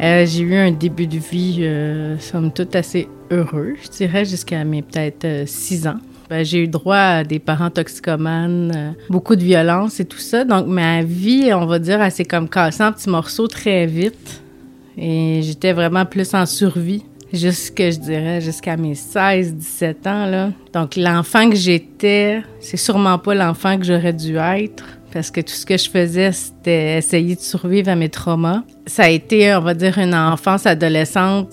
Euh, 0.00 0.26
j'ai 0.26 0.42
eu 0.42 0.54
un 0.54 0.72
début 0.72 1.06
de 1.06 1.18
vie, 1.18 1.58
euh, 1.60 2.18
somme 2.18 2.52
toute, 2.52 2.74
assez 2.74 3.08
heureux, 3.30 3.74
je 3.82 3.88
dirais, 3.90 4.24
jusqu'à 4.24 4.64
mes 4.64 4.82
peut-être 4.82 5.48
6 5.48 5.86
ans. 5.86 5.98
Ben, 6.28 6.44
j'ai 6.44 6.64
eu 6.64 6.68
droit 6.68 6.96
à 6.96 7.24
des 7.24 7.38
parents 7.38 7.70
toxicomanes, 7.70 8.94
beaucoup 9.10 9.36
de 9.36 9.42
violence 9.42 10.00
et 10.00 10.04
tout 10.04 10.18
ça. 10.18 10.44
Donc, 10.44 10.66
ma 10.66 11.02
vie, 11.02 11.52
on 11.52 11.66
va 11.66 11.78
dire, 11.78 12.00
elle 12.00 12.10
s'est 12.10 12.24
comme 12.24 12.48
cassée 12.48 12.82
en 12.82 12.92
petits 12.92 13.10
morceaux 13.10 13.46
très 13.46 13.86
vite. 13.86 14.42
Et 14.96 15.40
j'étais 15.42 15.72
vraiment 15.72 16.06
plus 16.06 16.34
en 16.34 16.46
survie 16.46 17.04
jusque, 17.32 17.78
je 17.82 17.98
dirais, 17.98 18.40
jusqu'à 18.40 18.76
mes 18.76 18.94
16, 18.94 19.54
17 19.54 20.06
ans, 20.06 20.26
là. 20.26 20.50
Donc, 20.72 20.96
l'enfant 20.96 21.50
que 21.50 21.56
j'étais, 21.56 22.42
c'est 22.60 22.76
sûrement 22.76 23.18
pas 23.18 23.34
l'enfant 23.34 23.78
que 23.78 23.84
j'aurais 23.84 24.12
dû 24.12 24.36
être 24.36 24.84
parce 25.14 25.30
que 25.30 25.40
tout 25.40 25.54
ce 25.54 25.64
que 25.64 25.78
je 25.78 25.88
faisais, 25.88 26.32
c'était 26.32 26.98
essayer 26.98 27.36
de 27.36 27.40
survivre 27.40 27.88
à 27.88 27.94
mes 27.94 28.08
traumas. 28.08 28.64
Ça 28.84 29.04
a 29.04 29.08
été, 29.08 29.54
on 29.54 29.60
va 29.60 29.72
dire, 29.72 29.96
une 29.96 30.14
enfance, 30.14 30.66
adolescente 30.66 31.50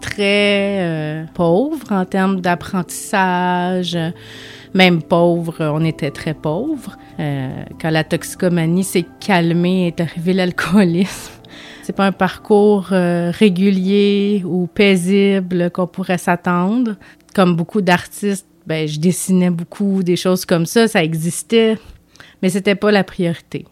très 0.00 0.78
euh, 0.80 1.24
pauvre 1.34 1.90
en 1.90 2.04
termes 2.04 2.40
d'apprentissage. 2.40 3.98
Même 4.74 5.02
pauvre, 5.02 5.56
on 5.60 5.84
était 5.84 6.12
très 6.12 6.34
pauvre. 6.34 6.96
Euh, 7.18 7.64
quand 7.80 7.90
la 7.90 8.04
toxicomanie 8.04 8.84
s'est 8.84 9.06
calmée, 9.18 9.88
est 9.88 10.00
arrivé 10.00 10.32
l'alcoolisme. 10.32 11.32
C'est 11.82 11.96
pas 11.96 12.06
un 12.06 12.12
parcours 12.12 12.90
euh, 12.92 13.32
régulier 13.36 14.42
ou 14.46 14.68
paisible 14.68 15.70
qu'on 15.72 15.88
pourrait 15.88 16.18
s'attendre. 16.18 16.94
Comme 17.34 17.56
beaucoup 17.56 17.80
d'artistes, 17.80 18.46
ben, 18.66 18.86
je 18.86 19.00
dessinais 19.00 19.50
beaucoup 19.50 20.04
des 20.04 20.16
choses 20.16 20.44
comme 20.44 20.64
ça, 20.64 20.86
ça 20.86 21.02
existait. 21.02 21.76
Mais 22.42 22.48
c'était 22.48 22.74
pas 22.74 22.90
la 22.90 23.04
priorité. 23.04 23.66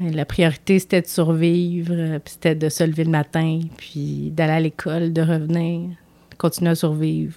La 0.00 0.24
priorité, 0.24 0.78
c'était 0.78 1.02
de 1.02 1.06
survivre, 1.06 1.92
euh, 1.92 2.18
puis 2.18 2.32
c'était 2.32 2.54
de 2.54 2.70
se 2.70 2.82
lever 2.84 3.04
le 3.04 3.10
matin, 3.10 3.60
puis 3.76 4.30
d'aller 4.30 4.52
à 4.52 4.60
l'école, 4.60 5.12
de 5.12 5.20
revenir, 5.20 5.90
continuer 6.38 6.70
à 6.70 6.74
survivre. 6.74 7.34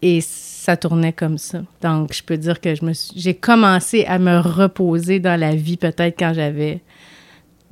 Et 0.00 0.22
ça 0.22 0.78
tournait 0.78 1.12
comme 1.12 1.36
ça. 1.36 1.62
Donc, 1.82 2.14
je 2.14 2.22
peux 2.22 2.38
dire 2.38 2.60
que 2.60 2.72
j'ai 3.14 3.34
commencé 3.34 4.06
à 4.06 4.18
me 4.18 4.38
reposer 4.38 5.20
dans 5.20 5.38
la 5.38 5.54
vie 5.54 5.76
peut-être 5.76 6.18
quand 6.18 6.32
j'avais 6.32 6.80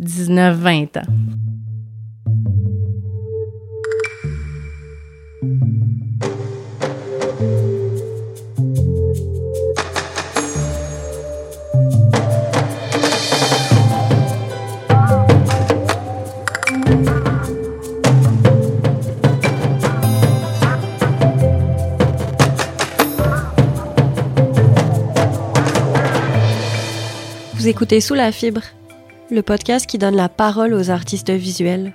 19-20 0.02 0.98
ans. 0.98 1.12
Écoutez 27.78 28.00
Sous 28.00 28.14
la 28.14 28.32
fibre, 28.32 28.62
le 29.30 29.40
podcast 29.40 29.86
qui 29.86 29.98
donne 29.98 30.16
la 30.16 30.28
parole 30.28 30.74
aux 30.74 30.90
artistes 30.90 31.30
visuels. 31.30 31.92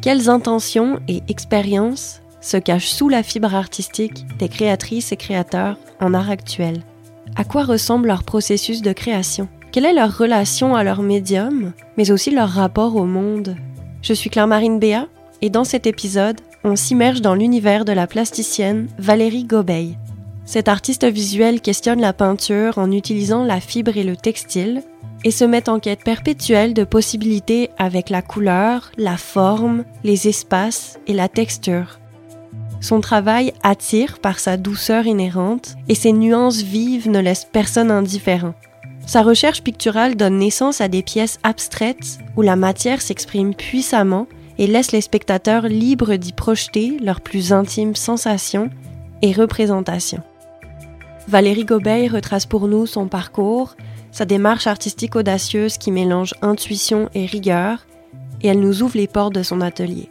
Quelles 0.00 0.30
intentions 0.30 0.98
et 1.08 1.22
expériences 1.28 2.22
se 2.40 2.56
cachent 2.56 2.88
sous 2.88 3.10
la 3.10 3.22
fibre 3.22 3.54
artistique 3.54 4.24
des 4.38 4.48
créatrices 4.48 5.12
et 5.12 5.18
créateurs 5.18 5.76
en 6.00 6.14
art 6.14 6.30
actuel? 6.30 6.80
À 7.36 7.44
quoi 7.44 7.64
ressemble 7.64 8.08
leur 8.08 8.22
processus 8.22 8.80
de 8.80 8.94
création? 8.94 9.46
Quelle 9.72 9.84
est 9.84 9.92
leur 9.92 10.16
relation 10.16 10.74
à 10.74 10.84
leur 10.84 11.02
médium, 11.02 11.74
mais 11.98 12.10
aussi 12.10 12.30
leur 12.30 12.48
rapport 12.48 12.96
au 12.96 13.04
monde? 13.04 13.56
Je 14.00 14.14
suis 14.14 14.30
Claire-Marine 14.30 14.78
Béat 14.78 15.06
et 15.42 15.50
dans 15.50 15.64
cet 15.64 15.86
épisode, 15.86 16.40
on 16.64 16.76
s'immerge 16.76 17.20
dans 17.20 17.34
l'univers 17.34 17.84
de 17.84 17.92
la 17.92 18.06
plasticienne 18.06 18.88
Valérie 18.98 19.44
Gobeil. 19.44 19.98
Cet 20.48 20.68
artiste 20.68 21.04
visuel 21.04 21.60
questionne 21.60 22.00
la 22.00 22.14
peinture 22.14 22.78
en 22.78 22.90
utilisant 22.90 23.44
la 23.44 23.60
fibre 23.60 23.98
et 23.98 24.02
le 24.02 24.16
textile 24.16 24.82
et 25.22 25.30
se 25.30 25.44
met 25.44 25.68
en 25.68 25.78
quête 25.78 26.02
perpétuelle 26.02 26.72
de 26.72 26.84
possibilités 26.84 27.68
avec 27.76 28.08
la 28.08 28.22
couleur, 28.22 28.90
la 28.96 29.18
forme, 29.18 29.84
les 30.04 30.26
espaces 30.26 30.98
et 31.06 31.12
la 31.12 31.28
texture. 31.28 32.00
Son 32.80 33.02
travail 33.02 33.52
attire 33.62 34.20
par 34.20 34.38
sa 34.38 34.56
douceur 34.56 35.06
inhérente 35.06 35.76
et 35.86 35.94
ses 35.94 36.12
nuances 36.12 36.62
vives 36.62 37.10
ne 37.10 37.20
laissent 37.20 37.44
personne 37.52 37.90
indifférent. 37.90 38.54
Sa 39.06 39.20
recherche 39.20 39.62
picturale 39.62 40.16
donne 40.16 40.38
naissance 40.38 40.80
à 40.80 40.88
des 40.88 41.02
pièces 41.02 41.40
abstraites 41.42 42.20
où 42.38 42.40
la 42.40 42.56
matière 42.56 43.02
s'exprime 43.02 43.54
puissamment 43.54 44.26
et 44.56 44.66
laisse 44.66 44.92
les 44.92 45.02
spectateurs 45.02 45.68
libres 45.68 46.14
d'y 46.14 46.32
projeter 46.32 46.96
leurs 47.02 47.20
plus 47.20 47.52
intimes 47.52 47.94
sensations 47.94 48.70
et 49.20 49.32
représentations. 49.32 50.22
Valérie 51.28 51.66
Gobeil 51.66 52.08
retrace 52.08 52.46
pour 52.46 52.68
nous 52.68 52.86
son 52.86 53.06
parcours, 53.06 53.76
sa 54.12 54.24
démarche 54.24 54.66
artistique 54.66 55.14
audacieuse 55.14 55.76
qui 55.76 55.92
mélange 55.92 56.32
intuition 56.40 57.10
et 57.12 57.26
rigueur, 57.26 57.86
et 58.40 58.48
elle 58.48 58.60
nous 58.60 58.82
ouvre 58.82 58.96
les 58.96 59.08
portes 59.08 59.34
de 59.34 59.42
son 59.42 59.60
atelier. 59.60 60.08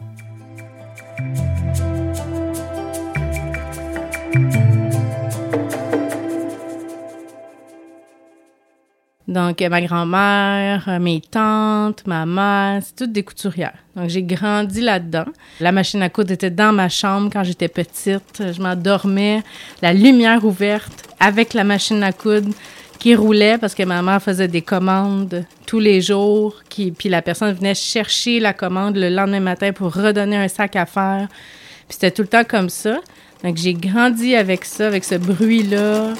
Donc, 9.28 9.60
ma 9.60 9.82
grand-mère, 9.82 10.98
mes 11.00 11.20
tantes, 11.20 12.06
ma 12.06 12.24
mère, 12.24 12.82
c'est 12.82 12.96
toutes 12.96 13.12
des 13.12 13.22
couturières. 13.22 13.76
Donc, 13.94 14.08
j'ai 14.08 14.22
grandi 14.22 14.80
là-dedans. 14.80 15.26
La 15.60 15.70
machine 15.70 16.00
à 16.00 16.08
coudre 16.08 16.32
était 16.32 16.50
dans 16.50 16.72
ma 16.72 16.88
chambre 16.88 17.28
quand 17.30 17.44
j'étais 17.44 17.68
petite. 17.68 18.40
Je 18.40 18.62
m'endormais, 18.62 19.42
la 19.82 19.92
lumière 19.92 20.42
ouverte, 20.46 21.14
avec 21.20 21.52
la 21.52 21.62
machine 21.62 22.02
à 22.02 22.12
coudre 22.12 22.48
qui 22.98 23.14
roulait 23.14 23.58
parce 23.58 23.74
que 23.74 23.82
ma 23.82 24.00
mère 24.00 24.22
faisait 24.22 24.48
des 24.48 24.62
commandes 24.62 25.44
tous 25.66 25.78
les 25.78 26.00
jours. 26.00 26.62
Qui, 26.70 26.90
puis 26.90 27.10
la 27.10 27.20
personne 27.20 27.52
venait 27.52 27.74
chercher 27.74 28.40
la 28.40 28.54
commande 28.54 28.96
le 28.96 29.10
lendemain 29.10 29.40
matin 29.40 29.72
pour 29.72 29.94
redonner 29.94 30.36
un 30.36 30.48
sac 30.48 30.74
à 30.74 30.86
faire. 30.86 31.28
Puis 31.86 31.98
c'était 32.00 32.12
tout 32.12 32.22
le 32.22 32.28
temps 32.28 32.44
comme 32.44 32.70
ça. 32.70 32.98
Donc, 33.44 33.58
j'ai 33.58 33.74
grandi 33.74 34.34
avec 34.34 34.64
ça, 34.64 34.86
avec 34.86 35.04
ce 35.04 35.16
bruit-là. 35.16 36.14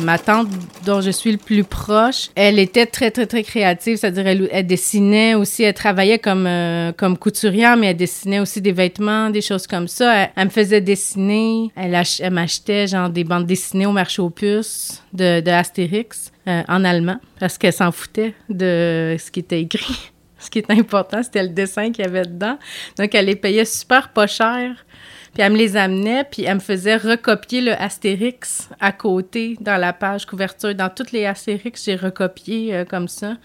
Ma 0.00 0.18
tante, 0.18 0.48
dont 0.86 1.00
je 1.00 1.10
suis 1.10 1.32
le 1.32 1.38
plus 1.38 1.64
proche, 1.64 2.30
elle 2.34 2.58
était 2.58 2.86
très, 2.86 3.10
très, 3.10 3.26
très 3.26 3.42
créative. 3.42 3.96
C'est-à-dire, 3.98 4.26
elle, 4.26 4.66
dessinait 4.66 5.34
aussi, 5.34 5.64
elle 5.64 5.74
travaillait 5.74 6.18
comme, 6.18 6.46
euh, 6.46 6.92
comme 6.92 7.18
couturière, 7.18 7.76
mais 7.76 7.88
elle 7.88 7.96
dessinait 7.96 8.40
aussi 8.40 8.62
des 8.62 8.72
vêtements, 8.72 9.28
des 9.28 9.42
choses 9.42 9.66
comme 9.66 9.88
ça. 9.88 10.30
Elle, 10.34 10.46
me 10.46 10.50
faisait 10.50 10.80
dessiner. 10.80 11.70
Elle, 11.76 11.92
m'achetait, 12.32 12.86
genre, 12.86 13.10
des 13.10 13.24
bandes 13.24 13.46
dessinées 13.46 13.86
au 13.86 13.92
marché 13.92 14.22
aux 14.22 14.30
puces 14.30 15.02
de, 15.12 15.40
de 15.40 15.50
Astérix 15.50 16.32
euh, 16.48 16.62
en 16.68 16.84
allemand, 16.84 17.18
parce 17.38 17.58
qu'elle 17.58 17.72
s'en 17.72 17.92
foutait 17.92 18.34
de 18.48 19.16
ce 19.18 19.30
qui 19.30 19.40
était 19.40 19.60
écrit. 19.60 20.10
ce 20.38 20.50
qui 20.50 20.58
était 20.60 20.72
important, 20.72 21.22
c'était 21.22 21.42
le 21.42 21.50
dessin 21.50 21.92
qu'il 21.92 22.04
y 22.04 22.08
avait 22.08 22.24
dedans. 22.24 22.58
Donc, 22.98 23.14
elle 23.14 23.26
les 23.26 23.36
payait 23.36 23.66
super 23.66 24.08
pas 24.08 24.26
cher 24.26 24.84
puis 25.32 25.42
elle 25.42 25.52
me 25.52 25.56
les 25.56 25.76
amenait, 25.76 26.24
puis 26.24 26.44
elle 26.44 26.56
me 26.56 26.60
faisait 26.60 26.96
recopier 26.96 27.62
le 27.62 27.72
Astérix 27.72 28.68
à 28.80 28.92
côté 28.92 29.56
dans 29.60 29.78
la 29.78 29.94
page 29.94 30.26
couverture. 30.26 30.74
Dans 30.74 30.90
toutes 30.90 31.12
les 31.12 31.24
Astérix, 31.24 31.84
j'ai 31.84 31.96
recopié 31.96 32.74
euh, 32.74 32.84
comme 32.84 33.08
ça. 33.08 33.36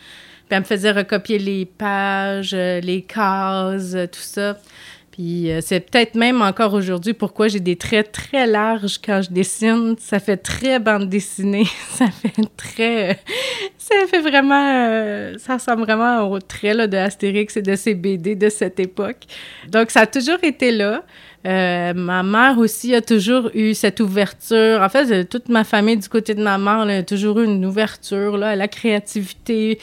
Puis 0.47 0.55
elle 0.55 0.59
me 0.59 0.65
faisait 0.65 0.91
recopier 0.91 1.39
les 1.39 1.65
pages, 1.65 2.53
euh, 2.53 2.81
les 2.81 3.03
cases, 3.03 3.93
euh, 3.95 4.05
tout 4.05 4.19
ça. 4.19 4.57
Puis 5.11 5.49
c'est 5.61 5.79
peut-être 5.79 6.13
même 6.13 6.43
encore 6.43 6.75
aujourd'hui 6.75 7.15
pourquoi 7.15 7.47
j'ai 7.47 7.59
des 7.59 7.75
traits 7.75 8.11
très 8.11 8.45
larges 8.45 8.99
quand 9.03 9.23
je 9.23 9.31
dessine. 9.31 9.95
Ça 9.97 10.19
fait 10.19 10.37
très 10.37 10.77
bande 10.77 11.09
dessinée. 11.09 11.65
ça 11.89 12.05
fait 12.11 12.43
très... 12.55 13.19
ça 13.79 13.95
fait 14.07 14.19
vraiment... 14.19 15.33
ça 15.39 15.55
ressemble 15.55 15.85
vraiment 15.85 16.29
aux 16.29 16.39
traits 16.39 16.91
de 16.91 16.97
Astérix 16.97 17.57
et 17.57 17.63
de 17.63 17.75
ses 17.75 17.95
BD 17.95 18.35
de 18.35 18.49
cette 18.49 18.79
époque. 18.79 19.23
Donc 19.69 19.89
ça 19.89 20.01
a 20.01 20.05
toujours 20.05 20.43
été 20.43 20.71
là. 20.71 21.03
Euh, 21.45 21.93
ma 21.93 22.23
mère 22.23 22.57
aussi 22.57 22.93
a 22.95 23.01
toujours 23.01 23.49
eu 23.53 23.73
cette 23.73 23.99
ouverture. 23.99 24.81
En 24.81 24.89
fait, 24.89 25.25
toute 25.25 25.49
ma 25.49 25.63
famille 25.63 25.95
du 25.97 26.09
côté 26.09 26.33
de 26.33 26.43
ma 26.43 26.57
mère 26.57 26.79
a 26.79 27.03
toujours 27.03 27.39
eu 27.39 27.45
une 27.45 27.65
ouverture 27.65 28.37
là, 28.37 28.55
la 28.55 28.67
créativité, 28.67 29.79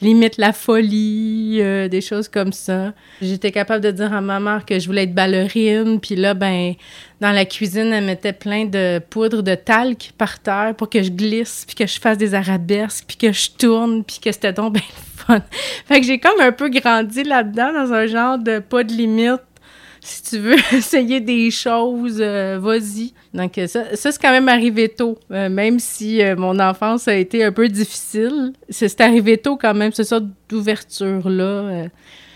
limite 0.00 0.36
la 0.36 0.52
folie, 0.52 1.58
euh, 1.60 1.88
des 1.88 2.02
choses 2.02 2.28
comme 2.28 2.52
ça. 2.52 2.92
J'étais 3.22 3.50
capable 3.50 3.82
de 3.82 3.90
dire 3.90 4.12
à 4.12 4.20
ma 4.20 4.38
mère 4.38 4.64
que 4.64 4.78
je 4.78 4.86
voulais 4.86 5.04
être 5.04 5.14
ballerine, 5.14 5.98
puis 5.98 6.14
là, 6.14 6.34
ben, 6.34 6.74
dans 7.20 7.32
la 7.32 7.44
cuisine, 7.44 7.92
elle 7.92 8.04
mettait 8.04 8.32
plein 8.32 8.66
de 8.66 9.00
poudre 9.10 9.42
de 9.42 9.54
talc 9.54 10.12
par 10.16 10.38
terre 10.38 10.74
pour 10.76 10.88
que 10.88 11.02
je 11.02 11.10
glisse, 11.10 11.64
puis 11.66 11.74
que 11.74 11.86
je 11.86 11.98
fasse 11.98 12.18
des 12.18 12.34
arabesques, 12.34 13.04
puis 13.08 13.16
que 13.16 13.32
je 13.32 13.50
tourne, 13.50 14.04
puis 14.04 14.20
que 14.22 14.30
c'était 14.30 14.52
donc 14.52 14.74
bien 14.74 14.82
fun. 15.16 15.40
Fait 15.86 16.00
que 16.00 16.06
j'ai 16.06 16.20
comme 16.20 16.40
un 16.40 16.52
peu 16.52 16.68
grandi 16.68 17.24
là-dedans, 17.24 17.72
dans 17.72 17.92
un 17.92 18.06
genre 18.06 18.38
de 18.38 18.60
pas 18.60 18.84
de 18.84 18.92
limite 18.92 19.40
si 20.00 20.22
tu 20.22 20.38
veux 20.38 20.56
essayer 20.72 21.20
des 21.20 21.50
choses, 21.50 22.18
euh, 22.20 22.58
vas-y. 22.60 23.12
Donc, 23.34 23.52
ça, 23.66 23.96
ça 23.96 24.12
c'est 24.12 24.20
quand 24.20 24.30
même 24.30 24.48
arrivé 24.48 24.88
tôt, 24.88 25.18
euh, 25.30 25.48
même 25.48 25.78
si 25.78 26.22
euh, 26.22 26.36
mon 26.36 26.58
enfance 26.58 27.08
a 27.08 27.14
été 27.14 27.44
un 27.44 27.52
peu 27.52 27.68
difficile. 27.68 28.52
C'est 28.68 29.00
arrivé 29.00 29.38
tôt 29.38 29.56
quand 29.56 29.74
même, 29.74 29.92
ce 29.92 30.04
sorte 30.04 30.24
d'ouverture-là. 30.48 31.88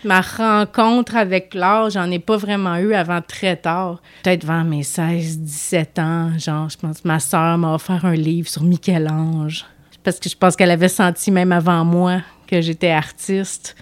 Ma 0.03 0.19
rencontre 0.19 1.15
avec 1.15 1.53
l'art, 1.53 1.89
j'en 1.89 2.11
ai 2.11 2.19
pas 2.19 2.35
vraiment 2.35 2.75
eu 2.75 2.93
avant 2.93 3.21
très 3.21 3.55
tard. 3.55 4.01
Peut-être 4.23 4.45
vers 4.45 4.65
mes 4.65 4.83
16, 4.83 5.39
17 5.39 5.99
ans, 5.99 6.31
genre, 6.37 6.69
je 6.69 6.77
pense 6.77 7.01
que 7.01 7.07
ma 7.07 7.19
sœur 7.19 7.57
m'a 7.57 7.73
offert 7.73 8.03
un 8.03 8.15
livre 8.15 8.49
sur 8.49 8.63
Michel-Ange. 8.63 9.65
Parce 10.03 10.19
que 10.19 10.29
je 10.29 10.35
pense 10.35 10.57
qu'elle 10.57 10.71
avait 10.71 10.89
senti 10.89 11.31
même 11.31 11.53
avant 11.53 11.85
moi 11.85 12.21
que 12.47 12.59
j'étais 12.59 12.89
artiste. 12.89 13.77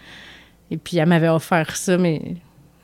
Et 0.69 0.77
puis, 0.77 0.97
elle 0.97 1.09
m'avait 1.09 1.27
offert 1.27 1.75
ça, 1.75 1.97
mais 1.97 2.35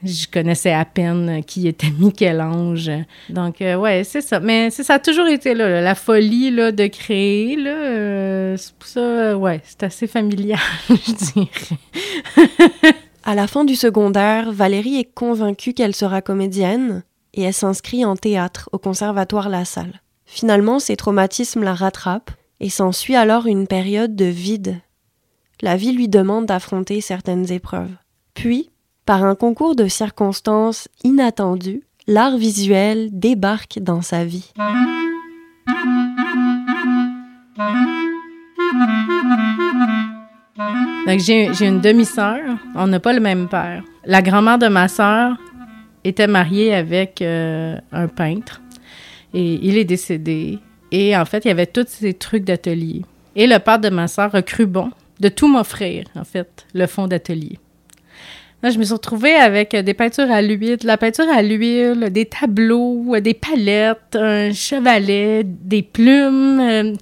je 0.03 0.27
connaissais 0.27 0.71
à 0.71 0.85
peine 0.85 1.44
qui 1.45 1.67
était 1.67 1.89
Michel-Ange. 1.99 2.91
Donc, 3.29 3.61
euh, 3.61 3.75
ouais, 3.75 4.03
c'est 4.03 4.21
ça. 4.21 4.39
Mais 4.39 4.69
ça 4.69 4.95
a 4.95 4.99
toujours 4.99 5.27
été 5.27 5.53
là, 5.53 5.81
la 5.81 5.95
folie 5.95 6.51
là, 6.51 6.71
de 6.71 6.88
créer. 6.88 7.55
Là, 7.55 7.71
euh, 7.71 8.57
c'est 8.57 8.73
ça, 8.83 9.38
ouais, 9.38 9.61
c'est 9.63 9.83
assez 9.83 10.07
familial, 10.07 10.59
je 10.89 11.33
dirais. 11.33 12.47
à 13.23 13.35
la 13.35 13.47
fin 13.47 13.65
du 13.65 13.75
secondaire, 13.75 14.51
Valérie 14.51 14.99
est 14.99 15.13
convaincue 15.13 15.73
qu'elle 15.73 15.95
sera 15.95 16.21
comédienne 16.21 17.03
et 17.33 17.44
elle 17.44 17.53
s'inscrit 17.53 18.05
en 18.05 18.15
théâtre 18.15 18.69
au 18.71 18.77
Conservatoire 18.77 19.49
La 19.49 19.65
Salle. 19.65 20.01
Finalement, 20.25 20.79
ses 20.79 20.97
traumatismes 20.97 21.63
la 21.63 21.73
rattrapent 21.73 22.31
et 22.59 22.69
s'ensuit 22.69 23.15
alors 23.15 23.45
une 23.45 23.67
période 23.67 24.15
de 24.15 24.25
vide. 24.25 24.79
La 25.61 25.77
vie 25.77 25.91
lui 25.91 26.07
demande 26.07 26.45
d'affronter 26.45 27.01
certaines 27.01 27.51
épreuves. 27.51 27.95
Puis, 28.33 28.69
par 29.07 29.24
un 29.24 29.36
concours 29.36 29.77
de 29.77 29.88
circonstances 29.88 30.89
inattendues, 31.06 31.81
l'art 32.07 32.38
visuel 32.38 33.07
débarque 33.13 33.80
dans 33.80 34.01
sa 34.01 34.25
vie. 34.25 34.51
j'ai, 41.19 41.48
une 41.62 41.80
demi-sœur, 41.80 42.42
on 42.75 42.88
n'a 42.88 43.00
pas 43.00 43.13
le 43.13 43.21
même 43.21 43.48
père. 43.48 43.81
La 44.06 44.21
grand-mère 44.21 44.59
de 44.59 44.68
ma 44.68 44.89
sœur 44.89 45.38
était 46.04 46.27
mariée 46.27 46.75
avec 46.75 47.21
euh, 47.21 47.77
un 47.94 48.09
peintre 48.09 48.62
et 49.33 49.54
il 49.65 49.77
est 49.77 49.86
décédé. 49.86 50.59
Et 50.92 51.15
en 51.15 51.24
fait, 51.24 51.45
il 51.45 51.48
y 51.48 51.51
avait 51.51 51.65
tous 51.65 51.88
ces 51.88 52.13
trucs 52.13 52.44
d'atelier. 52.44 53.04
Et 53.38 53.48
le 53.48 53.57
père 53.59 53.80
de 53.80 53.89
ma 53.89 54.09
sœur 54.09 54.36
a 54.36 54.42
cru 54.42 54.65
bon 54.65 54.92
de 55.21 55.30
tout 55.30 55.48
m'offrir, 55.48 56.04
en 56.15 56.25
fait, 56.25 56.68
le 56.74 56.88
fond 56.88 57.07
d'atelier. 57.07 57.57
Là, 58.63 58.71
je 58.71 58.80
me 58.80 58.83
suis 58.83 58.94
retrouvée 58.94 59.36
avec 59.36 59.75
des 59.75 59.94
peintures 59.94 60.31
à 60.31 60.42
l'huile, 60.42 60.80
la 60.83 60.98
peinture 60.98 61.30
à 61.30 61.44
l'huile, 61.44 62.09
des 62.12 62.25
tableaux, 62.25 63.19
des 63.19 63.36
palettes, 63.36 64.15
un 64.15 64.51
chevalet, 64.51 65.44
des 65.45 65.83
plumes. 65.83 66.59
Euh, 66.59 66.94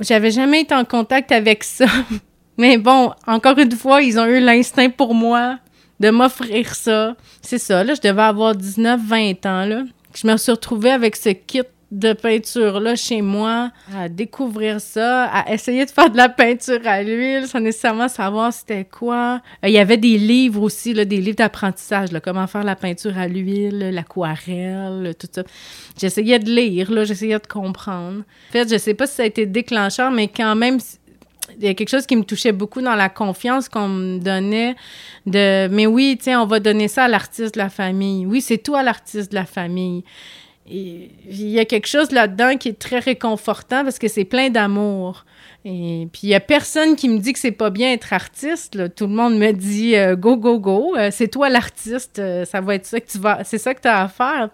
j'avais 0.00 0.30
jamais 0.30 0.62
été 0.62 0.74
en 0.74 0.84
contact 0.84 1.30
avec 1.30 1.62
ça. 1.62 1.86
Mais 2.58 2.78
bon, 2.78 3.12
encore 3.26 3.58
une 3.58 3.72
fois, 3.72 4.00
ils 4.00 4.18
ont 4.18 4.24
eu 4.24 4.40
l'instinct 4.40 4.88
pour 4.88 5.14
moi 5.14 5.58
de 6.00 6.10
m'offrir 6.10 6.74
ça. 6.74 7.14
C'est 7.42 7.58
ça, 7.58 7.84
là, 7.84 7.94
je 7.94 8.00
devais 8.00 8.22
avoir 8.22 8.54
19, 8.54 9.00
20 9.04 9.46
ans, 9.46 9.64
là. 9.66 9.82
Je 10.14 10.26
me 10.26 10.36
suis 10.36 10.52
retrouvée 10.52 10.90
avec 10.90 11.16
ce 11.16 11.30
kit 11.30 11.62
de 11.94 12.12
peinture 12.12 12.82
chez 12.96 13.22
moi, 13.22 13.70
à 13.96 14.08
découvrir 14.08 14.80
ça, 14.80 15.26
à 15.26 15.52
essayer 15.52 15.86
de 15.86 15.90
faire 15.90 16.10
de 16.10 16.16
la 16.16 16.28
peinture 16.28 16.80
à 16.84 17.02
l'huile 17.02 17.46
sans 17.46 17.60
nécessairement 17.60 18.08
savoir 18.08 18.52
c'était 18.52 18.84
quoi. 18.84 19.40
Euh, 19.64 19.68
il 19.68 19.72
y 19.72 19.78
avait 19.78 19.96
des 19.96 20.18
livres 20.18 20.62
aussi, 20.62 20.92
des 20.92 21.04
livres 21.04 21.36
d'apprentissage, 21.36 22.08
comment 22.22 22.46
faire 22.48 22.64
la 22.64 22.74
peinture 22.74 23.16
à 23.16 23.28
l'huile, 23.28 23.90
l'aquarelle, 23.92 25.14
tout 25.18 25.28
ça. 25.30 25.44
J'essayais 25.98 26.40
de 26.40 26.50
lire, 26.50 26.90
là, 26.90 27.04
j'essayais 27.04 27.38
de 27.38 27.46
comprendre. 27.46 28.22
En 28.50 28.52
fait, 28.52 28.68
je 28.68 28.76
sais 28.76 28.94
pas 28.94 29.06
si 29.06 29.14
ça 29.14 29.22
a 29.22 29.26
été 29.26 29.46
déclencheur, 29.46 30.10
mais 30.10 30.26
quand 30.26 30.56
même, 30.56 30.78
il 31.58 31.64
y 31.64 31.68
a 31.68 31.74
quelque 31.74 31.90
chose 31.90 32.06
qui 32.06 32.16
me 32.16 32.24
touchait 32.24 32.52
beaucoup 32.52 32.80
dans 32.80 32.96
la 32.96 33.08
confiance 33.08 33.68
qu'on 33.68 33.88
me 33.88 34.18
donnait 34.18 34.74
de 35.26 35.68
mais 35.68 35.86
oui, 35.86 36.18
tiens, 36.20 36.42
on 36.42 36.46
va 36.46 36.58
donner 36.58 36.88
ça 36.88 37.04
à 37.04 37.08
l'artiste 37.08 37.54
de 37.54 37.60
la 37.60 37.68
famille. 37.68 38.26
Oui, 38.26 38.40
c'est 38.40 38.58
toi 38.58 38.82
l'artiste 38.82 39.30
de 39.30 39.36
la 39.36 39.44
famille 39.44 40.02
il 40.66 41.10
y 41.50 41.58
a 41.58 41.64
quelque 41.64 41.86
chose 41.86 42.10
là-dedans 42.10 42.56
qui 42.56 42.70
est 42.70 42.78
très 42.78 42.98
réconfortant 42.98 43.84
parce 43.84 43.98
que 43.98 44.08
c'est 44.08 44.24
plein 44.24 44.48
d'amour. 44.48 45.24
Et 45.66 46.08
puis 46.12 46.22
il 46.24 46.28
y 46.28 46.34
a 46.34 46.40
personne 46.40 46.94
qui 46.94 47.08
me 47.08 47.18
dit 47.18 47.32
que 47.32 47.38
c'est 47.38 47.50
pas 47.50 47.70
bien 47.70 47.92
être 47.92 48.12
artiste. 48.12 48.94
Tout 48.94 49.06
le 49.06 49.14
monde 49.14 49.38
me 49.38 49.52
dit 49.52 49.96
euh, 49.96 50.14
go 50.14 50.36
go 50.36 50.58
go, 50.58 50.94
euh, 50.96 51.08
c'est 51.10 51.28
toi 51.28 51.48
l'artiste, 51.48 52.18
euh, 52.18 52.44
ça 52.44 52.60
va 52.60 52.74
être 52.74 52.86
ça 52.86 53.00
que 53.00 53.10
tu 53.10 53.18
vas, 53.18 53.44
c'est 53.44 53.58
ça 53.58 53.74
que 53.74 53.80
tu 53.80 53.88
as 53.88 54.02
à 54.02 54.08
faire. 54.08 54.50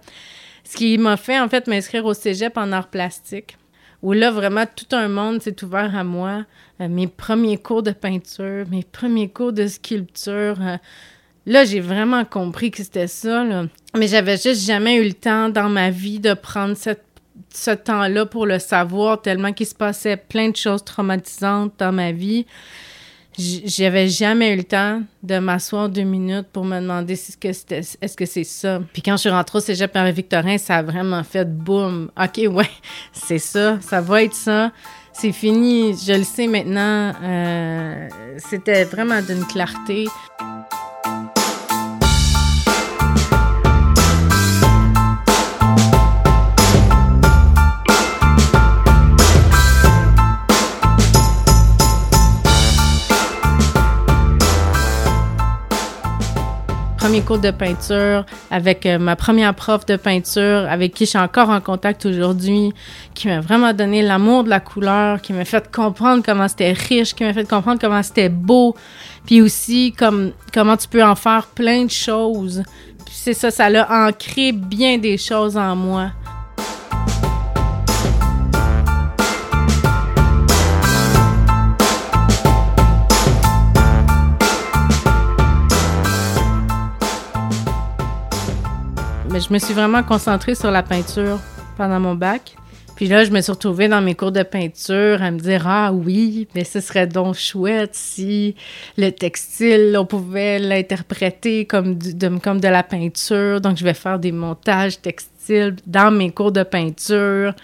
Ce 0.65 0.77
qui 0.77 0.99
m'a 0.99 1.17
fait 1.17 1.39
en 1.41 1.49
fait 1.49 1.67
m'inscrire 1.67 2.05
au 2.07 2.15
cégep 2.15 2.57
en 2.57 2.71
art 2.71 2.89
plastique, 2.89 3.57
où 4.03 4.13
là 4.13 4.31
vraiment 4.31 4.65
tout 4.67 4.95
un 4.95 5.09
monde 5.09 5.43
s'est 5.43 5.65
ouvert 5.65 5.97
à 5.97 6.05
moi. 6.05 6.45
mes 6.79 7.09
premiers 7.09 7.59
cours 7.59 7.83
de 7.83 7.91
peinture, 7.91 8.67
mes 8.71 8.85
premiers 8.85 9.29
cours 9.29 9.53
de 9.53 9.67
sculpture 9.67 10.59
Là, 11.47 11.65
j'ai 11.65 11.81
vraiment 11.81 12.25
compris 12.25 12.71
que 12.71 12.83
c'était 12.83 13.07
ça. 13.07 13.45
Là. 13.45 13.65
Mais 13.97 14.09
j'avais 14.09 14.37
juste 14.37 14.67
jamais 14.67 14.97
eu 14.97 15.05
le 15.05 15.15
temps 15.15 15.49
dans 15.49 15.69
ma 15.69 15.91
vie 15.91 16.21
de 16.21 16.35
prendre 16.35 16.77
ce 16.77 17.71
temps-là 17.71 18.27
pour 18.27 18.47
le 18.47 18.59
savoir, 18.59 19.21
tellement 19.21 19.53
qu'il 19.53 19.67
se 19.67 19.75
passait 19.75 20.17
plein 20.17 20.51
de 20.51 20.57
choses 20.57 20.85
traumatisantes 20.85 21.73
dans 21.79 21.93
ma 21.93 22.13
vie. 22.13 22.47
J'avais 23.39 24.09
jamais 24.09 24.53
eu 24.53 24.57
le 24.57 24.65
temps 24.65 25.03
de 25.23 25.39
m'asseoir 25.39 25.89
deux 25.89 26.03
minutes 26.03 26.49
pour 26.53 26.65
me 26.65 26.79
demander 26.79 27.17
si 27.17 27.33
est-ce 27.43 28.17
que 28.17 28.27
c'est 28.27 28.45
ça. 28.45 28.81
Puis 28.93 29.03
quand 29.03 29.13
je 29.13 29.21
suis 29.21 29.31
rentrée 29.31 29.59
au 29.59 29.61
cégep 29.61 29.97
Victorin, 29.97 30.59
ça 30.59 30.79
a 30.79 30.83
vraiment 30.83 31.23
fait 31.23 31.47
boum. 31.49 32.11
OK, 32.21 32.41
ouais, 32.53 32.71
c'est 33.13 33.39
ça, 33.39 33.81
ça 33.81 34.01
va 34.01 34.25
être 34.25 34.35
ça. 34.35 34.73
C'est 35.13 35.33
fini, 35.33 35.95
je 35.95 36.13
le 36.13 36.25
sais 36.25 36.49
maintenant. 36.49 37.13
Euh, 37.23 38.09
c'était 38.39 38.85
vraiment 38.85 39.23
d'une 39.23 39.45
clarté. 39.47 40.07
Premier 57.11 57.23
cours 57.23 57.39
de 57.41 57.51
peinture 57.51 58.25
avec 58.53 58.87
euh, 58.87 58.97
ma 58.97 59.17
première 59.17 59.53
prof 59.53 59.85
de 59.85 59.97
peinture 59.97 60.65
avec 60.71 60.95
qui 60.95 61.07
je 61.07 61.11
suis 61.11 61.19
encore 61.19 61.51
en 61.51 61.61
contact 61.61 62.07
aujourd'hui, 62.07 62.73
qui 63.15 63.27
m'a 63.27 63.41
vraiment 63.41 63.73
donné 63.73 64.01
l'amour 64.01 64.45
de 64.45 64.49
la 64.49 64.61
couleur, 64.61 65.21
qui 65.21 65.33
m'a 65.33 65.45
fait 65.45 65.69
comprendre 65.73 66.23
comment 66.25 66.47
c'était 66.47 66.71
riche, 66.71 67.17
qui 67.17 67.25
m'a 67.25 67.33
fait 67.33 67.49
comprendre 67.49 67.81
comment 67.81 68.01
c'était 68.05 68.29
beau, 68.29 68.77
puis 69.27 69.43
aussi 69.43 69.91
comme 69.91 70.31
comment 70.55 70.77
tu 70.77 70.87
peux 70.87 71.03
en 71.03 71.17
faire 71.17 71.49
plein 71.49 71.85
de 71.85 71.91
choses. 71.91 72.63
C'est 73.11 73.35
ça, 73.35 73.51
ça 73.51 73.69
l'a 73.69 73.91
ancré 74.07 74.53
bien 74.53 74.97
des 74.97 75.19
choses 75.19 75.57
en 75.57 75.75
moi. 75.75 76.13
Je 89.41 89.53
me 89.53 89.59
suis 89.59 89.73
vraiment 89.73 90.03
concentrée 90.03 90.55
sur 90.55 90.71
la 90.71 90.83
peinture 90.83 91.39
pendant 91.77 91.99
mon 91.99 92.15
bac. 92.15 92.57
Puis 92.95 93.09
là, 93.09 93.25
je 93.25 93.31
me 93.31 93.41
suis 93.41 93.51
retrouvée 93.51 93.89
dans 93.89 94.03
mes 94.03 94.15
cours 94.15 94.33
de 94.33 94.43
peinture 94.43 95.23
à 95.23 95.31
me 95.31 95.39
dire 95.39 95.67
Ah 95.67 95.93
oui, 95.93 96.47
mais 96.55 96.65
ce 96.65 96.81
serait 96.81 97.07
donc 97.07 97.37
chouette 97.37 97.95
si 97.95 98.55
le 98.99 99.11
textile, 99.11 99.97
on 99.99 100.05
pouvait 100.05 100.59
l'interpréter 100.59 101.65
comme, 101.65 101.97
de, 101.97 102.69
la 102.69 102.83
peinture. 102.83 103.63
Donc, 103.63 103.79
je 103.79 103.85
vais 103.85 103.95
faire 103.95 104.19
des 104.19 104.33
montages 104.33 105.01
textiles 105.01 105.77
dans 105.87 106.11
mes 106.11 106.31
cours 106.31 106.53
de 106.53 106.63
peinture. 106.63 107.55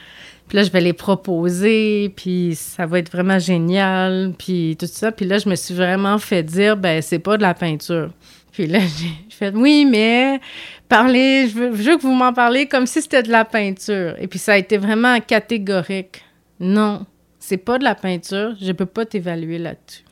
Puis 0.48 0.56
là, 0.56 0.62
je 0.62 0.70
vais 0.70 0.80
les 0.80 0.94
proposer, 0.94 2.10
puis 2.16 2.54
ça 2.54 2.86
va 2.86 3.00
être 3.00 3.12
vraiment 3.12 3.38
génial, 3.38 4.32
puis 4.38 4.76
tout 4.78 4.86
ça. 4.86 5.12
Puis 5.12 5.26
là, 5.26 5.38
je 5.38 5.48
me 5.48 5.56
suis 5.56 5.74
vraiment 5.74 6.18
fait 6.18 6.42
dire, 6.42 6.76
ben 6.78 7.02
c'est 7.02 7.18
pas 7.18 7.36
de 7.36 7.42
la 7.42 7.52
peinture. 7.52 8.10
Puis 8.56 8.66
là, 8.66 8.78
j'ai 8.98 9.10
fait, 9.28 9.54
oui, 9.54 9.84
mais 9.84 10.40
parlez, 10.88 11.46
je 11.46 11.58
veux, 11.58 11.96
que 11.98 12.00
vous 12.00 12.14
m'en 12.14 12.32
parlez 12.32 12.66
comme 12.66 12.86
si 12.86 13.02
c'était 13.02 13.22
de 13.22 13.30
la 13.30 13.44
peinture. 13.44 14.14
Et 14.18 14.28
puis 14.28 14.38
ça 14.38 14.54
a 14.54 14.56
été 14.56 14.78
vraiment 14.78 15.20
catégorique. 15.20 16.24
Non, 16.58 17.04
c'est 17.38 17.58
pas 17.58 17.76
de 17.76 17.84
la 17.84 17.94
peinture, 17.94 18.56
je 18.58 18.72
peux 18.72 18.86
pas 18.86 19.04
t'évaluer 19.04 19.58
là-dessus. 19.58 20.04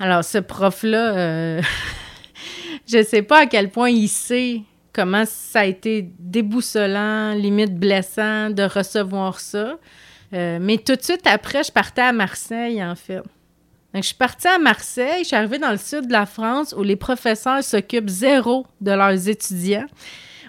Alors, 0.00 0.24
ce 0.24 0.38
prof-là, 0.38 1.14
euh, 1.14 1.62
je 2.90 3.02
sais 3.02 3.20
pas 3.20 3.40
à 3.42 3.46
quel 3.46 3.68
point 3.68 3.90
il 3.90 4.08
sait 4.08 4.62
comment 4.94 5.24
ça 5.26 5.60
a 5.60 5.64
été 5.66 6.08
déboussolant, 6.18 7.34
limite 7.34 7.74
blessant 7.74 8.48
de 8.48 8.62
recevoir 8.62 9.38
ça. 9.38 9.78
Euh, 10.32 10.56
mais 10.62 10.78
tout 10.78 10.96
de 10.96 11.02
suite 11.02 11.26
après, 11.26 11.62
je 11.62 11.72
partais 11.72 12.00
à 12.00 12.12
Marseille, 12.12 12.82
en 12.82 12.94
fait. 12.94 13.20
Donc, 13.94 14.04
je 14.04 14.08
suis 14.08 14.16
partie 14.16 14.48
à 14.48 14.58
Marseille, 14.58 15.20
je 15.20 15.28
suis 15.28 15.36
arrivée 15.36 15.58
dans 15.58 15.70
le 15.70 15.76
sud 15.76 16.06
de 16.06 16.12
la 16.12 16.24
France 16.24 16.74
où 16.76 16.82
les 16.82 16.96
professeurs 16.96 17.62
s'occupent 17.62 18.08
zéro 18.08 18.66
de 18.80 18.90
leurs 18.90 19.28
étudiants, 19.28 19.86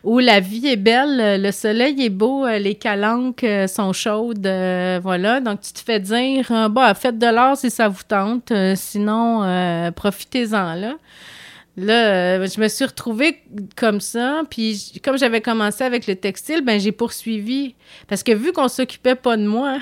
où 0.04 0.20
la 0.20 0.40
vie 0.40 0.68
est 0.68 0.78
belle, 0.78 1.42
le 1.42 1.52
soleil 1.52 2.06
est 2.06 2.10
beau, 2.10 2.48
les 2.48 2.76
calanques 2.76 3.44
euh, 3.44 3.68
sont 3.68 3.92
chaudes, 3.92 4.48
euh, 4.48 5.00
voilà. 5.04 5.42
Donc, 5.42 5.60
tu 5.60 5.74
te 5.74 5.80
fais 5.80 6.00
dire, 6.00 6.50
euh, 6.52 6.70
bah, 6.70 6.94
faites 6.94 7.18
de 7.18 7.28
l'or 7.28 7.58
si 7.58 7.70
ça 7.70 7.90
vous 7.90 8.04
tente, 8.08 8.54
sinon, 8.76 9.92
profitez-en 9.94 10.76
là. 10.76 10.94
Là, 11.76 12.46
je 12.46 12.62
me 12.62 12.68
suis 12.68 12.86
retrouvée 12.86 13.42
comme 13.76 14.00
ça, 14.00 14.44
puis 14.48 15.02
comme 15.04 15.18
j'avais 15.18 15.42
commencé 15.42 15.84
avec 15.84 16.06
le 16.06 16.16
textile, 16.16 16.62
ben 16.62 16.80
j'ai 16.80 16.92
poursuivi 16.92 17.74
parce 18.08 18.22
que 18.22 18.32
vu 18.32 18.52
qu'on 18.52 18.68
s'occupait 18.68 19.16
pas 19.16 19.38
de 19.38 19.48
moi, 19.48 19.80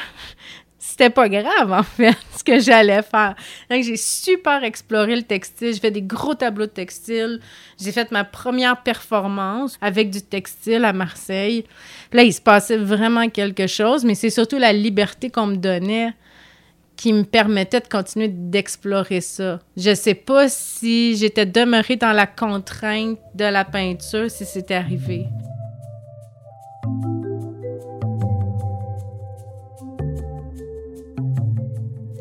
pas 1.10 1.29
grave, 1.29 1.72
en 1.72 1.84
fait, 1.84 2.15
ce 2.38 2.43
que 2.43 2.60
j'allais 2.60 3.01
faire. 3.01 3.36
Donc, 3.70 3.84
j'ai 3.84 3.98
super 3.98 4.63
exploré 4.63 5.15
le 5.15 5.24
textile. 5.24 5.74
J'ai 5.74 5.79
fait 5.79 5.91
des 5.91 6.01
gros 6.01 6.36
tableaux 6.36 6.65
de 6.65 6.72
textile. 6.72 7.39
J'ai 7.79 7.91
fait 7.91 8.12
ma 8.12 8.24
première 8.24 8.81
performance 8.84 9.77
avec 9.81 10.10
du 10.10 10.22
textile 10.22 10.86
à 10.86 10.93
Marseille. 10.93 11.65
là, 12.13 12.24
il 12.24 12.34
se 12.34 12.41
passait 12.41 12.77
vraiment 12.77 13.29
quelque 13.29 13.67
chose, 13.67 14.05
mais 14.05 14.15
c'est 14.15 14.29
surtout 14.29 14.58
la 14.58 14.74
liberté 14.74 15.29
qu'on 15.29 15.48
me 15.48 15.58
donnait 15.58 16.13
qui 17.01 17.13
me 17.13 17.24
permettait 17.24 17.79
de 17.79 17.88
continuer 17.88 18.27
d'explorer 18.27 19.22
ça. 19.22 19.60
Je 19.75 19.96
sais 19.96 20.13
pas 20.13 20.48
si 20.50 21.17
j'étais 21.17 21.48
demeurée 21.48 21.96
dans 21.96 22.12
la 22.12 22.27
contrainte 22.27 23.17
de 23.34 23.46
la 23.46 23.65
peinture 23.65 24.29
si 24.29 24.46
c'était 24.46 24.75
arrivé. 24.75 25.25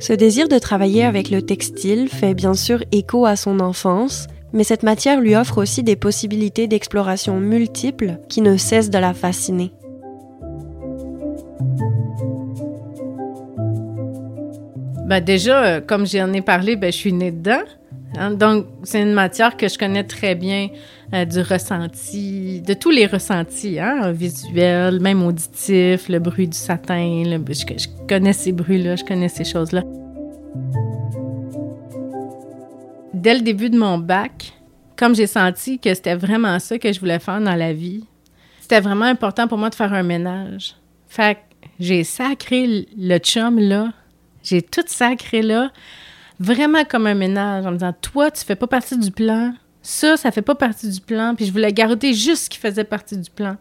Ce 0.00 0.14
désir 0.14 0.49
de 0.49 0.59
travailler 0.59 1.04
avec 1.04 1.30
le 1.30 1.42
textile 1.42 2.09
fait 2.09 2.33
bien 2.33 2.54
sûr 2.54 2.83
écho 2.90 3.26
à 3.26 3.37
son 3.37 3.61
enfance, 3.61 4.28
mais 4.54 4.64
cette 4.64 4.83
matière 4.83 5.21
lui 5.21 5.37
offre 5.37 5.59
aussi 5.59 5.83
des 5.83 5.95
possibilités 5.95 6.66
d'exploration 6.66 7.38
multiples 7.38 8.16
qui 8.30 8.40
ne 8.40 8.57
cessent 8.57 8.88
de 8.88 8.97
la 8.97 9.12
fasciner. 9.12 9.73
Ben 15.07 15.21
déjà, 15.21 15.64
euh, 15.64 15.80
comme 15.83 16.07
j'en 16.07 16.33
ai 16.33 16.40
parlé, 16.40 16.76
ben, 16.76 16.90
je 16.90 16.97
suis 16.97 17.12
née 17.12 17.30
dedans. 17.30 17.64
Hein. 18.16 18.32
donc, 18.32 18.66
c'est 18.82 19.02
une 19.02 19.12
matière 19.12 19.56
que 19.56 19.68
je 19.68 19.78
connais 19.78 20.04
très 20.04 20.34
bien 20.34 20.68
euh, 21.14 21.24
du 21.24 21.40
ressenti, 21.40 22.60
de 22.60 22.74
tous 22.74 22.90
les 22.90 23.06
ressentis, 23.06 23.78
hein, 23.78 24.12
visuel, 24.12 25.00
même 25.00 25.22
auditif, 25.22 26.08
le 26.08 26.18
bruit 26.18 26.48
du 26.48 26.56
satin. 26.56 27.22
je, 27.24 28.06
connais 28.08 28.32
ces 28.32 28.52
bruits-là, 28.52 28.96
je 28.96 29.04
connais 29.04 29.28
ces 29.28 29.44
choses-là. 29.44 29.82
Dès 33.14 33.34
le 33.34 33.40
début 33.42 33.70
de 33.70 33.78
mon 33.78 33.98
bac, 33.98 34.52
comme 34.96 35.14
j'ai 35.14 35.26
senti 35.26 35.78
que 35.78 35.92
c'était 35.94 36.14
vraiment 36.14 36.58
ça 36.58 36.78
que 36.78 36.92
je 36.92 37.00
voulais 37.00 37.18
faire 37.18 37.40
dans 37.40 37.54
la 37.54 37.72
vie, 37.72 38.04
c'était 38.60 38.80
vraiment 38.80 39.06
important 39.06 39.48
pour 39.48 39.58
moi 39.58 39.70
de 39.70 39.74
faire 39.74 39.92
un 39.92 40.02
ménage. 40.02 40.76
Fait 41.08 41.34
que 41.34 41.66
j'ai 41.80 42.04
sacré 42.04 42.86
le 42.96 43.18
chum 43.18 43.58
là, 43.58 43.92
j'ai 44.42 44.62
tout 44.62 44.84
sacré 44.86 45.42
là 45.42 45.70
vraiment 46.40 46.85
comme 46.85 47.06
un 47.06 47.14
ménage 47.14 47.64
en 47.66 47.70
me 47.70 47.76
disant 47.76 47.94
Toi, 48.00 48.30
tu 48.32 48.44
fais 48.44 48.56
pas 48.56 48.66
partie 48.66 48.99
du 48.99 49.12
plan. 49.12 49.54
Ça, 49.82 50.16
ça 50.16 50.32
fait 50.32 50.42
pas 50.42 50.56
partie 50.56 50.88
du 50.88 51.00
plan. 51.00 51.35
Puis 51.37 51.47
je 51.47 51.52
voulais 51.52 51.73
garder 51.73 52.12
juste 52.12 52.44
ce 52.44 52.50
qui 52.50 52.59
faisait 52.59 52.85
partie 52.85 53.16
du 53.16 53.30
plan. 53.30 53.56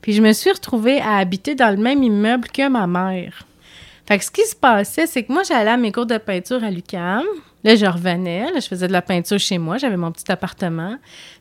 Puis 0.00 0.14
je 0.14 0.22
me 0.22 0.32
suis 0.32 0.50
retrouvée 0.50 1.00
à 1.00 1.18
habiter 1.18 1.54
dans 1.54 1.70
le 1.70 1.80
même 1.80 2.02
immeuble 2.02 2.48
que 2.48 2.68
ma 2.68 2.86
mère. 2.86 3.46
Fait 4.06 4.18
que 4.18 4.24
ce 4.24 4.30
qui 4.30 4.44
se 4.44 4.56
passait, 4.56 5.06
c'est 5.06 5.22
que 5.22 5.32
moi, 5.32 5.42
j'allais 5.44 5.70
à 5.70 5.76
mes 5.76 5.92
cours 5.92 6.06
de 6.06 6.18
peinture 6.18 6.62
à 6.64 6.70
l'UQAM. 6.70 7.24
Là, 7.64 7.76
je 7.76 7.86
revenais, 7.86 8.50
là, 8.52 8.58
je 8.58 8.66
faisais 8.66 8.88
de 8.88 8.92
la 8.92 9.02
peinture 9.02 9.38
chez 9.38 9.58
moi, 9.58 9.78
j'avais 9.78 9.96
mon 9.96 10.10
petit 10.10 10.30
appartement. 10.32 10.96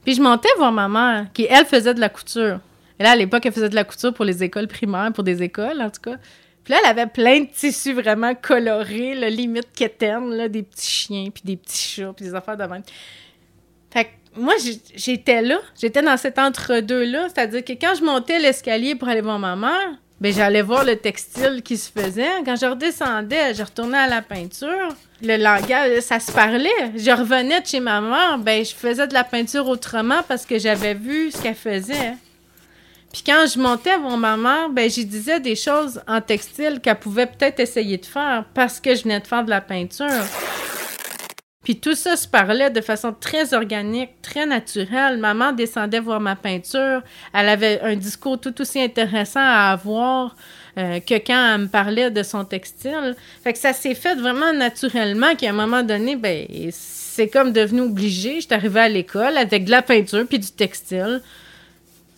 Puis 0.06 0.14
je 0.14 0.22
montais 0.22 0.50
voir 0.58 0.72
ma 0.72 0.88
mère, 0.88 1.26
qui, 1.34 1.48
elle, 1.50 1.66
faisait 1.66 1.96
de 1.96 2.00
la 2.00 2.10
couture. 2.10 2.60
Et 3.00 3.04
là, 3.04 3.12
à 3.12 3.16
l'époque, 3.16 3.44
elle 3.48 3.52
faisait 3.52 3.70
de 3.70 3.76
la 3.76 3.84
couture 3.84 4.14
pour 4.14 4.26
les 4.26 4.44
écoles 4.44 4.68
primaires, 4.68 5.12
pour 5.12 5.24
des 5.24 5.42
écoles, 5.42 5.82
en 5.82 5.90
tout 5.90 6.02
cas. 6.02 6.18
Puis 6.63 6.74
là, 6.74 6.80
elle 6.84 6.89
avait 6.89 7.08
plein 7.08 7.41
de 7.41 7.48
tissus 7.48 7.94
vraiment 7.94 8.36
colorés, 8.36 9.15
limite 9.30 9.72
quétaine, 9.74 10.48
des 10.48 10.63
petits 10.63 10.91
chiens, 10.91 11.30
puis 11.34 11.41
des 11.44 11.58
petits 11.58 11.77
chats, 11.77 12.13
puis 12.15 12.25
des 12.25 12.36
affaires 12.36 12.58
de 12.58 12.63
même. 12.63 12.84
Fait 13.91 14.06
que 14.06 14.10
moi, 14.36 14.53
j'étais 14.96 15.41
là, 15.41 15.60
j'étais 15.80 16.01
dans 16.01 16.18
cet 16.18 16.39
entre-deux-là, 16.39 17.27
c'est-à-dire 17.30 17.65
que 17.65 17.74
quand 17.74 17.96
je 17.98 18.03
montais 18.03 18.39
l'escalier 18.39 18.96
pour 18.96 19.08
aller 19.08 19.22
voir 19.22 19.39
ma 19.39 19.56
mère, 19.56 19.98
ben 20.22 20.32
j'allais 20.32 20.62
voir 20.62 20.86
le 20.86 20.96
textile 20.96 21.63
qui 21.63 21.77
se 21.77 21.91
faisait. 21.91 22.30
Quand 22.46 22.56
je 22.56 22.68
redescendais, 22.68 23.56
je 23.56 23.63
retournais 23.63 23.98
à 23.98 24.08
la 24.08 24.22
peinture. 24.22 24.89
Le 25.24 25.36
langage, 25.38 26.00
ça 26.01 26.20
se 26.20 26.32
parlait. 26.32 26.70
Je 26.96 27.10
revenais 27.10 27.60
de 27.60 27.65
chez 27.65 27.80
ma 27.80 28.01
mère, 28.01 28.38
ben 28.38 28.63
je 28.63 28.74
faisais 28.74 29.08
de 29.08 29.15
la 29.15 29.24
peinture 29.24 29.68
autrement 29.68 30.22
parce 30.27 30.46
que 30.46 30.60
j'avais 30.60 30.94
vu 30.94 31.32
ce 31.32 31.41
qu'elle 31.41 31.56
faisait. 31.56 32.13
Puis 33.12 33.24
quand 33.25 33.46
je 33.53 33.60
montais 33.60 33.98
voir 33.98 34.18
ma 34.18 34.38
mère, 34.38 34.70
ben 34.70 34.89
j'y 34.89 35.06
disais 35.06 35.39
des 35.39 35.56
choses 35.56 36.01
en 36.08 36.22
textile 36.22 36.80
qu'elle 36.82 37.00
pouvait 37.00 37.27
peut-être 37.27 37.60
essayer 37.60 37.98
de 37.98 38.06
faire 38.06 38.46
parce 38.53 38.80
que 38.80 38.96
je 38.96 39.03
venais 39.03 39.20
de 39.20 39.27
faire 39.27 39.44
de 39.44 39.50
la 39.50 39.62
peinture. 39.62 40.24
Puis 41.63 41.80
tout 41.80 41.94
ça 41.94 42.15
se 42.15 42.27
parlait 42.27 42.72
de 42.72 42.82
façon 42.82 43.13
très 43.13 43.53
organique, 43.53 44.22
très 44.24 44.48
naturelle. 44.48 45.18
Maman 45.18 45.51
descendait 45.51 46.00
voir 46.00 46.20
ma 46.20 46.36
peinture. 46.36 47.03
Elle 47.34 47.50
avait 47.50 47.80
un 47.82 47.96
discours 47.96 48.39
tout 48.39 48.60
aussi 48.62 48.82
intéressant 48.82 49.44
à 49.44 49.72
avoir 49.72 50.36
euh, 50.80 51.00
que 51.01 51.15
quand 51.15 51.53
elle 51.53 51.62
me 51.62 51.68
parlait 51.68 52.10
de 52.10 52.24
son 52.24 52.46
textile. 52.46 53.15
Fait 53.44 53.53
que 53.53 53.60
ça 53.60 53.74
s'est 53.74 53.94
fait 53.94 54.15
vraiment 54.15 54.53
naturellement 54.53 55.36
qu'à 55.36 55.50
un 55.50 55.53
moment 55.53 55.84
donné, 55.84 56.15
ben 56.15 56.48
c'est 56.72 57.27
comme 57.27 57.51
devenu 57.51 57.82
obligé. 57.82 58.41
J'étais 58.41 58.56
arrivée 58.56 58.80
à 58.80 58.89
l'école 58.89 59.38
avec 59.38 59.65
de 59.65 59.72
la 59.72 59.84
peinture 59.84 60.25
puis 60.27 60.39
du 60.39 60.51
textile. 60.51 61.22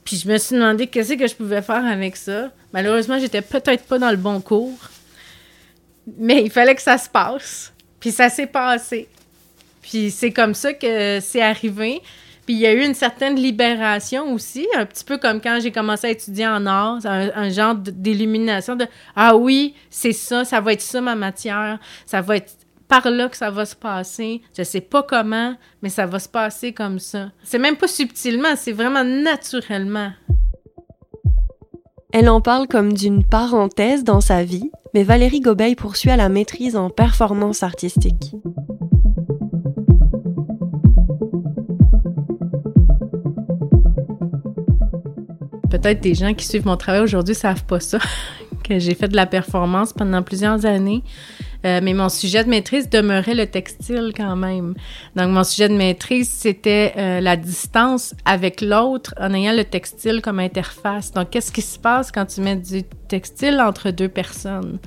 Puis 0.03 0.17
je 0.17 0.27
me 0.27 0.38
suis 0.38 0.55
demandé 0.55 0.88
qu'est-ce 0.88 1.13
que 1.13 1.27
je 1.27 1.36
pouvais 1.36 1.62
faire 1.62 1.86
avec 1.86 2.15
ça. 2.15 2.51
Malheureusement, 2.74 3.19
j'étais 3.19 3.41
peut-être 3.41 3.86
pas 3.86 4.00
dans 4.00 4.12
le 4.12 4.17
bon 4.17 4.41
cours. 4.41 4.77
Mais 6.17 6.43
il 6.43 6.51
fallait 6.51 6.75
que 6.75 6.81
ça 6.81 6.98
se 6.98 7.10
passe. 7.10 7.74
Puis 8.00 8.12
ça 8.12 8.29
s'est 8.29 8.48
passé. 8.48 9.07
Puis 9.81 10.12
c'est 10.12 10.31
comme 10.31 10.53
ça 10.53 10.74
que 10.74 11.19
c'est 11.22 11.41
arrivé. 11.41 12.01
Puis 12.45 12.55
il 12.55 12.60
y 12.60 12.65
a 12.65 12.74
eu 12.74 12.83
une 12.83 12.93
certaine 12.93 13.36
libération 13.36 14.33
aussi, 14.33 14.67
un 14.75 14.86
petit 14.86 15.05
peu 15.05 15.17
comme 15.17 15.39
quand 15.39 15.60
j'ai 15.62 15.72
commencé 15.72 16.07
à 16.07 16.10
étudier 16.10 16.45
en 16.45 16.65
art, 16.65 17.00
un, 17.05 17.50
genre 17.50 17.75
d'illumination 17.75 18.75
de 18.75 18.86
Ah 19.15 19.38
oui, 19.38 19.75
c'est 19.89 20.12
ça, 20.12 20.43
ça 20.43 20.60
va 20.60 20.74
être 20.74 20.81
ça 20.81 21.00
ma 21.00 21.15
matière, 21.15 21.79
ça 22.05 22.19
va 22.19 22.38
être 22.38 22.53
par 23.01 23.09
là 23.09 23.27
que 23.27 23.38
ça 23.38 23.50
va 23.50 23.65
se 23.65 23.75
passer. 23.75 24.43
Je 24.55 24.62
sais 24.62 24.81
pas 24.81 25.01
comment, 25.01 25.55
mais 25.81 25.89
ça 25.89 26.05
va 26.05 26.19
se 26.19 26.29
passer 26.29 26.73
comme 26.73 27.00
ça. 27.00 27.31
C'est 27.43 27.57
même 27.57 27.75
pas 27.75 27.88
subtilement, 27.88 28.55
c'est 28.55 28.71
vraiment 28.71 29.03
naturellement. 29.03 30.12
Elle 32.12 32.29
en 32.29 32.39
parle 32.39 32.67
comme 32.67 32.93
d'une 32.93 33.25
parenthèse 33.25 34.03
dans 34.03 34.21
sa 34.21 34.43
vie, 34.43 34.69
mais 34.93 35.01
Valérie 35.01 35.39
Gobeil 35.39 35.75
poursuit 35.75 36.12
à 36.12 36.17
la 36.17 36.29
maîtrise 36.29 36.75
en 36.75 36.91
performance 36.91 37.63
artistique. 37.63 38.35
Peut-être 45.71 46.01
des 46.01 46.13
gens 46.13 46.35
qui 46.35 46.45
suivent 46.45 46.67
mon 46.67 46.77
travail 46.77 47.01
aujourd'hui 47.01 47.33
savent 47.33 47.65
pas 47.65 47.79
ça, 47.79 47.97
que 48.63 48.77
j'ai 48.77 48.93
fait 48.93 49.07
de 49.07 49.15
la 49.15 49.25
performance 49.25 49.93
pendant 49.93 50.21
plusieurs 50.21 50.67
années. 50.67 51.01
Euh, 51.65 51.79
mais 51.82 51.93
mon 51.93 52.10
sujet 52.10 52.43
de 52.43 52.50
maîtrise 52.50 52.89
demeurait 52.89 53.36
le 53.36 53.48
textile 53.48 54.12
quand 54.15 54.36
même. 54.36 54.74
Donc, 55.15 55.29
mon 55.29 55.43
sujet 55.43 55.70
de 55.70 55.75
maîtrise, 55.75 56.29
c'était 56.29 56.93
euh, 56.98 57.22
la 57.22 57.38
distance 57.38 58.13
avec 58.25 58.62
l'autre 58.62 59.13
en 59.17 59.34
ayant 59.34 59.53
le 59.53 59.63
textile 59.63 60.22
comme 60.22 60.39
interface. 60.39 61.12
Donc, 61.12 61.29
qu'est-ce 61.29 61.51
qui 61.51 61.62
se 61.62 61.79
passe 61.79 62.12
quand 62.12 62.25
tu 62.25 62.41
mets 62.41 62.58
du 62.58 62.84
textile 63.08 63.62
entre 63.62 63.91
deux 63.91 64.10
personnes? 64.10 64.79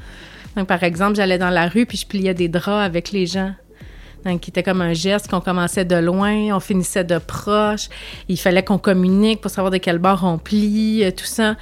Donc, 0.57 0.67
par 0.67 0.83
exemple, 0.83 1.17
j'allais 1.17 1.39
dans 1.39 1.51
la 1.51 1.69
rue 1.69 1.87
puis 1.87 1.99
je 1.99 2.07
pliais 2.07 2.35
des 2.35 2.49
draps 2.49 2.85
avec 2.85 3.11
les 3.11 3.27
gens. 3.27 3.53
Donc, 4.27 4.41
qui 4.41 4.51
était 4.51 4.63
comme 4.63 4.83
un 4.83 4.93
geste 4.93 5.29
qu'on 5.29 5.41
commençait 5.41 5.85
de 5.85 5.97
loin, 5.97 6.55
on 6.55 6.61
finissait 6.61 7.05
de 7.05 7.19
proche. 7.19 7.89
Il 8.29 8.39
fallait 8.39 8.65
qu'on 8.65 8.79
communique 8.79 9.41
pour 9.41 9.51
savoir 9.51 9.71
de 9.71 9.79
quel 9.79 9.99
bord 9.99 10.25
on 10.25 10.37
plie, 10.37 11.05
euh, 11.05 11.11
tout 11.11 11.25
ça 11.25 11.57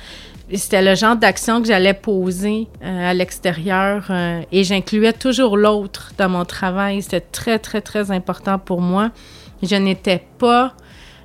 c'était 0.56 0.82
le 0.82 0.94
genre 0.94 1.16
d'action 1.16 1.60
que 1.60 1.68
j'allais 1.68 1.94
poser 1.94 2.68
euh, 2.82 3.10
à 3.10 3.14
l'extérieur 3.14 4.06
euh, 4.10 4.42
et 4.52 4.64
j'incluais 4.64 5.12
toujours 5.12 5.56
l'autre 5.56 6.12
dans 6.18 6.28
mon 6.28 6.44
travail. 6.44 7.02
C'était 7.02 7.20
très, 7.20 7.58
très, 7.58 7.80
très 7.80 8.10
important 8.10 8.58
pour 8.58 8.80
moi. 8.80 9.10
Je 9.62 9.76
n'étais 9.76 10.22
pas 10.38 10.74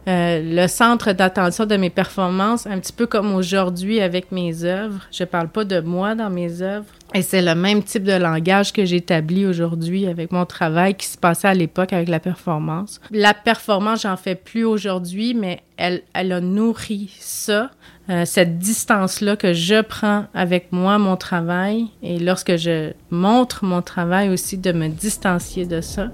euh, 0.07 0.41
le 0.43 0.67
centre 0.67 1.11
d'attention 1.11 1.65
de 1.65 1.75
mes 1.75 1.89
performances, 1.89 2.65
un 2.65 2.79
petit 2.79 2.93
peu 2.93 3.05
comme 3.05 3.35
aujourd'hui 3.35 3.99
avec 4.01 4.31
mes 4.31 4.63
œuvres. 4.63 5.01
Je 5.11 5.23
parle 5.23 5.49
pas 5.49 5.65
de 5.65 5.81
moi 5.81 6.15
dans 6.15 6.29
mes 6.29 6.61
œuvres. 6.61 6.87
Et 7.13 7.21
c'est 7.21 7.41
le 7.41 7.53
même 7.53 7.83
type 7.83 8.03
de 8.03 8.13
langage 8.13 8.71
que 8.71 8.85
j'établis 8.85 9.45
aujourd'hui 9.45 10.07
avec 10.07 10.31
mon 10.31 10.45
travail 10.45 10.95
qui 10.95 11.05
se 11.05 11.17
passait 11.17 11.47
à 11.47 11.53
l'époque 11.53 11.91
avec 11.93 12.07
la 12.07 12.19
performance. 12.19 13.01
La 13.11 13.33
performance, 13.33 14.03
j'en 14.03 14.17
fais 14.17 14.35
plus 14.35 14.63
aujourd'hui, 14.63 15.33
mais 15.33 15.61
elle, 15.77 16.01
elle 16.13 16.31
a 16.31 16.41
nourri 16.41 17.11
ça 17.19 17.69
euh, 18.09 18.25
cette 18.25 18.57
distance-là 18.57 19.35
que 19.35 19.53
je 19.53 19.81
prends 19.81 20.25
avec 20.33 20.71
moi, 20.71 20.97
mon 20.97 21.15
travail, 21.15 21.87
et 22.01 22.17
lorsque 22.17 22.55
je 22.57 22.93
montre 23.11 23.63
mon 23.63 23.81
travail 23.81 24.29
aussi, 24.29 24.57
de 24.57 24.71
me 24.71 24.87
distancier 24.87 25.65
de 25.65 25.81
ça. 25.81 26.09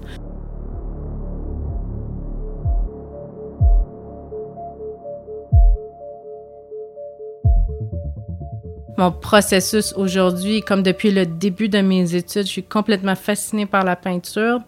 Mon 8.98 9.12
processus 9.12 9.92
aujourd'hui, 9.94 10.62
comme 10.62 10.82
depuis 10.82 11.10
le 11.10 11.26
début 11.26 11.68
de 11.68 11.80
mes 11.80 12.14
études, 12.14 12.46
je 12.46 12.50
suis 12.50 12.62
complètement 12.62 13.14
fascinée 13.14 13.66
par 13.66 13.84
la 13.84 13.94
peinture, 13.94 14.60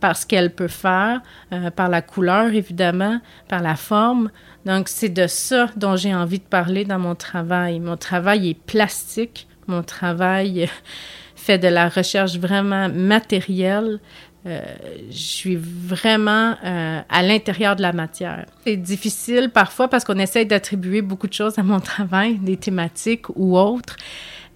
par 0.00 0.16
ce 0.16 0.26
qu'elle 0.26 0.52
peut 0.52 0.66
faire, 0.66 1.20
euh, 1.52 1.70
par 1.70 1.88
la 1.88 2.02
couleur 2.02 2.52
évidemment, 2.52 3.20
par 3.48 3.62
la 3.62 3.76
forme. 3.76 4.30
Donc 4.64 4.88
c'est 4.88 5.08
de 5.08 5.28
ça 5.28 5.68
dont 5.76 5.94
j'ai 5.94 6.12
envie 6.12 6.40
de 6.40 6.44
parler 6.44 6.84
dans 6.84 6.98
mon 6.98 7.14
travail. 7.14 7.78
Mon 7.78 7.96
travail 7.96 8.50
est 8.50 8.60
plastique, 8.60 9.46
mon 9.68 9.84
travail 9.84 10.68
fait 11.36 11.58
de 11.58 11.68
la 11.68 11.88
recherche 11.88 12.38
vraiment 12.38 12.88
matérielle. 12.88 14.00
Euh, 14.46 14.62
je 15.10 15.16
suis 15.16 15.56
vraiment 15.56 16.54
euh, 16.64 17.00
à 17.08 17.22
l'intérieur 17.22 17.74
de 17.74 17.82
la 17.82 17.92
matière. 17.92 18.46
C'est 18.64 18.76
difficile 18.76 19.50
parfois 19.52 19.88
parce 19.88 20.04
qu'on 20.04 20.18
essaie 20.18 20.44
d'attribuer 20.44 21.02
beaucoup 21.02 21.26
de 21.26 21.32
choses 21.32 21.58
à 21.58 21.64
mon 21.64 21.80
travail, 21.92 22.36
des 22.38 22.56
thématiques 22.56 23.28
ou 23.34 23.58
autres, 23.58 23.96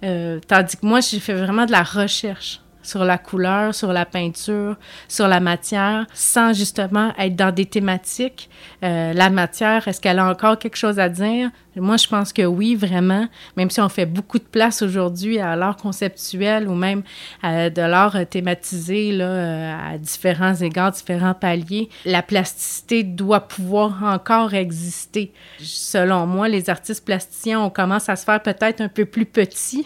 euh, 0.03 0.39
tandis 0.47 0.77
que 0.77 0.85
moi, 0.85 1.01
j'ai 1.01 1.19
fait 1.19 1.33
vraiment 1.33 1.65
de 1.65 1.71
la 1.71 1.83
recherche 1.83 2.60
sur 2.83 3.05
la 3.05 3.17
couleur, 3.17 3.73
sur 3.73 3.93
la 3.93 4.05
peinture, 4.05 4.77
sur 5.07 5.27
la 5.27 5.39
matière, 5.39 6.05
sans 6.13 6.53
justement 6.53 7.13
être 7.17 7.35
dans 7.35 7.53
des 7.53 7.65
thématiques. 7.65 8.49
Euh, 8.83 9.13
la 9.13 9.29
matière, 9.29 9.87
est-ce 9.87 10.01
qu'elle 10.01 10.19
a 10.19 10.29
encore 10.29 10.57
quelque 10.57 10.77
chose 10.77 10.99
à 10.99 11.09
dire? 11.09 11.49
Moi, 11.75 11.95
je 11.95 12.07
pense 12.07 12.33
que 12.33 12.41
oui, 12.41 12.75
vraiment, 12.75 13.27
même 13.55 13.69
si 13.69 13.79
on 13.79 13.87
fait 13.87 14.05
beaucoup 14.05 14.39
de 14.39 14.43
place 14.43 14.81
aujourd'hui 14.81 15.39
à 15.39 15.55
l'art 15.55 15.77
conceptuel 15.77 16.67
ou 16.67 16.75
même 16.75 17.01
à 17.41 17.69
de 17.69 17.81
l'art 17.81 18.17
thématisé 18.29 19.13
là, 19.13 19.25
euh, 19.25 19.93
à 19.93 19.97
différents 19.97 20.55
égards, 20.55 20.91
différents 20.91 21.33
paliers, 21.33 21.89
la 22.05 22.21
plasticité 22.21 23.03
doit 23.03 23.47
pouvoir 23.47 24.03
encore 24.03 24.53
exister. 24.53 25.31
Selon 25.59 26.27
moi, 26.27 26.49
les 26.49 26.69
artistes 26.69 27.05
plasticiens, 27.05 27.61
on 27.61 27.69
commence 27.69 28.09
à 28.09 28.17
se 28.17 28.25
faire 28.25 28.41
peut-être 28.41 28.81
un 28.81 28.89
peu 28.89 29.05
plus 29.05 29.25
petits 29.25 29.85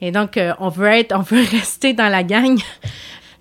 et 0.00 0.10
donc, 0.10 0.36
euh, 0.36 0.52
on 0.58 0.68
veut 0.68 0.88
être, 0.88 1.12
on 1.16 1.22
veut 1.22 1.44
rester 1.50 1.92
dans 1.92 2.08
la 2.08 2.22
gang. 2.22 2.58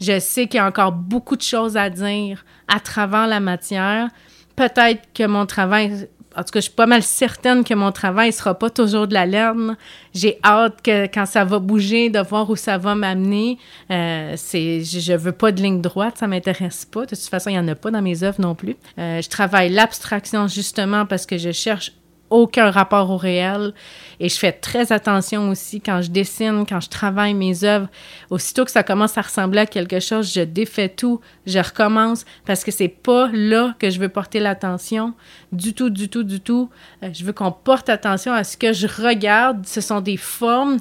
Je 0.02 0.20
sais 0.20 0.48
qu'il 0.48 0.58
y 0.58 0.60
a 0.60 0.68
encore 0.68 0.92
beaucoup 0.92 1.36
de 1.36 1.42
choses 1.42 1.78
à 1.78 1.90
dire 1.90 2.46
à 2.68 2.80
travers 2.80 3.28
la 3.28 3.40
matière. 3.40 4.10
Peut-être 4.56 5.02
que 5.14 5.26
mon 5.26 5.46
travail, 5.46 6.08
en 6.36 6.44
tout 6.44 6.52
cas, 6.52 6.60
je 6.60 6.66
suis 6.66 6.72
pas 6.72 6.86
mal 6.86 7.04
certaine 7.04 7.64
que 7.64 7.74
mon 7.74 7.92
travail 7.92 8.28
ne 8.28 8.34
sera 8.34 8.58
pas 8.58 8.70
toujours 8.70 9.08
de 9.08 9.14
la 9.14 9.26
laine. 9.26 9.78
J'ai 10.14 10.40
hâte 10.44 10.82
que 10.84 11.06
quand 11.06 11.26
ça 11.26 11.46
va 11.46 11.60
bouger, 11.60 12.10
de 12.10 12.20
voir 12.20 12.50
où 12.50 12.56
ça 12.56 12.78
va 12.78 12.96
m'amener. 12.96 13.58
Euh, 13.92 14.34
c'est, 14.36 14.84
je, 14.84 15.14
veux 15.14 15.32
pas 15.32 15.52
de 15.52 15.62
ligne 15.62 15.82
droite, 15.82 16.18
ça 16.18 16.28
m'intéresse 16.28 16.86
pas. 16.86 17.02
De 17.06 17.16
toute 17.16 17.20
façon, 17.20 17.50
il 17.50 17.56
y 17.56 17.60
en 17.60 17.68
a 17.68 17.76
pas 17.76 17.90
dans 17.90 18.02
mes 18.02 18.24
œuvres 18.24 18.42
non 18.42 18.56
plus. 18.56 18.76
Euh, 19.00 19.22
je 19.22 19.30
travaille 19.30 19.70
l'abstraction 19.70 20.48
justement 20.48 21.06
parce 21.06 21.26
que 21.26 21.38
je 21.38 21.52
cherche 21.52 21.94
aucun 22.34 22.72
rapport 22.72 23.12
au 23.12 23.18
réel. 23.18 23.74
Et 24.20 24.28
je 24.28 24.38
fais 24.38 24.52
très 24.52 24.92
attention 24.92 25.50
aussi 25.50 25.80
quand 25.82 26.02
je 26.02 26.10
dessine, 26.10 26.66
quand 26.68 26.80
je 26.80 26.90
travaille 26.90 27.36
mes 27.36 27.64
œuvres. 27.64 27.88
Aussitôt 28.32 28.66
que 28.66 28.72
ça 28.72 28.82
commence 28.82 29.18
à 29.18 29.22
ressembler 29.22 29.60
à 29.60 29.66
quelque 29.68 30.00
chose, 30.00 30.34
je 30.34 30.42
défais 30.42 30.90
tout, 30.90 31.22
je 31.46 31.60
recommence 31.60 32.26
parce 32.46 32.64
que 32.64 32.72
c'est 32.72 32.88
pas 32.88 33.30
là 33.32 33.76
que 33.78 33.92
je 33.92 34.00
veux 34.00 34.10
porter 34.10 34.40
l'attention. 34.40 35.14
Du 35.52 35.74
tout, 35.74 35.92
du 35.92 36.10
tout, 36.10 36.24
du 36.24 36.40
tout. 36.40 36.70
Euh, 37.04 37.10
je 37.14 37.24
veux 37.24 37.34
qu'on 37.34 37.52
porte 37.52 37.90
attention 37.90 38.34
à 38.34 38.44
ce 38.44 38.58
que 38.58 38.74
je 38.74 38.88
regarde. 38.88 39.66
Ce 39.68 39.82
sont 39.82 40.02
des 40.02 40.18
formes 40.18 40.80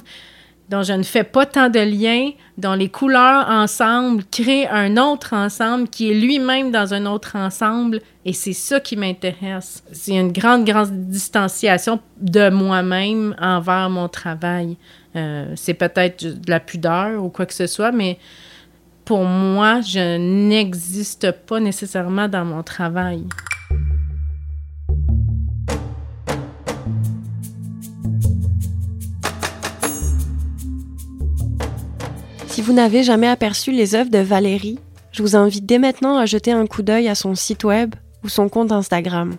dont 0.69 0.81
je 0.83 0.93
ne 0.93 1.03
fais 1.03 1.23
pas 1.23 1.45
tant 1.45 1.69
de 1.69 1.79
liens, 1.79 2.31
dont 2.57 2.73
les 2.73 2.89
couleurs 2.89 3.49
ensemble 3.49 4.23
créent 4.31 4.67
un 4.67 4.97
autre 4.97 5.33
ensemble 5.33 5.87
qui 5.87 6.09
est 6.09 6.13
lui-même 6.13 6.71
dans 6.71 6.93
un 6.93 7.05
autre 7.05 7.35
ensemble. 7.35 8.01
Et 8.25 8.33
c'est 8.33 8.53
ça 8.53 8.79
qui 8.79 8.95
m'intéresse. 8.95 9.83
C'est 9.91 10.15
une 10.15 10.31
grande, 10.31 10.65
grande 10.65 11.07
distanciation 11.07 11.99
de 12.19 12.49
moi-même 12.49 13.35
envers 13.39 13.89
mon 13.89 14.07
travail. 14.07 14.77
Euh, 15.15 15.51
c'est 15.55 15.73
peut-être 15.73 16.23
de 16.23 16.49
la 16.49 16.59
pudeur 16.59 17.23
ou 17.23 17.29
quoi 17.29 17.45
que 17.45 17.53
ce 17.53 17.67
soit, 17.67 17.91
mais 17.91 18.17
pour 19.05 19.25
moi, 19.25 19.81
je 19.81 20.17
n'existe 20.17 21.31
pas 21.45 21.59
nécessairement 21.59 22.27
dans 22.27 22.45
mon 22.45 22.63
travail. 22.63 23.23
Si 32.53 32.61
vous 32.61 32.73
n'avez 32.73 33.01
jamais 33.01 33.25
aperçu 33.25 33.71
les 33.71 33.95
œuvres 33.95 34.11
de 34.11 34.19
Valérie, 34.19 34.77
je 35.11 35.23
vous 35.23 35.35
invite 35.35 35.65
dès 35.65 35.79
maintenant 35.79 36.19
à 36.19 36.27
jeter 36.27 36.51
un 36.51 36.67
coup 36.67 36.83
d'œil 36.83 37.07
à 37.07 37.15
son 37.15 37.33
site 37.33 37.63
web 37.63 37.95
ou 38.23 38.29
son 38.29 38.47
compte 38.47 38.71
Instagram. 38.71 39.37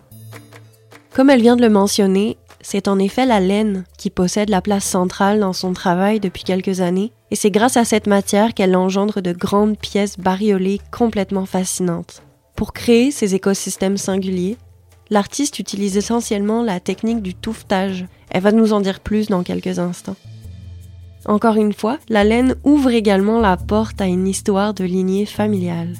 Comme 1.13 1.29
elle 1.29 1.41
vient 1.41 1.55
de 1.55 1.61
le 1.61 1.69
mentionner, 1.69 2.35
c'est 2.59 2.89
en 2.89 2.99
effet 2.99 3.25
la 3.25 3.39
laine 3.39 3.85
qui 3.97 4.09
possède 4.09 4.49
la 4.49 4.61
place 4.61 4.83
centrale 4.83 5.39
dans 5.39 5.53
son 5.53 5.71
travail 5.71 6.19
depuis 6.19 6.43
quelques 6.43 6.81
années, 6.81 7.13
et 7.31 7.37
c'est 7.37 7.51
grâce 7.51 7.77
à 7.77 7.85
cette 7.85 8.07
matière 8.07 8.53
qu'elle 8.53 8.75
engendre 8.75 9.21
de 9.21 9.31
grandes 9.31 9.77
pièces 9.77 10.19
bariolées 10.19 10.81
complètement 10.91 11.45
fascinantes. 11.45 12.21
Pour 12.57 12.73
créer 12.73 13.11
ces 13.11 13.33
écosystèmes 13.33 13.95
singuliers, 13.95 14.57
l'artiste 15.09 15.57
utilise 15.57 15.95
essentiellement 15.95 16.63
la 16.63 16.81
technique 16.81 17.21
du 17.21 17.33
touffetage. 17.33 18.07
Elle 18.29 18.43
va 18.43 18.51
nous 18.51 18.73
en 18.73 18.81
dire 18.81 18.99
plus 18.99 19.29
dans 19.29 19.43
quelques 19.43 19.79
instants. 19.79 20.17
Encore 21.25 21.55
une 21.55 21.73
fois, 21.73 21.97
la 22.07 22.23
laine 22.23 22.55
ouvre 22.63 22.91
également 22.91 23.39
la 23.39 23.57
porte 23.57 23.99
à 23.99 24.05
une 24.05 24.27
histoire 24.27 24.75
de 24.75 24.83
lignée 24.83 25.25
familiale. 25.25 25.93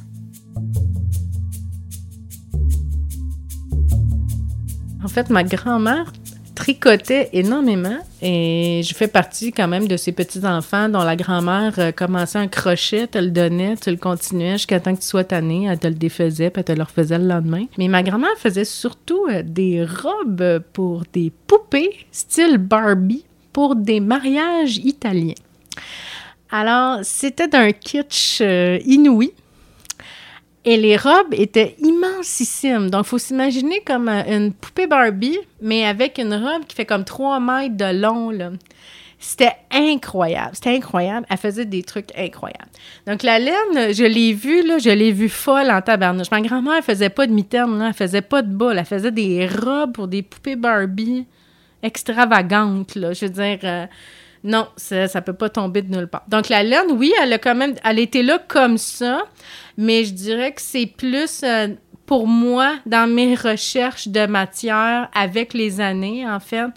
En 5.04 5.08
fait, 5.08 5.32
ma 5.32 5.44
grand-mère 5.44 6.14
tricotait 6.54 7.30
énormément 7.34 7.98
et 8.22 8.82
je 8.84 8.94
fais 8.94 9.08
partie 9.08 9.52
quand 9.52 9.68
même 9.68 9.88
de 9.88 9.98
ces 9.98 10.12
petits-enfants 10.12 10.90
dont 10.90 11.04
la 11.04 11.16
grand-mère 11.16 11.74
euh, 11.80 11.92
commençait 11.92 12.40
un 12.40 12.48
crochet, 12.48 13.08
te 13.08 13.18
le 13.18 13.30
donnait, 13.30 13.76
tu 13.76 13.92
le 13.92 13.98
continuais 13.98 14.54
jusqu'à 14.54 14.80
temps 14.80 14.96
que 14.96 15.02
tu 15.02 15.08
sois 15.08 15.26
tanné, 15.26 15.66
elle 15.66 15.80
te 15.80 15.88
le 15.88 15.96
défaisait, 15.96 16.50
puis 16.50 16.62
elle 16.62 16.76
te 16.76 16.80
le 16.80 16.84
refaisait 16.84 17.18
le 17.18 17.28
lendemain. 17.28 17.66
Mais 17.78 17.88
ma 17.88 18.04
grand-mère 18.04 18.38
faisait 18.38 18.66
surtout 18.66 19.28
euh, 19.30 19.44
des 19.44 19.86
robes 19.86 20.64
pour 20.72 21.04
des 21.12 21.32
poupées 21.46 21.92
style 22.12 22.58
Barbie 22.58 23.26
pour 23.56 23.78
des 23.78 24.02
mariages 24.02 24.80
italiens. 24.80 25.42
Alors, 26.52 27.00
c'était 27.04 27.48
d'un 27.48 27.72
kitsch 27.72 28.42
euh, 28.42 28.80
inouï. 28.86 29.32
Et 30.66 30.76
les 30.76 30.98
robes 30.98 31.34
étaient 31.34 31.78
immensissimes. 31.80 32.90
Donc, 32.90 33.06
il 33.06 33.08
faut 33.08 33.18
s'imaginer 33.18 33.80
comme 33.80 34.10
euh, 34.10 34.24
une 34.28 34.52
poupée 34.52 34.88
Barbie, 34.88 35.40
mais 35.62 35.86
avec 35.86 36.18
une 36.18 36.34
robe 36.34 36.66
qui 36.68 36.76
fait 36.76 36.86
comme 36.86 37.06
3 37.06 37.40
mètres 37.40 37.78
de 37.78 38.02
long. 38.02 38.58
C'était 39.20 39.56
incroyable. 39.72 40.52
C'était 40.52 40.76
incroyable. 40.76 41.26
Elle 41.30 41.38
faisait 41.38 41.64
des 41.64 41.84
trucs 41.84 42.10
incroyables. 42.18 42.72
Donc, 43.08 43.24
la 43.24 43.40
laine, 43.40 43.94
je 43.94 44.04
l'ai 44.04 44.34
vue, 44.34 44.68
là, 44.68 44.80
je 44.80 44.90
l'ai 44.90 45.14
vue 45.14 45.30
folle 45.30 45.72
en 45.72 45.82
tabarnouche. 45.82 46.30
Ma 46.30 46.42
grand-mère, 46.42 46.74
elle 46.76 46.84
faisait 46.84 47.10
pas 47.10 47.26
de 47.26 47.32
mitaine, 47.32 47.80
là, 47.80 47.88
elle 47.88 47.94
faisait 47.94 48.22
pas 48.22 48.42
de 48.42 48.54
bas. 48.54 48.74
Elle 48.76 48.84
faisait 48.84 49.12
des 49.12 49.48
robes 49.48 49.94
pour 49.94 50.10
des 50.10 50.24
poupées 50.24 50.58
Barbie 50.58 51.26
extravagante. 51.86 52.92
Je 52.96 53.26
veux 53.26 53.32
dire, 53.32 53.60
euh, 53.64 53.86
non, 54.44 54.68
ça, 54.76 55.08
ça 55.08 55.22
peut 55.22 55.34
pas 55.34 55.50
tomber 55.50 55.82
de 55.82 55.96
nulle 55.96 56.08
part. 56.08 56.24
Donc, 56.28 56.50
la 56.50 56.64
laine, 56.64 56.92
oui, 56.92 57.14
elle 57.22 57.34
a 57.34 57.38
quand 57.38 57.56
même, 57.56 57.76
elle 57.84 58.00
était 58.00 58.24
là 58.24 58.40
comme 58.48 58.78
ça, 58.78 59.24
mais 59.78 60.04
je 60.04 60.14
dirais 60.14 60.52
que 60.52 60.62
c'est 60.62 60.86
plus, 60.86 61.42
euh, 61.44 61.70
pour 62.06 62.28
moi, 62.28 62.76
dans 62.86 63.10
mes 63.10 63.34
recherches 63.34 64.08
de 64.08 64.28
matière 64.28 65.10
avec 65.16 65.54
les 65.54 65.82
années, 65.82 66.28
en 66.30 66.40
fait, 66.40 66.68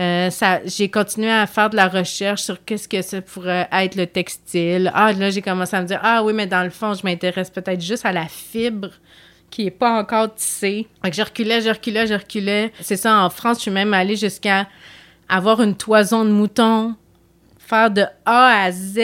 euh, 0.00 0.30
j'ai 0.64 0.88
continué 0.88 1.30
à 1.30 1.46
faire 1.46 1.68
de 1.68 1.76
la 1.76 1.88
recherche 1.88 2.42
sur 2.42 2.64
qu'est-ce 2.64 2.88
que 2.88 3.02
ça 3.02 3.20
pourrait 3.20 3.68
être 3.72 3.96
le 3.96 4.06
textile. 4.06 4.90
Ah, 4.94 5.12
là, 5.12 5.28
j'ai 5.28 5.42
commencé 5.42 5.76
à 5.76 5.82
me 5.82 5.86
dire, 5.86 6.00
ah 6.02 6.22
oui, 6.24 6.32
mais 6.32 6.46
dans 6.46 6.62
le 6.62 6.70
fond, 6.70 6.94
je 6.94 7.02
m'intéresse 7.04 7.50
peut-être 7.50 7.82
juste 7.82 8.06
à 8.06 8.12
la 8.12 8.26
fibre 8.26 8.88
qui 9.50 9.66
est 9.66 9.70
pas 9.70 9.98
encore 9.98 10.34
tissé. 10.34 10.86
Fait 11.02 11.10
que 11.10 11.16
je 11.16 11.22
reculais, 11.22 11.60
je 11.60 11.70
reculais, 11.70 12.06
je 12.06 12.14
reculais. 12.14 12.72
C'est 12.80 12.96
ça, 12.96 13.18
en 13.18 13.30
France, 13.30 13.58
je 13.58 13.62
suis 13.62 13.70
même 13.70 13.94
allée 13.94 14.16
jusqu'à 14.16 14.68
avoir 15.28 15.62
une 15.62 15.76
toison 15.76 16.24
de 16.24 16.30
mouton, 16.30 16.94
faire 17.58 17.90
de 17.90 18.04
A 18.24 18.64
à 18.64 18.72
Z, 18.72 18.98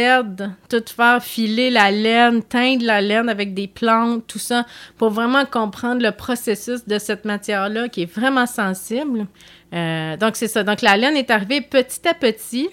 tout 0.69 0.83
faire, 0.87 1.23
filer 1.23 1.71
la 1.71 1.91
laine, 1.91 2.43
teindre 2.43 2.85
la 2.85 3.01
laine 3.01 3.29
avec 3.29 3.53
des 3.53 3.69
plantes, 3.69 4.27
tout 4.27 4.39
ça, 4.39 4.65
pour 4.97 5.11
vraiment 5.11 5.45
comprendre 5.45 6.03
le 6.03 6.13
processus 6.13 6.87
de 6.87 6.99
cette 6.99 7.25
matière-là 7.25 7.89
qui 7.89 8.03
est 8.03 8.13
vraiment 8.13 8.47
sensible. 8.47 9.27
Euh, 9.75 10.17
donc, 10.17 10.37
c'est 10.37 10.49
ça. 10.49 10.63
Donc, 10.63 10.81
la 10.81 10.97
laine 10.97 11.17
est 11.17 11.31
arrivée 11.31 11.61
petit 11.61 12.09
à 12.09 12.15
petit 12.15 12.69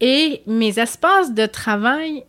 et 0.00 0.42
mes 0.46 0.78
espaces 0.78 1.32
de 1.32 1.46
travail 1.46 2.24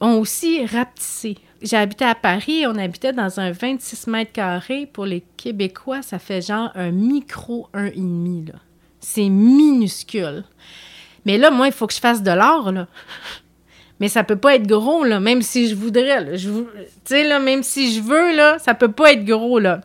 ont 0.00 0.20
aussi 0.20 0.64
rapetissé 0.66 1.36
j'ai 1.62 1.76
habité 1.76 2.04
à 2.04 2.14
Paris, 2.14 2.66
on 2.66 2.76
habitait 2.76 3.12
dans 3.12 3.40
un 3.40 3.50
26 3.52 4.06
mètres 4.08 4.32
carrés. 4.32 4.86
Pour 4.86 5.06
les 5.06 5.22
Québécois, 5.36 6.02
ça 6.02 6.18
fait 6.18 6.40
genre 6.40 6.70
un 6.74 6.90
micro 6.90 7.68
1,5. 7.74 8.52
Là. 8.52 8.58
C'est 9.00 9.28
minuscule. 9.28 10.44
Mais 11.24 11.38
là, 11.38 11.50
moi, 11.50 11.66
il 11.66 11.72
faut 11.72 11.86
que 11.86 11.94
je 11.94 12.00
fasse 12.00 12.22
de 12.22 12.30
l'or, 12.30 12.72
là. 12.72 12.86
Mais 14.00 14.08
ça 14.08 14.24
peut 14.24 14.36
pas 14.36 14.56
être 14.56 14.66
gros, 14.66 15.04
même 15.04 15.40
si 15.40 15.68
je 15.68 15.74
voudrais. 15.74 16.36
Tu 16.36 16.48
sais, 17.04 17.26
là, 17.26 17.38
même 17.38 17.62
si 17.62 17.94
je 17.94 18.02
veux, 18.02 18.36
là, 18.36 18.58
ça 18.58 18.74
peut 18.74 18.92
pas 18.92 19.12
être 19.12 19.24
gros, 19.24 19.58
là. 19.58 19.80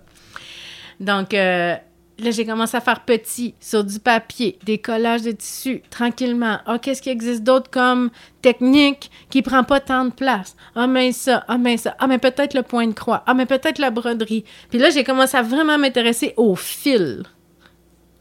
Donc, 0.99 1.33
euh, 1.33 1.75
là, 2.21 2.31
j'ai 2.31 2.45
commencé 2.45 2.77
à 2.77 2.81
faire 2.81 3.01
petit 3.01 3.55
sur 3.59 3.83
du 3.83 3.99
papier, 3.99 4.57
des 4.63 4.77
collages 4.77 5.23
de 5.23 5.31
tissu, 5.31 5.81
tranquillement. 5.89 6.59
Ah, 6.65 6.79
qu'est-ce 6.79 7.01
qui 7.01 7.09
existe 7.09 7.43
d'autre 7.43 7.69
comme 7.69 8.09
technique 8.41 9.11
qui 9.29 9.41
prend 9.41 9.63
pas 9.63 9.79
tant 9.79 10.05
de 10.05 10.11
place? 10.11 10.55
Ah, 10.75 10.87
mais 10.87 11.11
ça, 11.11 11.43
ah, 11.47 11.57
mais 11.57 11.77
ça, 11.77 11.95
ah, 11.99 12.07
mais 12.07 12.17
peut-être 12.17 12.53
le 12.53 12.63
point 12.63 12.87
de 12.87 12.93
croix, 12.93 13.23
ah, 13.25 13.33
mais 13.33 13.45
peut-être 13.45 13.79
la 13.79 13.91
broderie. 13.91 14.45
Puis 14.69 14.79
là, 14.79 14.89
j'ai 14.89 15.03
commencé 15.03 15.37
à 15.37 15.41
vraiment 15.41 15.77
m'intéresser 15.77 16.33
au 16.37 16.55
fil. 16.55 17.23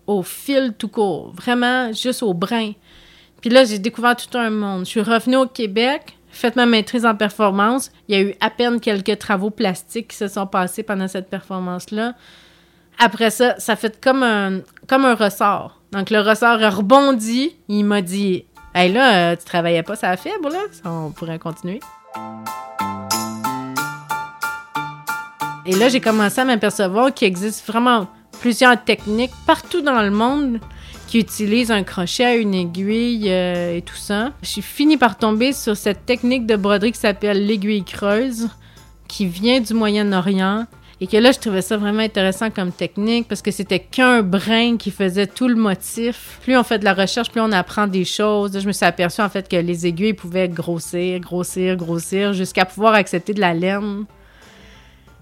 Au 0.07 0.23
fil 0.23 0.75
tout 0.77 0.89
court. 0.89 1.33
Vraiment, 1.35 1.93
juste 1.93 2.23
au 2.23 2.35
brin. 2.35 2.73
Puis 3.41 3.51
là, 3.51 3.65
j'ai 3.65 3.79
découvert 3.79 4.17
tout 4.17 4.37
un 4.37 4.51
monde. 4.51 4.85
Je 4.85 4.91
suis 4.91 5.03
revenue 5.03 5.37
au 5.37 5.47
Québec, 5.47 6.17
fait 6.31 6.57
ma 6.57 6.67
maîtrise 6.67 7.07
en 7.07 7.15
performance. 7.15 7.91
Il 8.09 8.15
y 8.15 8.19
a 8.19 8.23
eu 8.23 8.35
à 8.41 8.51
peine 8.51 8.81
quelques 8.81 9.19
travaux 9.19 9.51
plastiques 9.51 10.09
qui 10.09 10.17
se 10.17 10.29
sont 10.29 10.47
passés 10.47 10.83
pendant 10.83 11.09
cette 11.09 11.29
performance-là. 11.29 12.15
Après 13.03 13.31
ça, 13.31 13.59
ça 13.59 13.77
fait 13.77 13.99
comme 13.99 14.23
un, 14.23 14.61
comme 14.87 15.07
un 15.07 15.15
ressort. 15.15 15.81
Donc, 15.91 16.11
le 16.11 16.21
ressort 16.21 16.63
a 16.63 16.69
rebondi. 16.69 17.57
Il 17.69 17.85
m'a 17.85 18.03
dit 18.03 18.45
Hey 18.75 18.93
là, 18.93 19.33
euh, 19.33 19.37
tu 19.37 19.45
travaillais 19.47 19.83
pas 19.83 19.97
ça 19.97 20.15
fibre, 20.19 20.51
là? 20.51 20.59
On 20.85 21.11
pourrait 21.11 21.39
continuer. 21.39 21.81
Et 25.65 25.75
là, 25.77 25.89
j'ai 25.89 26.01
commencé 26.01 26.43
à 26.43 26.45
m'apercevoir 26.45 27.15
qu'il 27.15 27.27
existe 27.27 27.67
vraiment 27.67 28.07
plusieurs 28.43 28.83
techniques 28.85 29.33
partout 29.47 29.81
dans 29.81 30.03
le 30.03 30.11
monde 30.11 30.61
qui 31.07 31.21
utilisent 31.21 31.71
un 31.71 31.85
crochet, 31.85 32.41
une 32.41 32.55
aiguille 32.55 33.31
euh, 33.31 33.79
et 33.79 33.83
tout 33.83 33.97
ça. 33.97 34.31
J'ai 34.43 34.61
fini 34.61 34.99
par 34.99 35.17
tomber 35.17 35.55
sur 35.55 35.75
cette 35.75 36.05
technique 36.05 36.45
de 36.45 36.55
broderie 36.55 36.93
qui 36.93 37.01
s'appelle 37.01 37.47
l'aiguille 37.47 37.83
creuse, 37.83 38.51
qui 39.09 39.25
vient 39.25 39.61
du 39.61 39.73
Moyen-Orient. 39.73 40.67
Et 41.03 41.07
que 41.07 41.17
là, 41.17 41.33
je 41.33 41.39
trouvais 41.39 41.63
ça 41.63 41.79
vraiment 41.79 42.03
intéressant 42.03 42.51
comme 42.51 42.73
technique 42.73 43.27
parce 43.27 43.41
que 43.41 43.51
c'était 43.51 43.79
qu'un 43.79 44.21
brin 44.21 44.77
qui 44.77 44.91
faisait 44.91 45.27
tout 45.27 45.49
le 45.49 45.55
motif. 45.55 46.39
Plus 46.43 46.59
on 46.59 46.63
fait 46.63 46.79
de 46.79 46.85
la 46.85 46.93
recherche, 46.93 47.31
plus 47.31 47.41
on 47.41 47.53
apprend 47.53 47.87
des 47.87 48.05
choses. 48.05 48.61
Je 48.61 48.67
me 48.67 48.73
suis 48.73 48.85
aperçue 48.85 49.23
en 49.23 49.31
fait 49.31 49.49
que 49.49 49.57
les 49.57 49.87
aiguilles 49.87 50.13
pouvaient 50.13 50.49
grossir, 50.49 51.19
grossir, 51.21 51.77
grossir 51.77 52.35
jusqu'à 52.35 52.67
pouvoir 52.67 52.93
accepter 52.93 53.33
de 53.33 53.41
la 53.41 53.55
laine. 53.55 54.05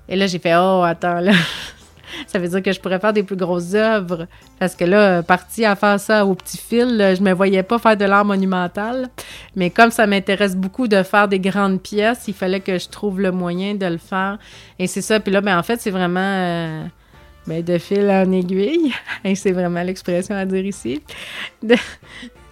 Et 0.09 0.17
là, 0.17 0.27
j'ai 0.27 0.41
fait 0.41 0.57
Oh, 0.57 0.83
attends, 0.85 1.21
là, 1.21 1.33
ça 2.27 2.39
veut 2.39 2.49
dire 2.49 2.63
que 2.63 2.73
je 2.73 2.81
pourrais 2.81 2.99
faire 2.99 3.13
des 3.13 3.23
plus 3.23 3.37
grosses 3.37 3.75
œuvres. 3.75 4.27
Parce 4.59 4.75
que 4.75 4.85
là, 4.85 5.23
parti 5.23 5.65
à 5.65 5.77
faire 5.77 6.01
ça 6.01 6.25
au 6.27 6.35
petit 6.35 6.59
fil, 6.59 7.15
je 7.17 7.23
me 7.23 7.33
voyais 7.33 7.63
pas 7.63 7.79
faire 7.79 7.97
de 7.97 8.05
l'art 8.05 8.25
monumental. 8.25 9.09
Mais 9.57 9.71
comme 9.71 9.91
ça 9.91 10.07
m'intéresse 10.07 10.57
beaucoup 10.57 10.89
de 10.89 11.03
faire 11.03 11.29
des 11.29 11.41
grandes 11.41 11.81
pièces, 11.81 12.25
il 12.29 12.35
fallait 12.35 12.61
que 12.61 12.79
je 12.79 12.89
trouve 12.89 13.21
le 13.21 13.33
moyen 13.33 13.75
de 13.75 13.87
le 13.87 13.99
faire. 13.99 14.39
Et 14.79 14.87
c'est 14.87 15.03
ça. 15.03 15.21
Puis 15.21 15.33
là, 15.33 15.41
ben, 15.41 15.59
en 15.59 15.63
fait, 15.63 15.81
c'est 15.81 15.91
vraiment 15.91 16.21
euh, 16.21 16.85
ben, 17.47 17.63
de 17.63 17.79
fil 17.79 18.09
en 18.11 18.31
aiguille. 18.33 18.93
C'est 19.35 19.53
vraiment 19.53 19.83
l'expression 19.83 20.35
à 20.35 20.45
dire 20.45 20.65
ici 20.65 21.03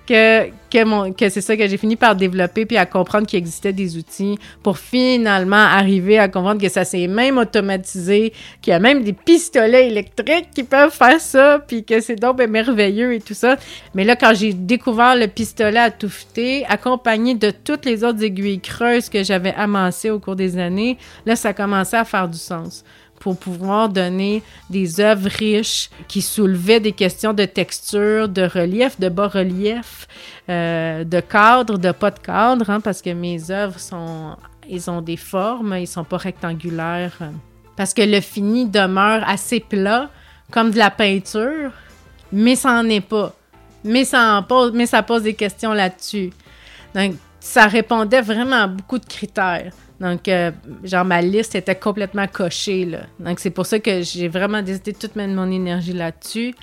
que, 0.06 0.48
que, 0.70 1.12
que 1.12 1.28
c'est 1.28 1.40
ça 1.40 1.56
que 1.56 1.66
j'ai 1.66 1.76
fini 1.76 1.96
par 1.96 2.16
développer 2.16 2.66
puis 2.66 2.76
à 2.76 2.86
comprendre 2.86 3.26
qu'il 3.26 3.38
existait 3.38 3.72
des 3.72 3.96
outils 3.96 4.38
pour 4.62 4.78
finalement 4.78 5.56
arriver 5.56 6.18
à 6.18 6.28
comprendre 6.28 6.60
que 6.60 6.68
ça 6.68 6.84
s'est 6.84 7.06
même 7.06 7.38
automatisé, 7.38 8.32
qu'il 8.62 8.70
y 8.70 8.74
a 8.74 8.78
même 8.78 9.02
des 9.02 9.12
pistolets 9.12 9.88
électriques 9.88 10.50
qui 10.54 10.62
peuvent 10.62 10.92
faire 10.92 11.20
ça 11.20 11.58
puis 11.66 11.84
que 11.84 12.00
c'est 12.00 12.16
donc 12.16 12.40
merveilleux 12.40 13.14
et 13.14 13.20
tout 13.20 13.34
ça. 13.34 13.56
Mais 13.94 14.04
là, 14.04 14.16
quand 14.16 14.34
j'ai 14.34 14.52
découvert 14.52 15.16
le 15.16 15.26
pistolet 15.26 15.80
à 15.80 15.90
touffeter, 15.90 16.64
accompagné 16.66 17.34
de 17.34 17.50
toutes 17.50 17.84
les 17.84 18.04
autres 18.04 18.22
aiguilles 18.22 18.60
creuses 18.60 19.08
que 19.08 19.22
j'avais 19.22 19.54
amassées 19.54 20.10
au 20.10 20.18
cours 20.18 20.36
des 20.36 20.58
années, 20.58 20.98
là, 21.24 21.36
ça 21.36 21.52
commençait 21.52 21.96
à 21.96 22.04
faire 22.04 22.28
du 22.28 22.38
sens 22.38 22.84
pour 23.26 23.36
pouvoir 23.36 23.88
donner 23.88 24.40
des 24.70 25.00
œuvres 25.00 25.28
riches 25.28 25.90
qui 26.06 26.22
soulevaient 26.22 26.78
des 26.78 26.92
questions 26.92 27.32
de 27.32 27.44
texture, 27.44 28.28
de 28.28 28.42
relief, 28.42 29.00
de 29.00 29.08
bas-relief, 29.08 30.06
euh, 30.48 31.02
de 31.02 31.18
cadre, 31.18 31.76
de 31.76 31.90
pas 31.90 32.12
de 32.12 32.20
cadre, 32.20 32.70
hein, 32.70 32.78
parce 32.78 33.02
que 33.02 33.10
mes 33.10 33.50
œuvres 33.50 33.80
sont, 33.80 34.36
ils 34.68 34.88
ont 34.88 35.00
des 35.00 35.16
formes, 35.16 35.74
ils 35.76 35.88
sont 35.88 36.04
pas 36.04 36.18
rectangulaires, 36.18 37.18
parce 37.74 37.92
que 37.92 38.02
le 38.02 38.20
fini 38.20 38.66
demeure 38.66 39.28
assez 39.28 39.58
plat, 39.58 40.08
comme 40.52 40.70
de 40.70 40.78
la 40.78 40.92
peinture, 40.92 41.72
mais 42.30 42.54
ça 42.54 42.80
n'en 42.80 42.88
est 42.88 43.00
pas. 43.00 43.34
Mais 43.82 44.04
ça, 44.04 44.44
pose, 44.48 44.70
mais 44.72 44.86
ça 44.86 45.02
pose 45.02 45.24
des 45.24 45.34
questions 45.34 45.72
là-dessus. 45.72 46.30
Donc, 46.94 47.14
ça 47.40 47.66
répondait 47.66 48.22
vraiment 48.22 48.62
à 48.62 48.66
beaucoup 48.68 49.00
de 49.00 49.06
critères. 49.06 49.72
Donc, 50.00 50.28
euh, 50.28 50.50
genre, 50.84 51.04
ma 51.04 51.22
liste 51.22 51.54
était 51.54 51.74
complètement 51.74 52.26
cochée, 52.26 52.84
là. 52.84 53.00
Donc, 53.18 53.40
c'est 53.40 53.50
pour 53.50 53.66
ça 53.66 53.78
que 53.78 54.02
j'ai 54.02 54.28
vraiment 54.28 54.62
décidé 54.62 54.92
de 54.92 54.98
toute 54.98 55.16
mon 55.16 55.50
énergie 55.50 55.92
là-dessus. 55.92 56.54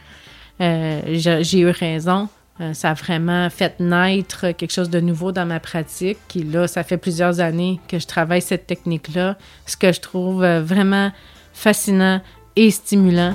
Euh, 0.62 1.02
j'ai 1.08 1.60
eu 1.60 1.70
raison. 1.70 2.30
Euh, 2.62 2.74
ça 2.74 2.92
a 2.92 2.94
vraiment 2.94 3.50
fait 3.50 3.80
naître 3.80 4.52
quelque 4.52 4.72
chose 4.72 4.92
de 4.92 5.00
nouveau 5.00 5.32
dans 5.32 5.48
ma 5.48 5.60
pratique. 5.60 6.20
Et 6.36 6.44
là, 6.44 6.68
ça 6.68 6.84
fait 6.84 6.98
plusieurs 6.98 7.40
années 7.40 7.80
que 7.88 7.98
je 7.98 8.06
travaille 8.06 8.42
cette 8.42 8.68
technique-là, 8.68 9.38
ce 9.66 9.76
que 9.76 9.92
je 9.92 10.00
trouve 10.00 10.46
vraiment 10.46 11.12
fascinant 11.54 12.22
et 12.56 12.70
stimulant. 12.70 13.34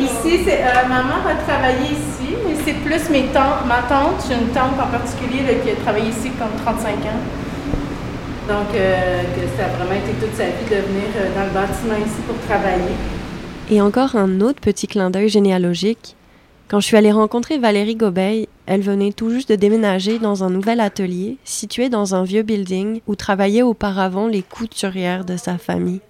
Ici, 0.00 0.40
c'est, 0.44 0.62
euh, 0.62 0.88
maman 0.88 1.22
a 1.26 1.34
travaillé 1.46 1.92
ici, 1.92 2.34
mais 2.44 2.54
c'est 2.64 2.74
plus 2.74 3.08
mes 3.10 3.26
tantes, 3.26 3.66
ma 3.66 3.82
tante, 3.88 4.24
j'ai 4.28 4.34
une 4.34 4.48
tante 4.48 4.74
en 4.80 4.90
particulier 4.90 5.44
qui 5.62 5.70
a 5.70 5.76
travaillé 5.76 6.08
ici 6.08 6.30
comme 6.30 6.60
35 6.64 6.90
ans. 6.90 7.22
Donc, 8.48 8.74
euh, 8.74 9.22
que 9.22 9.56
ça 9.56 9.66
a 9.66 9.68
vraiment 9.76 9.94
été 9.94 10.12
toute 10.20 10.34
sa 10.34 10.46
vie 10.46 10.64
de 10.68 10.86
venir 10.86 11.08
euh, 11.16 11.34
dans 11.36 11.44
le 11.44 11.50
bâtiment 11.50 11.94
ici 12.04 12.20
pour 12.26 12.36
travailler. 12.46 12.94
Et 13.70 13.80
encore 13.80 14.16
un 14.16 14.40
autre 14.40 14.60
petit 14.60 14.88
clin 14.88 15.10
d'œil 15.10 15.28
généalogique. 15.28 16.16
Quand 16.68 16.80
je 16.80 16.86
suis 16.86 16.96
allée 16.96 17.12
rencontrer 17.12 17.58
Valérie 17.58 17.94
Gobeil, 17.94 18.48
elle 18.66 18.80
venait 18.80 19.12
tout 19.12 19.30
juste 19.30 19.50
de 19.50 19.54
déménager 19.54 20.18
dans 20.18 20.42
un 20.42 20.50
nouvel 20.50 20.80
atelier 20.80 21.36
situé 21.44 21.88
dans 21.88 22.14
un 22.14 22.24
vieux 22.24 22.42
building 22.42 23.00
où 23.06 23.14
travaillaient 23.14 23.62
auparavant 23.62 24.26
les 24.26 24.42
couturières 24.42 25.24
de 25.24 25.36
sa 25.36 25.58
famille. 25.58 26.00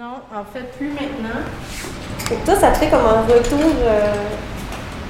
Non, 0.00 0.16
en 0.34 0.44
fait, 0.50 0.72
plus 0.78 0.88
maintenant. 0.88 1.42
Et 2.32 2.36
toi, 2.46 2.56
ça 2.56 2.70
te 2.70 2.78
fait 2.78 2.88
comme 2.88 3.04
un 3.04 3.20
retour. 3.20 3.70
Euh, 3.84 4.14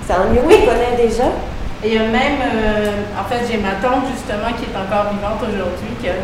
c'est 0.04 0.14
un 0.14 0.32
lieu 0.32 0.40
qu'on 0.40 0.48
connaît 0.48 0.96
déjà. 1.00 1.26
Et 1.84 1.90
il 1.90 1.94
y 1.94 1.96
a 1.96 2.08
même, 2.08 2.40
euh, 2.42 2.90
en 3.16 3.22
fait, 3.28 3.46
j'ai 3.48 3.58
ma 3.58 3.74
tante 3.74 4.06
justement 4.12 4.48
qui 4.58 4.64
est 4.64 4.76
encore 4.76 5.12
vivante 5.12 5.38
aujourd'hui, 5.42 5.94
qui 6.00 6.08
a 6.08 6.14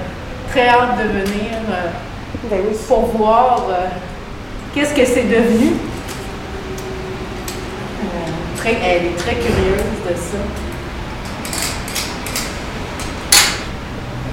très 0.50 0.66
hâte 0.66 0.98
de 0.98 1.04
venir 1.04 1.52
euh, 1.70 1.90
ben 2.50 2.62
pour 2.88 3.06
voir 3.16 3.66
qu'est-ce 4.74 4.94
que 4.94 5.04
c'est 5.04 5.28
devenu. 5.28 5.74
Très, 8.56 8.74
elle 8.84 9.06
est 9.06 9.16
très 9.16 9.36
curieuse 9.36 10.10
de 10.10 10.16
ça. 10.16 10.38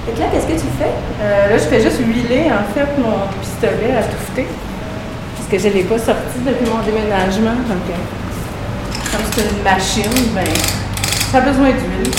Et 0.06 0.20
là, 0.20 0.26
qu'est-ce 0.30 0.46
que 0.46 0.52
tu 0.52 0.66
fais? 0.78 0.92
Euh, 1.22 1.50
là, 1.50 1.56
je 1.56 1.64
fais 1.64 1.80
juste 1.80 1.98
huiler, 1.98 2.50
en 2.52 2.74
fait, 2.74 2.86
mon 2.98 3.26
pistolet 3.40 3.96
à 3.96 4.02
touffeter. 4.02 4.46
Parce 5.36 5.48
que 5.48 5.58
je 5.58 5.68
ne 5.68 5.72
l'ai 5.72 5.84
pas 5.84 5.98
sorti 5.98 6.38
depuis 6.44 6.66
mon 6.70 6.82
déménagement. 6.82 7.54
Donc, 7.54 7.84
euh, 7.88 9.10
comme 9.10 9.24
c'est 9.32 9.48
une 9.50 9.62
machine, 9.62 10.32
ben, 10.34 10.44
ça 11.32 11.38
a 11.38 11.40
besoin 11.40 11.70
d'huile. 11.70 12.12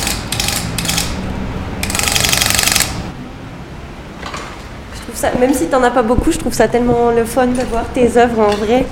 Je 4.96 5.02
trouve 5.02 5.16
ça, 5.16 5.30
même 5.40 5.54
si 5.54 5.68
tu 5.68 5.72
n'en 5.72 5.84
as 5.84 5.92
pas 5.92 6.02
beaucoup, 6.02 6.32
je 6.32 6.40
trouve 6.40 6.54
ça 6.54 6.68
tellement 6.68 7.12
le 7.12 7.24
fun 7.24 7.48
de 7.48 7.62
voir 7.70 7.86
tes 7.94 8.18
œuvres 8.18 8.40
en 8.40 8.56
vrai. 8.56 8.86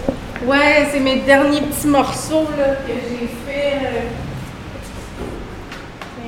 Ouais, 0.45 0.88
c'est 0.91 0.99
mes 0.99 1.21
derniers 1.21 1.62
petits 1.62 1.88
morceaux 1.88 2.47
là, 2.58 2.75
que 2.86 2.93
j'ai 2.93 3.27
fait. 3.47 3.77
Euh, 3.86 4.01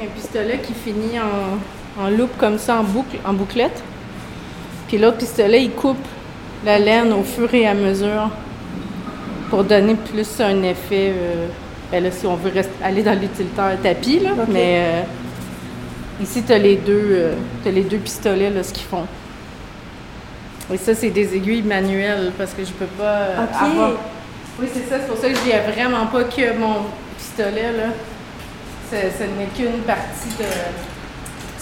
un 0.04 0.08
pistolet 0.20 0.60
qui 0.60 0.74
finit 0.74 1.20
en 1.20 1.58
en 2.00 2.10
loupe 2.10 2.38
comme 2.38 2.58
ça, 2.58 2.78
en 2.80 2.84
boucle, 2.84 3.18
en 3.26 3.34
bouclette. 3.34 3.84
Puis 4.88 4.98
l'autre 4.98 5.18
pistolet, 5.18 5.64
il 5.64 5.72
coupe 5.72 6.06
la 6.66 6.80
laine 6.80 7.14
au 7.14 7.24
fur 7.24 7.54
et 7.54 7.68
à 7.68 7.74
mesure 7.74 8.30
pour 9.50 9.64
donner 9.64 9.96
plus 9.96 10.40
un 10.42 10.64
effet. 10.64 11.14
Euh, 11.16 11.48
ben 11.92 12.04
là, 12.04 12.12
si 12.12 12.26
on 12.26 12.36
veut 12.36 12.52
aller 12.84 13.04
dans 13.04 13.20
l'utilitaire 13.20 13.78
tapis, 13.82 14.20
là, 14.20 14.32
mais 14.48 14.80
euh, 14.80 16.24
ici, 16.24 16.44
tu 16.44 16.52
as 16.52 16.58
les 16.58 16.76
deux, 16.76 17.08
euh, 17.12 17.36
les 17.66 17.84
deux 17.84 17.98
pistolets, 17.98 18.50
là, 18.50 18.64
ce 18.64 18.74
qu'ils 18.74 18.88
font. 18.88 19.06
Et 20.74 20.78
ça, 20.78 20.96
c'est 20.96 21.12
des 21.12 21.36
aiguilles 21.36 21.62
manuelles 21.62 22.32
parce 22.38 22.54
que 22.54 22.66
je 22.66 22.72
peux 22.72 22.88
pas 22.88 23.28
avoir. 23.60 23.92
Oui, 24.60 24.68
c'est 24.74 24.90
ça. 24.90 25.00
C'est 25.00 25.08
pour 25.08 25.18
ça 25.18 25.30
que 25.30 25.36
je 25.36 25.42
dis 25.42 25.74
vraiment 25.74 26.08
pas 26.08 26.24
que 26.24 26.58
mon 26.58 26.88
pistolet, 27.18 27.72
là. 27.78 27.90
Ce 28.90 28.96
n'est 28.96 29.48
qu'une 29.56 29.82
partie 29.82 30.30
de. 30.40 30.46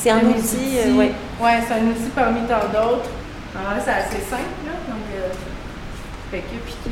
C'est 0.03 0.09
un 0.09 0.17
outil, 0.17 0.79
euh, 0.79 0.97
oui. 0.97 1.11
Oui, 1.39 1.51
c'est 1.65 1.75
un 1.75 1.87
outil 1.87 2.09
parmi 2.13 2.41
tant 2.41 2.67
d'autres. 2.67 3.09
Alors 3.57 3.71
là, 3.71 3.79
c'est 3.81 3.91
assez 3.91 4.21
simple, 4.21 4.43
là. 4.65 4.73
Donc, 4.89 4.99
euh, 5.15 5.29
fait 6.29 6.39
que 6.39 6.57
piquer. 6.65 6.91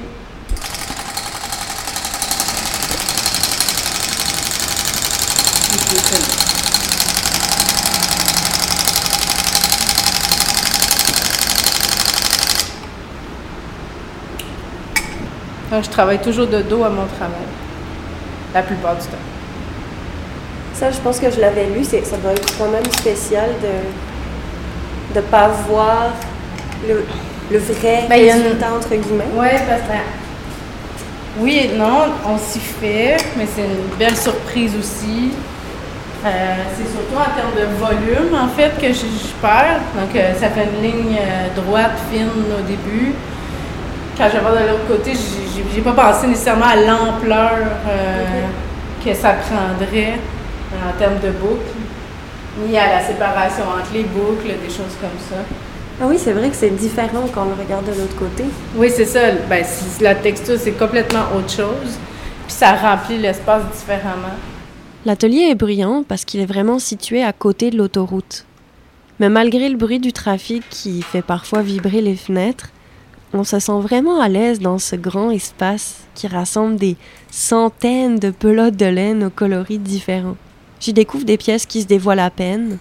je 15.84 15.90
travaille 15.90 16.22
toujours 16.22 16.48
de 16.48 16.62
dos 16.62 16.84
à 16.86 16.90
mon 16.90 17.08
travail, 17.08 17.36
la 18.54 18.64
plupart 18.64 18.96
du 18.96 19.02
temps. 19.02 19.31
Ça, 20.82 20.90
je 20.90 20.98
pense 20.98 21.20
que 21.20 21.30
je 21.30 21.40
l'avais 21.40 21.68
lu, 21.68 21.84
ça 21.84 22.18
doit 22.18 22.32
être 22.32 22.58
quand 22.58 22.70
même 22.70 22.84
spécial 22.86 23.52
de 23.62 25.16
ne 25.16 25.22
pas 25.22 25.50
voir 25.70 26.08
le, 26.90 27.06
le 27.52 27.60
vrai 27.60 28.06
ben, 28.10 28.16
résultat, 28.16 28.74
entre 28.76 28.90
guillemets. 28.90 29.28
Oui, 29.36 29.48
parce 29.70 29.82
que 29.82 30.04
oui 31.40 31.70
et 31.70 31.78
non, 31.78 32.06
on 32.28 32.36
s'y 32.36 32.58
fait, 32.58 33.16
mais 33.38 33.46
c'est 33.56 33.62
une 33.62 33.96
belle 34.00 34.18
surprise 34.18 34.74
aussi. 34.76 35.30
Euh, 36.26 36.30
c'est 36.76 36.92
surtout 36.92 37.16
en 37.16 37.32
termes 37.36 37.54
de 37.56 37.78
volume, 37.78 38.34
en 38.34 38.48
fait, 38.48 38.72
que 38.82 38.92
je, 38.92 39.06
perds. 39.40 39.82
Donc, 39.96 40.16
euh, 40.16 40.34
ça 40.34 40.50
fait 40.50 40.64
une 40.64 40.82
ligne 40.82 41.16
euh, 41.20 41.62
droite, 41.62 41.92
fine 42.12 42.28
au 42.58 42.62
début. 42.64 43.14
Quand 44.18 44.26
je 44.30 44.34
vais 44.34 44.40
voir 44.40 44.54
de 44.54 44.68
l'autre 44.68 44.88
côté, 44.88 45.12
j'ai 45.76 45.82
pas 45.82 45.92
pensé 45.92 46.26
nécessairement 46.26 46.66
à 46.66 46.76
l'ampleur 46.76 47.52
que 49.06 49.14
ça 49.14 49.34
prendrait 49.34 50.18
en 50.76 50.98
termes 50.98 51.20
de 51.20 51.32
boucles, 51.32 51.76
ni 52.66 52.78
à 52.78 52.88
la 52.88 53.02
séparation 53.02 53.64
entre 53.64 53.94
les 53.94 54.04
boucles, 54.04 54.48
des 54.48 54.70
choses 54.70 54.96
comme 55.00 55.20
ça. 55.30 55.38
Ah 56.02 56.06
oui, 56.08 56.18
c'est 56.18 56.34
vrai 56.34 56.50
que 56.50 56.56
c'est 56.56 56.72
différent 56.72 57.28
quand 57.34 57.44
on 57.44 57.56
le 57.56 57.62
regarde 57.62 57.86
de 57.86 57.92
l'autre 57.92 58.16
côté. 58.16 58.44
Oui, 58.76 58.90
c'est 58.90 59.06
ça. 59.06 59.20
Ben, 59.50 59.64
la 60.00 60.16
texture, 60.16 60.58
c'est 60.58 60.72
complètement 60.72 61.26
autre 61.38 61.52
chose. 61.52 62.00
Puis 62.48 62.56
ça 62.56 62.74
remplit 62.74 63.20
l'espace 63.20 63.64
différemment. 63.72 64.36
L'atelier 65.06 65.50
est 65.52 65.56
brillant 65.56 66.04
parce 66.08 66.26
qu'il 66.26 66.40
est 66.40 66.46
vraiment 66.46 66.80
situé 66.80 67.24
à 67.24 67.34
côté 67.34 67.70
de 67.70 67.78
l'autoroute. 67.78 68.46
Mais 69.20 69.30
malgré 69.30 69.70
le 69.70 69.78
bruit 69.78 70.00
du 70.00 70.12
trafic 70.12 70.64
qui 70.70 71.04
fait 71.04 71.22
parfois 71.22 71.62
vibrer 71.62 72.02
les 72.02 72.16
fenêtres, 72.16 72.70
on 73.34 73.44
se 73.44 73.60
sent 73.60 73.80
vraiment 73.80 74.20
à 74.20 74.28
l'aise 74.28 74.60
dans 74.60 74.80
ce 74.80 74.96
grand 74.96 75.32
espace 75.32 76.04
qui 76.16 76.28
rassemble 76.28 76.78
des 76.78 76.98
centaines 77.30 78.18
de 78.18 78.32
pelotes 78.32 78.76
de 78.76 78.88
laine 78.88 79.24
aux 79.24 79.30
coloris 79.30 79.78
différents. 79.78 80.38
J'y 80.82 80.94
découvre 80.94 81.26
des 81.26 81.38
pièces 81.38 81.68
qui 81.68 81.84
se 81.84 81.88
dévoilent 81.88 82.18
à 82.18 82.32
peine 82.32 82.80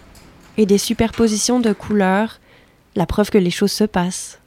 et 0.57 0.65
des 0.65 0.79
superpositions 0.79 1.61
de 1.61 1.75
couleurs, 1.75 2.41
la 2.97 3.05
preuve 3.05 3.29
que 3.29 3.37
les 3.37 3.51
choses 3.51 3.73
se 3.73 3.85
passent. 3.85 4.39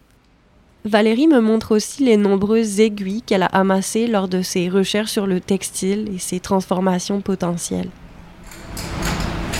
Valérie 0.85 1.27
me 1.27 1.39
montre 1.39 1.75
aussi 1.75 2.03
les 2.03 2.17
nombreuses 2.17 2.79
aiguilles 2.79 3.21
qu'elle 3.21 3.43
a 3.43 3.47
amassées 3.47 4.07
lors 4.07 4.27
de 4.27 4.41
ses 4.41 4.69
recherches 4.69 5.11
sur 5.11 5.27
le 5.27 5.39
textile 5.39 6.09
et 6.15 6.17
ses 6.17 6.39
transformations 6.39 7.21
potentielles. 7.21 7.89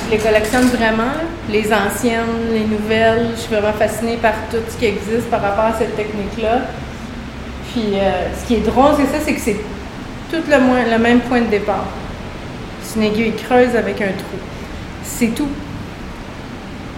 Je 0.08 0.16
les 0.16 0.18
collectionne 0.18 0.66
vraiment, 0.66 1.14
les 1.52 1.72
anciennes, 1.72 2.52
les 2.52 2.66
nouvelles. 2.66 3.28
Je 3.36 3.42
suis 3.42 3.54
vraiment 3.54 3.74
fascinée 3.74 4.18
par 4.18 4.34
tout 4.50 4.58
ce 4.70 4.76
qui 4.76 4.86
existe 4.86 5.30
par 5.30 5.44
rapport 5.44 5.66
à 5.66 5.78
cette 5.78 5.96
technique-là. 5.96 6.62
Puis 7.72 7.94
euh, 7.94 8.34
ce 8.36 8.48
qui 8.48 8.56
est 8.56 8.66
drôle, 8.66 8.94
c'est 8.98 9.18
ça, 9.18 9.24
c'est 9.24 9.36
que 9.36 9.40
c'est 9.40 9.60
tout 10.32 10.42
le, 10.50 10.92
le 10.92 10.98
même 10.98 11.22
point 11.22 11.42
de 11.42 11.48
départ. 11.48 11.86
Une 12.96 13.04
aiguille 13.04 13.34
creuse 13.34 13.76
avec 13.76 14.02
un 14.02 14.12
trou. 14.12 14.38
C'est 15.04 15.34
tout. 15.34 15.50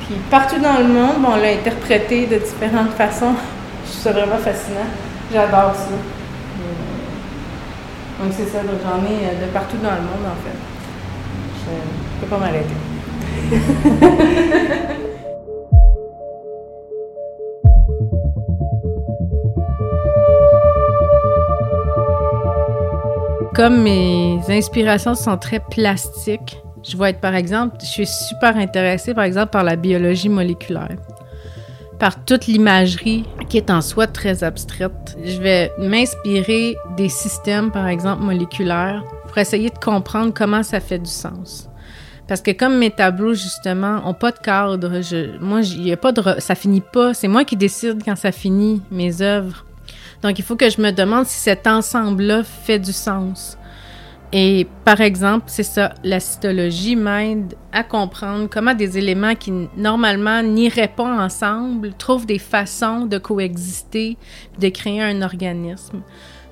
Puis 0.06 0.16
partout 0.30 0.60
dans 0.60 0.78
le 0.80 0.88
monde, 0.88 1.26
on 1.26 1.36
l'a 1.38 1.54
interprété 1.54 2.28
de 2.28 2.38
différentes 2.38 2.92
façons 2.92 3.34
c'est 3.86 4.12
vraiment 4.12 4.38
fascinant. 4.38 4.88
J'adore 5.32 5.74
ça. 5.76 5.90
Donc 8.22 8.34
c'est 8.36 8.46
ça, 8.46 8.60
j'en 8.64 9.04
ai 9.04 9.26
euh, 9.26 9.46
de 9.46 9.52
partout 9.52 9.78
dans 9.78 9.92
le 9.92 10.02
monde 10.02 10.26
en 10.26 10.36
fait. 10.44 10.58
Je 11.66 11.72
ne 11.72 12.22
peux 12.22 12.28
pas 12.28 12.38
m'arrêter. 12.38 12.76
Comme 23.56 23.82
mes 23.84 24.40
inspirations 24.50 25.16
sont 25.16 25.38
très 25.38 25.60
plastiques, 25.60 26.58
je 26.84 26.98
vais 26.98 27.12
être 27.12 27.22
par 27.22 27.36
exemple, 27.36 27.78
je 27.80 27.86
suis 27.86 28.06
super 28.08 28.58
intéressée 28.58 29.14
par 29.14 29.24
exemple 29.24 29.52
par 29.52 29.64
la 29.64 29.78
biologie 29.78 30.30
moléculaire 30.30 30.98
par 32.00 32.24
toute 32.26 32.48
l'imagerie 32.48 33.26
qui 33.50 33.58
est 33.58 33.70
en 33.70 33.82
soi 33.82 34.08
très 34.08 34.44
abstraite. 34.44 35.18
Je 35.24 35.40
vais 35.40 35.72
m'inspirer 35.80 36.76
des 36.98 37.10
systèmes, 37.10 37.72
par 37.72 37.88
exemple, 37.88 38.24
moléculaires 38.24 39.04
pour 39.28 39.38
essayer 39.38 39.70
de 39.70 39.78
comprendre 39.78 40.34
comment 40.34 40.64
ça 40.64 40.80
fait 40.80 41.00
du 41.00 41.10
sens. 41.10 41.70
Parce 42.28 42.42
que 42.42 42.52
comme 42.52 42.78
mes 42.78 42.90
tableaux, 42.90 43.34
justement, 43.34 44.02
ont 44.06 44.14
pas 44.14 44.32
de 44.32 44.40
cadre, 44.40 45.02
je, 45.02 45.38
moi, 45.40 45.62
il 45.62 45.88
y 45.88 45.92
a 45.92 45.98
pas 45.98 46.12
de... 46.12 46.22
Ça 46.40 46.56
finit 46.56 46.82
pas. 46.82 47.14
C'est 47.14 47.28
moi 47.28 47.46
qui 47.46 47.56
décide 47.56 48.04
quand 48.04 48.16
ça 48.16 48.32
finit, 48.32 48.82
mes 48.90 49.22
œuvres. 49.22 49.65
Donc, 50.26 50.40
il 50.40 50.44
faut 50.44 50.56
que 50.56 50.72
je 50.72 50.82
me 50.82 50.90
demande 50.90 51.28
si 51.28 51.40
cet 51.40 51.68
ensemble-là 51.68 52.44
fait 52.44 52.80
du 52.80 52.94
sens. 52.94 53.60
Et 54.34 54.66
par 54.84 55.00
exemple, 55.00 55.44
c'est 55.46 55.62
ça, 55.62 55.94
la 56.04 56.20
cytologie 56.20 56.96
m'aide 56.96 57.54
à 57.72 57.84
comprendre 57.84 58.50
comment 58.50 58.74
des 58.74 58.98
éléments 58.98 59.36
qui 59.36 59.54
normalement 59.78 60.42
n'iraient 60.42 60.88
pas 60.88 61.06
ensemble 61.24 61.94
trouvent 61.94 62.26
des 62.26 62.40
façons 62.40 63.06
de 63.06 63.20
coexister, 63.20 64.18
de 64.60 64.70
créer 64.70 65.04
un 65.04 65.22
organisme. 65.22 66.02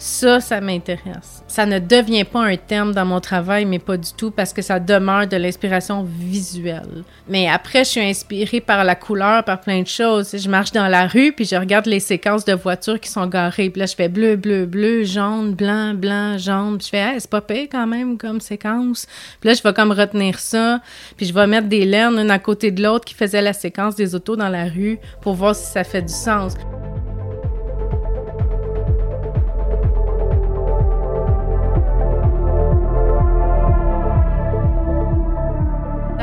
Ça, 0.05 0.41
ça 0.41 0.59
m'intéresse. 0.59 1.43
Ça 1.47 1.65
ne 1.65 1.79
devient 1.79 2.25
pas 2.25 2.41
un 2.41 2.57
thème 2.57 2.91
dans 2.91 3.05
mon 3.05 3.21
travail, 3.21 3.63
mais 3.63 3.79
pas 3.79 3.95
du 3.95 4.11
tout, 4.11 4.31
parce 4.31 4.51
que 4.51 4.61
ça 4.61 4.77
demeure 4.77 5.27
de 5.27 5.37
l'inspiration 5.37 6.03
visuelle. 6.03 7.05
Mais 7.29 7.47
après, 7.47 7.85
je 7.85 7.91
suis 7.91 8.01
inspirée 8.01 8.59
par 8.59 8.83
la 8.83 8.95
couleur, 8.95 9.45
par 9.45 9.61
plein 9.61 9.81
de 9.81 9.87
choses. 9.87 10.35
Je 10.37 10.49
marche 10.49 10.73
dans 10.73 10.89
la 10.89 11.07
rue, 11.07 11.31
puis 11.31 11.45
je 11.45 11.55
regarde 11.55 11.85
les 11.85 12.01
séquences 12.01 12.43
de 12.43 12.51
voitures 12.51 12.99
qui 12.99 13.09
sont 13.09 13.27
garées. 13.27 13.69
Puis 13.69 13.79
là, 13.79 13.85
je 13.85 13.95
fais 13.95 14.09
bleu, 14.09 14.35
bleu, 14.35 14.65
bleu, 14.65 15.05
jaune, 15.05 15.53
blanc, 15.53 15.93
blanc, 15.93 16.37
jaune. 16.37 16.79
Puis 16.79 16.87
je 16.87 16.89
fais, 16.89 17.13
hey, 17.13 17.21
c'est 17.21 17.29
pas 17.29 17.39
pire 17.39 17.69
quand 17.71 17.87
même 17.87 18.17
comme 18.17 18.41
séquence. 18.41 19.07
Puis 19.39 19.51
là, 19.51 19.55
je 19.55 19.63
vais 19.63 19.73
comme 19.73 19.93
retenir 19.93 20.37
ça. 20.37 20.81
Puis 21.15 21.27
je 21.27 21.33
vais 21.33 21.47
mettre 21.47 21.69
des 21.69 21.85
laines 21.85 22.19
une 22.19 22.29
à 22.29 22.39
côté 22.39 22.71
de 22.71 22.83
l'autre 22.83 23.05
qui 23.05 23.13
faisaient 23.13 23.41
la 23.41 23.53
séquence 23.53 23.95
des 23.95 24.15
autos 24.15 24.35
dans 24.35 24.49
la 24.49 24.65
rue 24.65 24.99
pour 25.21 25.35
voir 25.35 25.55
si 25.55 25.71
ça 25.71 25.85
fait 25.85 26.01
du 26.01 26.13
sens. 26.13 26.55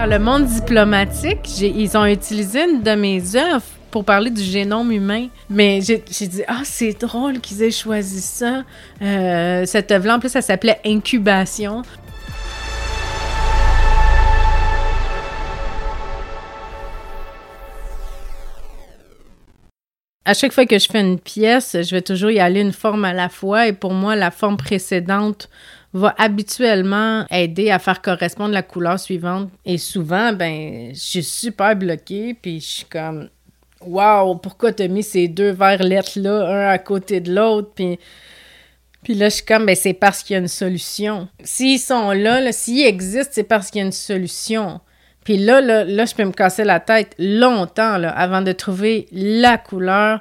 Dans 0.01 0.07
le 0.07 0.19
monde 0.19 0.47
diplomatique, 0.47 1.61
ils 1.61 1.95
ont 1.95 2.07
utilisé 2.07 2.65
une 2.65 2.81
de 2.81 2.93
mes 2.93 3.37
œuvres 3.37 3.67
pour 3.91 4.03
parler 4.03 4.31
du 4.31 4.41
génome 4.41 4.93
humain. 4.93 5.27
Mais 5.51 5.81
j'ai 5.83 5.99
dit, 5.99 6.43
ah, 6.49 6.63
c'est 6.65 6.99
drôle 6.99 7.39
qu'ils 7.41 7.63
aient 7.63 7.71
choisi 7.71 8.23
ça. 8.23 8.65
Euh, 9.03 9.67
cette 9.67 9.93
œuvre-là, 9.93 10.17
en 10.17 10.19
plus, 10.19 10.31
ça 10.31 10.41
s'appelait 10.41 10.81
Incubation. 10.87 11.83
À 20.25 20.33
chaque 20.33 20.55
fois 20.55 20.65
que 20.65 20.79
je 20.79 20.89
fais 20.91 21.01
une 21.01 21.19
pièce, 21.19 21.77
je 21.79 21.95
vais 21.95 22.01
toujours 22.01 22.31
y 22.31 22.41
aller 22.41 22.63
une 22.63 22.73
forme 22.73 23.05
à 23.05 23.13
la 23.13 23.29
fois. 23.29 23.67
Et 23.67 23.75
pour 23.75 23.93
moi, 23.93 24.17
la 24.17 24.31
forme 24.31 24.57
précédente 24.57 25.51
va 25.93 26.15
habituellement 26.19 27.27
aider 27.31 27.71
à 27.71 27.79
faire 27.79 28.01
correspondre 28.01 28.53
la 28.53 28.63
couleur 28.63 28.99
suivante. 28.99 29.51
Et 29.65 29.79
souvent, 29.79 30.33
ben, 30.33 30.91
je 30.93 31.01
suis 31.01 31.25
super 31.25 31.75
bloquée, 31.75 32.35
puis 32.35 32.61
je 32.61 32.67
suis 32.67 32.85
comme, 32.85 33.29
waouh, 33.81 34.37
pourquoi 34.37 34.73
t'as 34.73 34.89
mis 34.89 35.03
ces 35.03 35.29
deux 35.29 35.51
verres 35.51 35.83
lettres-là, 35.83 36.49
un 36.49 36.69
à 36.69 36.79
côté 36.79 37.21
de 37.21 37.35
l'autre, 37.35 37.71
puis... 37.75 37.99
Puis 39.03 39.15
là, 39.15 39.31
je 39.31 39.37
suis 39.37 39.47
comme, 39.47 39.65
ben, 39.65 39.75
c'est 39.75 39.95
parce 39.95 40.23
qu'il 40.23 40.35
y 40.35 40.37
a 40.37 40.41
une 40.41 40.47
solution. 40.47 41.27
S'ils 41.43 41.79
sont 41.79 42.11
là, 42.11 42.39
là 42.43 42.53
s'ils 42.53 42.85
existent, 42.85 43.33
c'est 43.33 43.45
parce 43.45 43.71
qu'il 43.71 43.79
y 43.79 43.83
a 43.83 43.87
une 43.87 43.93
solution. 43.93 44.83
Puis 45.25 45.39
là, 45.39 45.63
là, 45.63 45.85
là, 45.85 46.05
je 46.05 46.15
peux 46.15 46.25
me 46.25 46.33
casser 46.33 46.65
la 46.65 46.81
tête 46.81 47.15
longtemps, 47.19 47.97
là, 47.97 48.11
avant 48.11 48.43
de 48.43 48.53
trouver 48.53 49.07
la 49.11 49.57
couleur 49.57 50.21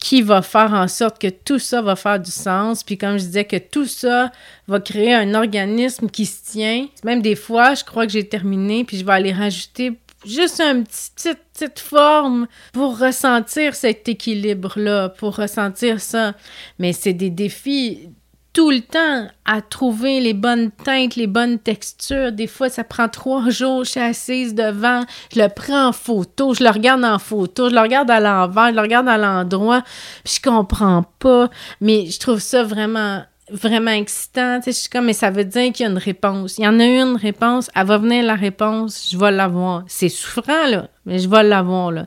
qui 0.00 0.22
va 0.22 0.40
faire 0.40 0.72
en 0.72 0.88
sorte 0.88 1.20
que 1.20 1.28
tout 1.28 1.58
ça 1.58 1.82
va 1.82 1.94
faire 1.94 2.18
du 2.18 2.30
sens. 2.30 2.82
Puis 2.82 2.96
comme 2.96 3.18
je 3.18 3.24
disais, 3.24 3.44
que 3.44 3.58
tout 3.58 3.86
ça 3.86 4.32
va 4.66 4.80
créer 4.80 5.14
un 5.14 5.34
organisme 5.34 6.08
qui 6.08 6.26
se 6.26 6.52
tient. 6.52 6.86
Même 7.04 7.20
des 7.20 7.36
fois, 7.36 7.74
je 7.74 7.84
crois 7.84 8.06
que 8.06 8.12
j'ai 8.12 8.26
terminé, 8.26 8.84
puis 8.84 8.96
je 8.96 9.04
vais 9.04 9.12
aller 9.12 9.32
rajouter 9.32 9.98
juste 10.24 10.60
une 10.60 10.84
petite, 10.84 11.38
petite 11.52 11.78
forme 11.78 12.46
pour 12.72 12.98
ressentir 12.98 13.74
cet 13.74 14.08
équilibre-là, 14.08 15.10
pour 15.10 15.36
ressentir 15.36 16.00
ça. 16.00 16.34
Mais 16.78 16.92
c'est 16.92 17.12
des 17.12 17.30
défis 17.30 18.08
tout 18.52 18.70
le 18.70 18.80
temps 18.80 19.28
à 19.44 19.60
trouver 19.62 20.20
les 20.20 20.34
bonnes 20.34 20.70
teintes, 20.70 21.16
les 21.16 21.26
bonnes 21.26 21.58
textures. 21.58 22.32
Des 22.32 22.46
fois, 22.46 22.68
ça 22.68 22.84
prend 22.84 23.08
trois 23.08 23.48
jours. 23.50 23.84
Je 23.84 23.90
suis 23.90 24.00
assise 24.00 24.54
devant, 24.54 25.02
je 25.32 25.40
le 25.40 25.48
prends 25.48 25.88
en 25.88 25.92
photo, 25.92 26.54
je 26.54 26.64
le 26.64 26.70
regarde 26.70 27.04
en 27.04 27.18
photo, 27.18 27.68
je 27.68 27.74
le 27.74 27.80
regarde 27.80 28.10
à 28.10 28.20
l'envers, 28.20 28.70
je 28.70 28.74
le 28.74 28.80
regarde 28.80 29.08
à 29.08 29.18
l'endroit, 29.18 29.82
puis 30.24 30.34
je 30.36 30.50
comprends 30.50 31.04
pas. 31.18 31.48
Mais 31.80 32.06
je 32.06 32.18
trouve 32.18 32.40
ça 32.40 32.62
vraiment 32.62 33.22
vraiment 33.52 33.90
excitant. 33.90 34.60
Je 34.64 34.70
suis 34.70 34.88
comme, 34.88 35.06
mais 35.06 35.12
ça 35.12 35.30
veut 35.30 35.44
dire 35.44 35.72
qu'il 35.72 35.84
y 35.84 35.88
a 35.88 35.90
une 35.90 35.98
réponse. 35.98 36.58
Il 36.58 36.64
y 36.64 36.68
en 36.68 36.78
a 36.78 36.84
une 36.84 37.16
réponse, 37.16 37.70
elle 37.74 37.86
va 37.86 37.98
venir 37.98 38.24
la 38.24 38.34
réponse, 38.34 39.08
je 39.10 39.18
vais 39.18 39.30
l'avoir. 39.30 39.84
C'est 39.88 40.08
souffrant, 40.08 40.66
là, 40.68 40.88
mais 41.04 41.18
je 41.18 41.28
vais 41.28 41.42
l'avoir, 41.42 41.90
là. 41.90 42.06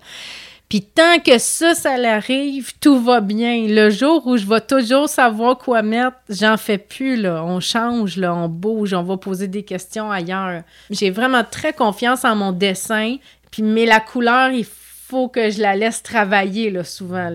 Puis 0.74 0.82
tant 0.82 1.20
que 1.24 1.38
ça, 1.38 1.76
ça 1.76 2.00
l'arrive, 2.00 2.72
tout 2.82 3.00
va 3.00 3.22
bien. 3.22 3.68
Le 3.68 3.92
jour 3.92 4.26
où 4.26 4.38
je 4.38 4.48
vais 4.48 4.60
toujours 4.60 5.08
savoir 5.08 5.60
quoi 5.60 5.84
mettre, 5.84 6.18
j'en 6.30 6.58
fais 6.58 6.80
plus, 6.80 7.16
là. 7.16 7.44
On 7.46 7.60
change, 7.60 8.18
là, 8.18 8.34
on 8.34 8.50
bouge, 8.50 8.96
on 8.96 9.04
va 9.04 9.18
poser 9.18 9.48
des 9.48 9.62
questions 9.62 10.10
ailleurs. 10.10 10.64
J'ai 10.90 11.12
vraiment 11.12 11.44
très 11.44 11.74
confiance 11.74 12.26
en 12.26 12.36
mon 12.36 12.52
dessin. 12.52 13.18
Puis, 13.52 13.62
mais 13.62 13.86
la 13.86 14.00
couleur, 14.00 14.50
il 14.50 14.66
faut 14.66 15.28
que 15.28 15.52
je 15.52 15.62
la 15.62 15.76
laisse 15.76 16.02
travailler, 16.02 16.72
là, 16.72 16.84
souvent. 16.84 17.30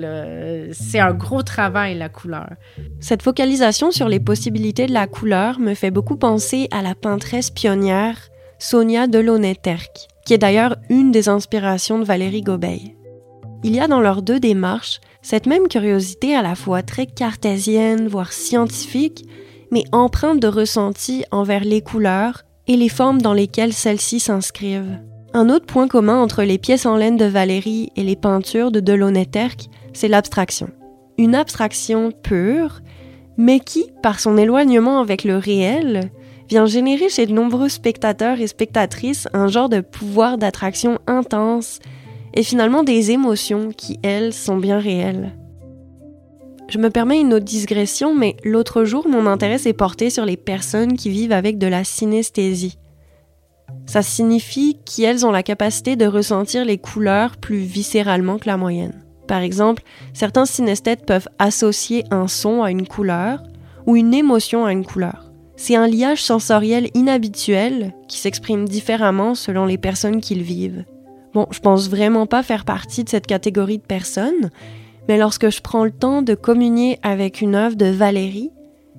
C'est 0.72 0.98
un 0.98 1.12
gros 1.12 1.44
travail, 1.44 1.96
la 1.96 2.08
couleur. 2.08 2.48
Cette 2.98 3.22
focalisation 3.22 3.92
sur 3.92 4.08
les 4.08 4.18
possibilités 4.18 4.88
de 4.88 4.92
la 4.92 5.06
couleur 5.06 5.60
me 5.60 5.74
fait 5.74 5.92
beaucoup 5.92 6.16
penser 6.16 6.66
à 6.72 6.82
la 6.82 6.96
peintresse 6.96 7.50
pionnière 7.50 8.18
Sonia 8.58 9.06
Delaunay-Terck, 9.06 10.08
qui 10.26 10.34
est 10.34 10.38
d'ailleurs 10.38 10.74
une 10.90 11.12
des 11.12 11.28
inspirations 11.28 12.00
de 12.00 12.04
Valérie 12.04 12.42
Gobeil. 12.42 12.97
Il 13.64 13.74
y 13.74 13.80
a 13.80 13.88
dans 13.88 14.00
leurs 14.00 14.22
deux 14.22 14.38
démarches 14.38 15.00
cette 15.20 15.46
même 15.46 15.66
curiosité 15.66 16.36
à 16.36 16.42
la 16.42 16.54
fois 16.54 16.82
très 16.82 17.06
cartésienne, 17.06 18.06
voire 18.06 18.32
scientifique, 18.32 19.24
mais 19.72 19.84
empreinte 19.90 20.40
de 20.40 20.46
ressenti 20.46 21.24
envers 21.32 21.64
les 21.64 21.80
couleurs 21.80 22.44
et 22.68 22.76
les 22.76 22.88
formes 22.88 23.20
dans 23.20 23.34
lesquelles 23.34 23.72
celles-ci 23.72 24.20
s'inscrivent. 24.20 25.00
Un 25.34 25.50
autre 25.50 25.66
point 25.66 25.88
commun 25.88 26.22
entre 26.22 26.42
les 26.44 26.56
pièces 26.56 26.86
en 26.86 26.96
laine 26.96 27.16
de 27.16 27.24
Valérie 27.24 27.90
et 27.96 28.04
les 28.04 28.16
peintures 28.16 28.70
de 28.70 28.80
Delaunay-Terck, 28.80 29.68
c'est 29.92 30.08
l'abstraction. 30.08 30.70
Une 31.18 31.34
abstraction 31.34 32.12
pure, 32.12 32.80
mais 33.36 33.60
qui, 33.60 33.90
par 34.02 34.20
son 34.20 34.38
éloignement 34.38 35.00
avec 35.00 35.24
le 35.24 35.36
réel, 35.36 36.10
vient 36.48 36.66
générer 36.66 37.08
chez 37.08 37.26
de 37.26 37.32
nombreux 37.32 37.68
spectateurs 37.68 38.40
et 38.40 38.46
spectatrices 38.46 39.28
un 39.34 39.48
genre 39.48 39.68
de 39.68 39.80
pouvoir 39.80 40.38
d'attraction 40.38 40.98
intense 41.06 41.80
et 42.34 42.42
finalement 42.42 42.82
des 42.82 43.10
émotions 43.10 43.70
qui, 43.76 43.98
elles, 44.02 44.32
sont 44.32 44.56
bien 44.56 44.78
réelles. 44.78 45.34
Je 46.68 46.78
me 46.78 46.90
permets 46.90 47.20
une 47.20 47.32
autre 47.32 47.46
digression, 47.46 48.14
mais 48.14 48.36
l'autre 48.44 48.84
jour, 48.84 49.08
mon 49.08 49.26
intérêt 49.26 49.58
s'est 49.58 49.72
porté 49.72 50.10
sur 50.10 50.26
les 50.26 50.36
personnes 50.36 50.96
qui 50.96 51.08
vivent 51.08 51.32
avec 51.32 51.56
de 51.56 51.66
la 51.66 51.82
synesthésie. 51.82 52.78
Ça 53.86 54.02
signifie 54.02 54.78
qu'elles 54.84 55.24
ont 55.24 55.30
la 55.30 55.42
capacité 55.42 55.96
de 55.96 56.06
ressentir 56.06 56.66
les 56.66 56.76
couleurs 56.76 57.38
plus 57.38 57.60
viscéralement 57.60 58.38
que 58.38 58.46
la 58.46 58.58
moyenne. 58.58 59.02
Par 59.26 59.40
exemple, 59.40 59.82
certains 60.12 60.44
synesthètes 60.44 61.06
peuvent 61.06 61.28
associer 61.38 62.04
un 62.10 62.28
son 62.28 62.62
à 62.62 62.70
une 62.70 62.86
couleur 62.86 63.42
ou 63.86 63.96
une 63.96 64.12
émotion 64.12 64.66
à 64.66 64.72
une 64.72 64.84
couleur. 64.84 65.32
C'est 65.56 65.76
un 65.76 65.86
liage 65.86 66.22
sensoriel 66.22 66.90
inhabituel 66.94 67.94
qui 68.08 68.18
s'exprime 68.18 68.68
différemment 68.68 69.34
selon 69.34 69.64
les 69.64 69.78
personnes 69.78 70.20
qui 70.20 70.34
le 70.34 70.42
vivent. 70.42 70.84
Bon, 71.34 71.46
je 71.50 71.60
pense 71.60 71.88
vraiment 71.88 72.26
pas 72.26 72.42
faire 72.42 72.64
partie 72.64 73.04
de 73.04 73.08
cette 73.08 73.26
catégorie 73.26 73.78
de 73.78 73.82
personnes, 73.82 74.50
mais 75.08 75.18
lorsque 75.18 75.50
je 75.50 75.60
prends 75.60 75.84
le 75.84 75.90
temps 75.90 76.22
de 76.22 76.34
communier 76.34 76.98
avec 77.02 77.40
une 77.40 77.54
œuvre 77.54 77.76
de 77.76 77.86
Valérie, 77.86 78.50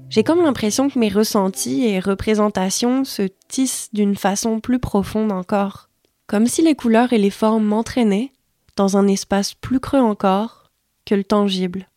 j'ai 0.10 0.24
comme 0.24 0.42
l'impression 0.42 0.90
que 0.90 0.98
mes 0.98 1.10
ressentis 1.10 1.86
et 1.86 2.00
représentations 2.00 3.04
se 3.04 3.24
tissent 3.48 3.90
d'une 3.94 4.16
façon 4.16 4.60
plus 4.60 4.80
profonde 4.80 5.32
encore, 5.32 5.90
comme 6.26 6.48
si 6.48 6.62
les 6.64 6.76
couleurs 6.76 7.14
et 7.14 7.20
les 7.20 7.30
formes 7.30 7.66
m'entraînaient 7.66 8.32
dans 8.76 8.98
un 8.98 9.08
espace 9.08 9.54
plus 9.54 9.80
creux 9.80 10.00
encore 10.00 10.72
que 11.06 11.16
le 11.16 11.24
tangible. 11.24 11.90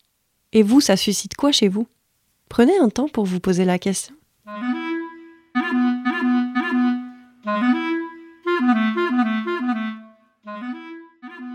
Et 0.51 0.61
vous, 0.61 0.81
ça 0.81 0.97
suscite 0.97 1.35
quoi 1.35 1.51
chez 1.51 1.67
vous? 1.67 1.87
Prenez 2.49 2.77
un 2.77 2.89
temps 2.89 3.07
pour 3.07 3.25
vous 3.25 3.39
poser 3.39 3.65
la 3.65 3.79
question. 3.79 4.13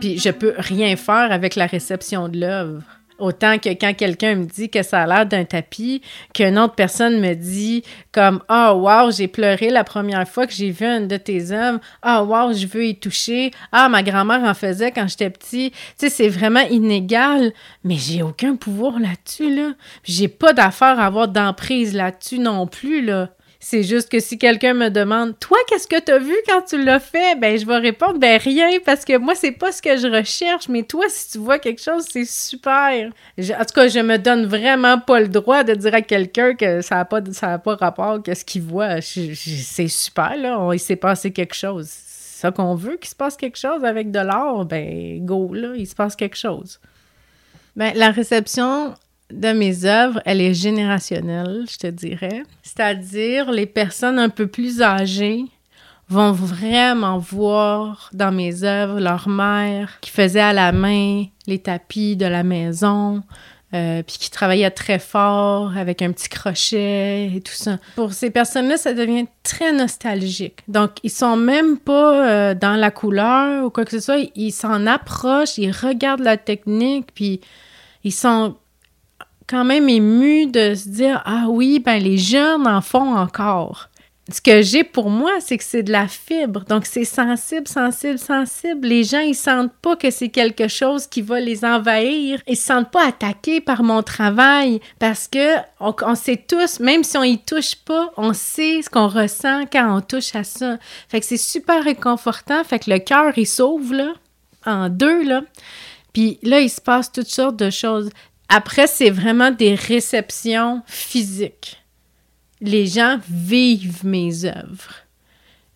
Puis 0.00 0.18
je 0.18 0.30
peux 0.30 0.54
rien 0.56 0.96
faire 0.96 1.32
avec 1.32 1.56
la 1.56 1.66
réception 1.66 2.28
de 2.28 2.38
l'œuvre. 2.38 2.82
Autant 3.18 3.58
que 3.58 3.70
quand 3.70 3.94
quelqu'un 3.94 4.36
me 4.36 4.44
dit 4.44 4.70
que 4.70 4.84
ça 4.84 5.02
a 5.02 5.06
l'air 5.08 5.26
d'un 5.26 5.44
tapis, 5.44 6.02
qu'une 6.32 6.56
autre 6.56 6.76
personne 6.76 7.20
me 7.20 7.34
dit 7.34 7.82
comme 8.12 8.40
Ah, 8.48 8.72
oh, 8.72 8.86
wow, 8.88 9.10
j'ai 9.10 9.26
pleuré 9.26 9.70
la 9.70 9.82
première 9.82 10.26
fois 10.28 10.46
que 10.46 10.52
j'ai 10.52 10.70
vu 10.70 10.86
une 10.86 11.08
de 11.08 11.16
tes 11.16 11.50
œuvres. 11.50 11.80
Ah, 12.00 12.22
oh, 12.22 12.26
wow, 12.26 12.52
je 12.52 12.68
veux 12.68 12.86
y 12.86 12.94
toucher. 12.94 13.50
Ah, 13.72 13.88
ma 13.88 14.04
grand-mère 14.04 14.44
en 14.44 14.54
faisait 14.54 14.92
quand 14.92 15.08
j'étais 15.08 15.30
petit. 15.30 15.72
Tu 15.72 15.78
sais, 15.96 16.10
c'est 16.10 16.28
vraiment 16.28 16.60
inégal, 16.70 17.52
mais 17.82 17.96
j'ai 17.96 18.22
aucun 18.22 18.54
pouvoir 18.54 19.00
là-dessus, 19.00 19.52
là. 19.52 19.72
J'ai 20.04 20.28
pas 20.28 20.52
d'affaire 20.52 21.00
à 21.00 21.06
avoir 21.06 21.26
d'emprise 21.26 21.94
là-dessus 21.94 22.38
non 22.38 22.68
plus, 22.68 23.04
là. 23.04 23.30
C'est 23.70 23.82
juste 23.82 24.08
que 24.08 24.18
si 24.18 24.38
quelqu'un 24.38 24.72
me 24.72 24.88
demande 24.88 25.38
Toi, 25.38 25.58
qu'est-ce 25.68 25.86
que 25.86 26.00
tu 26.00 26.10
as 26.10 26.18
vu 26.18 26.34
quand 26.46 26.62
tu 26.62 26.82
l'as 26.82 27.00
fait? 27.00 27.38
Ben, 27.38 27.58
je 27.58 27.66
vais 27.66 27.76
répondre 27.76 28.18
Ben 28.18 28.40
rien, 28.40 28.70
parce 28.82 29.04
que 29.04 29.18
moi, 29.18 29.34
c'est 29.34 29.52
pas 29.52 29.72
ce 29.72 29.82
que 29.82 29.98
je 29.98 30.08
recherche, 30.08 30.70
mais 30.70 30.84
toi, 30.84 31.04
si 31.10 31.32
tu 31.32 31.38
vois 31.38 31.58
quelque 31.58 31.82
chose, 31.82 32.06
c'est 32.10 32.24
super. 32.24 33.10
en 33.38 33.64
tout 33.66 33.74
cas, 33.74 33.88
je 33.88 33.98
me 33.98 34.16
donne 34.16 34.46
vraiment 34.46 34.98
pas 34.98 35.20
le 35.20 35.28
droit 35.28 35.64
de 35.64 35.74
dire 35.74 35.94
à 35.94 36.00
quelqu'un 36.00 36.54
que 36.54 36.80
ça 36.80 36.94
n'a 36.94 37.04
pas, 37.04 37.20
ça 37.32 37.58
pas 37.58 37.74
rapport 37.74 38.22
qu'est-ce 38.22 38.46
qu'il 38.46 38.62
voit. 38.62 39.02
C'est 39.02 39.88
super, 39.88 40.34
là. 40.38 40.70
il 40.72 40.80
s'est 40.80 40.96
passé 40.96 41.30
quelque 41.30 41.54
chose. 41.54 41.88
C'est 41.90 42.40
ça 42.40 42.50
qu'on 42.50 42.74
veut 42.74 42.96
qu'il 42.96 43.10
se 43.10 43.16
passe 43.16 43.36
quelque 43.36 43.58
chose 43.58 43.84
avec 43.84 44.10
de 44.10 44.20
l'art, 44.20 44.64
ben 44.64 45.22
go, 45.26 45.52
là, 45.52 45.74
il 45.76 45.86
se 45.86 45.94
passe 45.94 46.16
quelque 46.16 46.38
chose. 46.38 46.80
Ben, 47.76 47.92
la 47.94 48.12
réception 48.12 48.94
de 49.32 49.52
mes 49.52 49.84
œuvres, 49.84 50.20
elle 50.24 50.40
est 50.40 50.54
générationnelle, 50.54 51.64
je 51.70 51.76
te 51.76 51.86
dirais. 51.86 52.42
C'est-à-dire, 52.62 53.50
les 53.50 53.66
personnes 53.66 54.18
un 54.18 54.30
peu 54.30 54.46
plus 54.46 54.82
âgées 54.82 55.44
vont 56.08 56.32
vraiment 56.32 57.18
voir 57.18 58.08
dans 58.14 58.32
mes 58.32 58.64
œuvres 58.64 58.98
leur 58.98 59.28
mère 59.28 60.00
qui 60.00 60.10
faisait 60.10 60.40
à 60.40 60.52
la 60.52 60.72
main 60.72 61.24
les 61.46 61.58
tapis 61.58 62.16
de 62.16 62.24
la 62.24 62.42
maison, 62.42 63.22
euh, 63.74 64.02
puis 64.02 64.16
qui 64.18 64.30
travaillait 64.30 64.70
très 64.70 64.98
fort 64.98 65.76
avec 65.76 66.00
un 66.00 66.10
petit 66.12 66.30
crochet 66.30 67.30
et 67.34 67.42
tout 67.42 67.52
ça. 67.52 67.78
Pour 67.96 68.14
ces 68.14 68.30
personnes-là, 68.30 68.78
ça 68.78 68.94
devient 68.94 69.26
très 69.42 69.72
nostalgique. 69.72 70.60
Donc, 70.68 70.92
ils 71.02 71.10
sont 71.10 71.36
même 71.36 71.76
pas 71.76 72.26
euh, 72.26 72.54
dans 72.54 72.76
la 72.76 72.90
couleur 72.90 73.66
ou 73.66 73.70
quoi 73.70 73.84
que 73.84 73.90
ce 73.90 74.00
soit. 74.00 74.30
Ils 74.34 74.52
s'en 74.52 74.86
approchent, 74.86 75.58
ils 75.58 75.70
regardent 75.70 76.22
la 76.22 76.38
technique, 76.38 77.08
puis 77.14 77.42
ils 78.04 78.12
sont 78.12 78.56
quand 79.48 79.64
même 79.64 79.88
ému 79.88 80.46
de 80.46 80.74
se 80.74 80.88
dire 80.88 81.22
ah 81.24 81.46
oui 81.48 81.78
ben 81.78 82.02
les 82.02 82.18
jeunes 82.18 82.66
en 82.66 82.80
font 82.80 83.16
encore. 83.16 83.88
Ce 84.30 84.42
que 84.42 84.60
j'ai 84.60 84.84
pour 84.84 85.08
moi, 85.08 85.40
c'est 85.40 85.56
que 85.56 85.64
c'est 85.64 85.82
de 85.82 85.90
la 85.90 86.06
fibre. 86.06 86.62
Donc, 86.68 86.84
c'est 86.84 87.06
sensible, 87.06 87.66
sensible, 87.66 88.18
sensible. 88.18 88.86
Les 88.86 89.02
gens, 89.02 89.20
ils 89.20 89.34
sentent 89.34 89.72
pas 89.80 89.96
que 89.96 90.10
c'est 90.10 90.28
quelque 90.28 90.68
chose 90.68 91.06
qui 91.06 91.22
va 91.22 91.40
les 91.40 91.64
envahir. 91.64 92.42
Ils 92.46 92.58
se 92.58 92.66
sentent 92.66 92.90
pas 92.90 93.08
attaqués 93.08 93.62
par 93.62 93.82
mon 93.82 94.02
travail 94.02 94.80
parce 94.98 95.28
que 95.28 95.56
on, 95.80 96.14
sait 96.14 96.44
tous, 96.46 96.78
même 96.78 97.04
si 97.04 97.16
on 97.16 97.22
y 97.22 97.38
touche 97.38 97.74
pas, 97.76 98.12
on 98.18 98.34
sait 98.34 98.82
ce 98.82 98.90
qu'on 98.90 99.08
ressent 99.08 99.64
quand 99.72 99.96
on 99.96 100.02
touche 100.02 100.34
à 100.34 100.44
ça. 100.44 100.76
Fait 101.08 101.20
que 101.20 101.26
c'est 101.26 101.38
super 101.38 101.82
réconfortant. 101.82 102.62
Fait 102.64 102.80
que 102.80 102.90
le 102.90 102.98
cœur, 102.98 103.32
il 103.38 103.46
s'ouvre, 103.46 103.94
là, 103.94 104.12
en 104.66 104.90
deux, 104.90 105.24
là. 105.24 105.40
Puis 106.12 106.38
là, 106.42 106.60
il 106.60 106.68
se 106.68 106.82
passe 106.82 107.10
toutes 107.10 107.28
sortes 107.28 107.56
de 107.56 107.70
choses. 107.70 108.10
Après, 108.48 108.86
c'est 108.86 109.10
vraiment 109.10 109.50
des 109.50 109.74
réceptions 109.74 110.82
physiques. 110.86 111.82
Les 112.60 112.86
gens 112.86 113.18
vivent 113.28 114.04
mes 114.04 114.44
œuvres. 114.44 114.94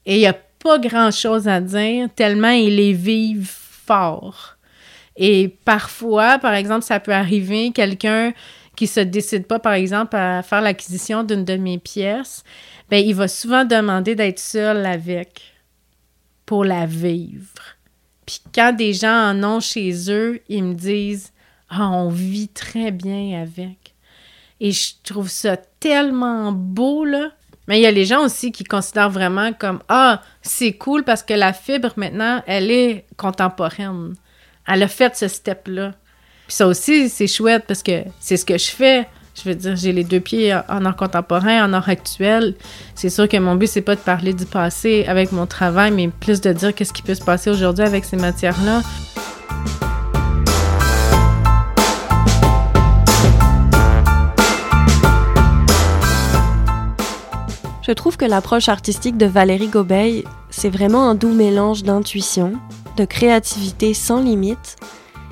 Et 0.07 0.17
il 0.17 0.21
n'y 0.21 0.27
a 0.27 0.39
pas 0.59 0.79
grand-chose 0.79 1.49
à 1.49 1.61
dire, 1.61 2.09
tellement 2.15 2.51
ils 2.51 2.77
les 2.77 2.93
vivent 2.93 3.51
fort. 3.87 4.57
Et 5.17 5.49
parfois, 5.65 6.39
par 6.39 6.55
exemple, 6.55 6.85
ça 6.85 6.99
peut 6.99 7.13
arriver, 7.13 7.73
quelqu'un 7.73 8.33
qui 8.75 8.87
se 8.87 9.01
décide 9.01 9.47
pas, 9.47 9.59
par 9.59 9.75
exemple, 9.75 10.17
à 10.17 10.43
faire 10.43 10.63
l'acquisition 10.63 11.23
d'une 11.23 11.45
de 11.45 11.57
mes 11.57 11.79
pièces, 11.79 12.43
ben, 12.89 13.05
il 13.05 13.15
va 13.15 13.29
souvent 13.29 13.65
demander 13.65 14.15
d'être 14.15 14.39
seul 14.39 14.87
avec 14.87 15.43
pour 16.47 16.65
la 16.65 16.87
vivre. 16.87 17.77
Puis 18.27 18.41
quand 18.55 18.75
des 18.75 18.93
gens 18.95 19.31
en 19.31 19.45
ont 19.45 19.61
chez 19.61 20.11
eux, 20.11 20.41
ils 20.49 20.65
me 20.65 20.75
disent 20.75 21.33
ah, 21.75 21.89
on 21.91 22.11
vit 22.11 22.49
très 22.49 22.91
bien 22.91 23.41
avec. 23.41 23.95
Et 24.61 24.73
je 24.73 24.93
trouve 25.03 25.29
ça 25.29 25.57
tellement 25.57 26.53
beau, 26.53 27.05
là. 27.05 27.31
Mais 27.67 27.79
il 27.79 27.83
y 27.83 27.87
a 27.87 27.91
les 27.91 28.05
gens 28.05 28.25
aussi 28.25 28.53
qui 28.53 28.65
considèrent 28.65 29.09
vraiment 29.09 29.53
comme 29.55 29.81
Ah, 29.89 30.21
c'est 30.43 30.75
cool 30.75 31.03
parce 31.03 31.23
que 31.23 31.33
la 31.33 31.55
fibre, 31.55 31.93
maintenant, 31.97 32.43
elle 32.47 32.71
est 32.71 33.07
contemporaine. 33.17 34.15
Elle 34.69 34.83
a 34.83 34.89
fait 34.89 35.17
ce 35.17 35.29
step-là. 35.29 35.95
Puis 36.47 36.57
ça 36.57 36.67
aussi, 36.67 37.09
c'est 37.09 37.27
chouette 37.27 37.65
parce 37.67 37.83
que 37.83 38.03
c'est 38.21 38.37
ce 38.37 38.45
que 38.45 38.59
je 38.59 38.71
fais. 38.71 39.09
Je 39.35 39.49
veux 39.49 39.55
dire, 39.55 39.75
j'ai 39.75 39.93
les 39.93 40.05
deux 40.05 40.21
pieds 40.21 40.55
en 40.55 40.85
art 40.85 40.97
contemporain, 40.97 41.65
en 41.65 41.73
art 41.73 41.89
actuel. 41.89 42.55
C'est 42.95 43.09
sûr 43.09 43.27
que 43.29 43.39
mon 43.39 43.55
but, 43.55 43.67
c'est 43.67 43.81
pas 43.81 43.97
de 43.97 44.01
parler 44.01 44.35
du 44.35 44.45
passé 44.45 45.07
avec 45.09 45.33
mon 45.33 45.47
travail, 45.47 45.91
mais 45.91 46.09
plus 46.09 46.43
de 46.43 46.53
dire 46.53 46.75
qu'est-ce 46.75 46.93
qui 46.93 47.03
peut 47.03 47.15
se 47.15 47.25
passer 47.25 47.49
aujourd'hui 47.49 47.85
avec 47.85 48.05
ces 48.05 48.17
matières-là. 48.17 48.83
Je 57.83 57.91
trouve 57.91 58.17
que 58.17 58.25
l'approche 58.25 58.69
artistique 58.69 59.17
de 59.17 59.27
Valérie 59.27 59.67
Gobeil, 59.67 60.23
c'est 60.51 60.71
vraiment 60.71 61.09
un 61.09 61.17
doux 61.17 61.33
mélange 61.33 61.83
d'intuition, 61.83 62.53
de 62.97 63.05
créativité 63.05 63.93
sans 63.93 64.21
limite 64.21 64.77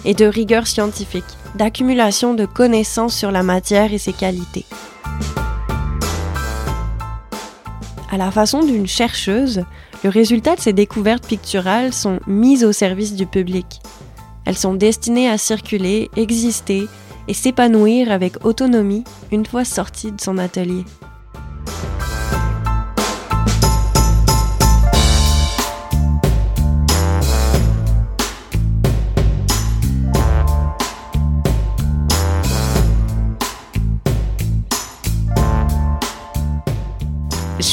et 0.05 0.15
de 0.15 0.25
rigueur 0.25 0.67
scientifique, 0.67 1.23
d'accumulation 1.55 2.35
de 2.35 2.47
connaissances 2.47 3.15
sur 3.15 3.31
la 3.31 3.45
matière 3.45 3.93
et 3.93 3.99
ses 3.99 4.13
qualités. 4.13 4.67
À 8.11 8.17
la 8.17 8.33
façon 8.33 8.65
d'une 8.65 8.89
chercheuse, 8.89 9.63
le 10.03 10.11
résultat 10.11 10.57
de 10.57 10.61
ces 10.61 10.73
découvertes 10.73 11.29
picturales 11.29 11.93
sont 11.93 12.19
mises 12.27 12.65
au 12.65 12.73
service 12.73 13.15
du 13.15 13.27
public. 13.27 13.81
Elles 14.45 14.59
sont 14.59 14.75
destinées 14.75 15.31
à 15.31 15.39
circuler, 15.39 16.11
exister 16.17 16.89
et 17.29 17.35
s'épanouir 17.35 18.11
avec 18.11 18.45
autonomie 18.45 19.05
une 19.31 19.47
fois 19.47 19.65
sorties 19.65 20.11
de 20.11 20.21
son 20.21 20.37
atelier. 20.37 20.85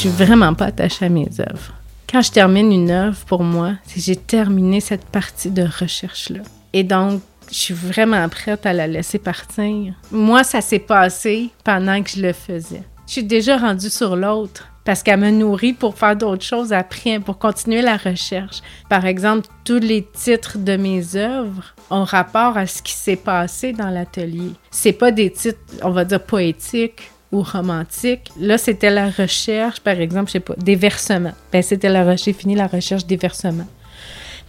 Suis 0.08 0.24
vraiment 0.24 0.54
pas 0.54 0.66
attachée 0.66 1.06
à 1.06 1.08
mes 1.08 1.28
œuvres. 1.40 1.74
Quand 2.10 2.22
je 2.22 2.30
termine 2.30 2.72
une 2.72 2.90
œuvre, 2.90 3.18
pour 3.26 3.42
moi, 3.42 3.74
c'est 3.84 4.00
j'ai 4.00 4.16
terminé 4.16 4.80
cette 4.80 5.04
partie 5.04 5.50
de 5.50 5.62
recherche-là. 5.62 6.40
Et 6.72 6.82
donc, 6.82 7.20
je 7.50 7.54
suis 7.54 7.74
vraiment 7.74 8.26
prête 8.28 8.64
à 8.64 8.72
la 8.72 8.86
laisser 8.86 9.18
partir. 9.18 9.94
Moi, 10.10 10.44
ça 10.44 10.60
s'est 10.60 10.78
passé 10.78 11.50
pendant 11.64 12.02
que 12.02 12.10
je 12.10 12.22
le 12.22 12.32
faisais. 12.32 12.82
Je 13.06 13.12
suis 13.12 13.24
déjà 13.24 13.58
rendue 13.58 13.90
sur 13.90 14.16
l'autre 14.16 14.68
parce 14.84 15.02
qu'elle 15.02 15.20
me 15.20 15.30
nourrit 15.30 15.74
pour 15.74 15.98
faire 15.98 16.16
d'autres 16.16 16.44
choses 16.44 16.72
après, 16.72 17.20
pour 17.20 17.38
continuer 17.38 17.82
la 17.82 17.98
recherche. 17.98 18.62
Par 18.88 19.04
exemple, 19.04 19.46
tous 19.64 19.80
les 19.80 20.06
titres 20.14 20.56
de 20.56 20.76
mes 20.76 21.16
œuvres 21.16 21.74
ont 21.90 22.04
rapport 22.04 22.56
à 22.56 22.66
ce 22.66 22.80
qui 22.80 22.92
s'est 22.92 23.16
passé 23.16 23.72
dans 23.72 23.90
l'atelier. 23.90 24.52
C'est 24.70 24.92
pas 24.92 25.10
des 25.10 25.30
titres, 25.30 25.58
on 25.82 25.90
va 25.90 26.06
dire, 26.06 26.22
poétiques 26.22 27.10
ou 27.32 27.42
romantique. 27.42 28.30
Là, 28.38 28.58
c'était 28.58 28.90
la 28.90 29.10
recherche, 29.10 29.80
par 29.80 30.00
exemple, 30.00 30.28
je 30.28 30.32
sais 30.32 30.40
pas, 30.40 30.54
déversement. 30.56 31.32
Ben, 31.52 31.62
c'était 31.62 31.88
la 31.88 32.16
j'ai 32.16 32.32
fini 32.32 32.54
la 32.54 32.66
recherche 32.66 33.06
déversement. 33.06 33.66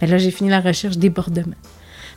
Ben 0.00 0.10
là, 0.10 0.18
j'ai 0.18 0.30
fini 0.30 0.50
la 0.50 0.60
recherche 0.60 0.96
débordement. 0.96 1.56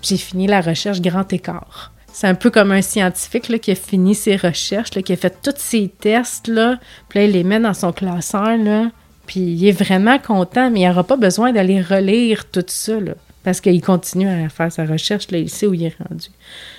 J'ai 0.01 0.18
fini 0.18 0.47
la 0.47 0.61
recherche 0.61 1.01
grand 1.01 1.32
écart. 1.34 1.91
C'est 2.14 2.28
un 2.28 2.36
peu 2.36 2.51
comme 2.51 2.72
un 2.72 2.82
scientifique 2.82 3.49
là, 3.49 3.57
qui 3.57 3.72
a 3.72 3.76
fini 3.76 4.14
ses 4.14 4.36
recherches, 4.36 4.93
là, 4.93 5.01
qui 5.01 5.14
a 5.14 5.18
fait 5.18 5.36
tous 5.41 5.55
ses 5.57 5.89
tests, 5.89 6.47
là, 6.47 6.80
puis 7.09 7.20
là, 7.20 7.26
il 7.26 7.32
les 7.32 7.43
met 7.43 7.59
dans 7.59 7.74
son 7.74 7.91
classeur, 7.91 8.55
là, 8.57 8.91
puis 9.26 9.39
il 9.39 9.68
est 9.68 9.72
vraiment 9.72 10.20
content, 10.20 10.70
mais 10.70 10.82
il 10.82 10.88
n'aura 10.88 11.03
pas 11.03 11.18
besoin 11.18 11.51
d'aller 11.51 11.82
relire 11.82 12.45
tout 12.51 12.64
ça, 12.68 12.99
là, 12.99 13.14
parce 13.43 13.61
qu'il 13.61 13.82
continue 13.82 14.30
à 14.30 14.47
faire 14.49 14.72
sa 14.72 14.86
recherche, 14.86 15.32
là, 15.32 15.39
il 15.39 15.49
sait 15.49 15.66
où 15.66 15.74
il 15.74 15.86
est 15.86 15.95
rendu. 16.07 16.28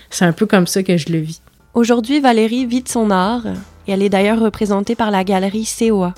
C'est 0.08 0.24
un 0.24 0.32
peu 0.32 0.46
comme 0.46 0.68
ça 0.68 0.84
que 0.84 0.96
je 0.96 1.08
le 1.08 1.18
vis. 1.18 1.42
Aujourd'hui, 1.74 2.20
Valérie 2.20 2.66
vit 2.66 2.84
de 2.84 2.88
son 2.88 3.10
art, 3.10 3.48
et 3.88 3.92
elle 3.92 4.02
est 4.02 4.08
d'ailleurs 4.08 4.38
représentée 4.38 4.94
par 4.94 5.10
la 5.10 5.24
galerie 5.24 5.68
COA. 5.68 6.14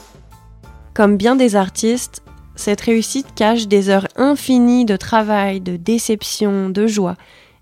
Comme 0.92 1.16
bien 1.16 1.34
des 1.34 1.56
artistes, 1.56 2.22
cette 2.56 2.82
réussite 2.82 3.34
cache 3.34 3.66
des 3.66 3.88
heures 3.88 4.06
infinies 4.16 4.84
de 4.84 4.96
travail, 4.96 5.62
de 5.62 5.76
déception, 5.76 6.68
de 6.68 6.86
joie, 6.86 7.16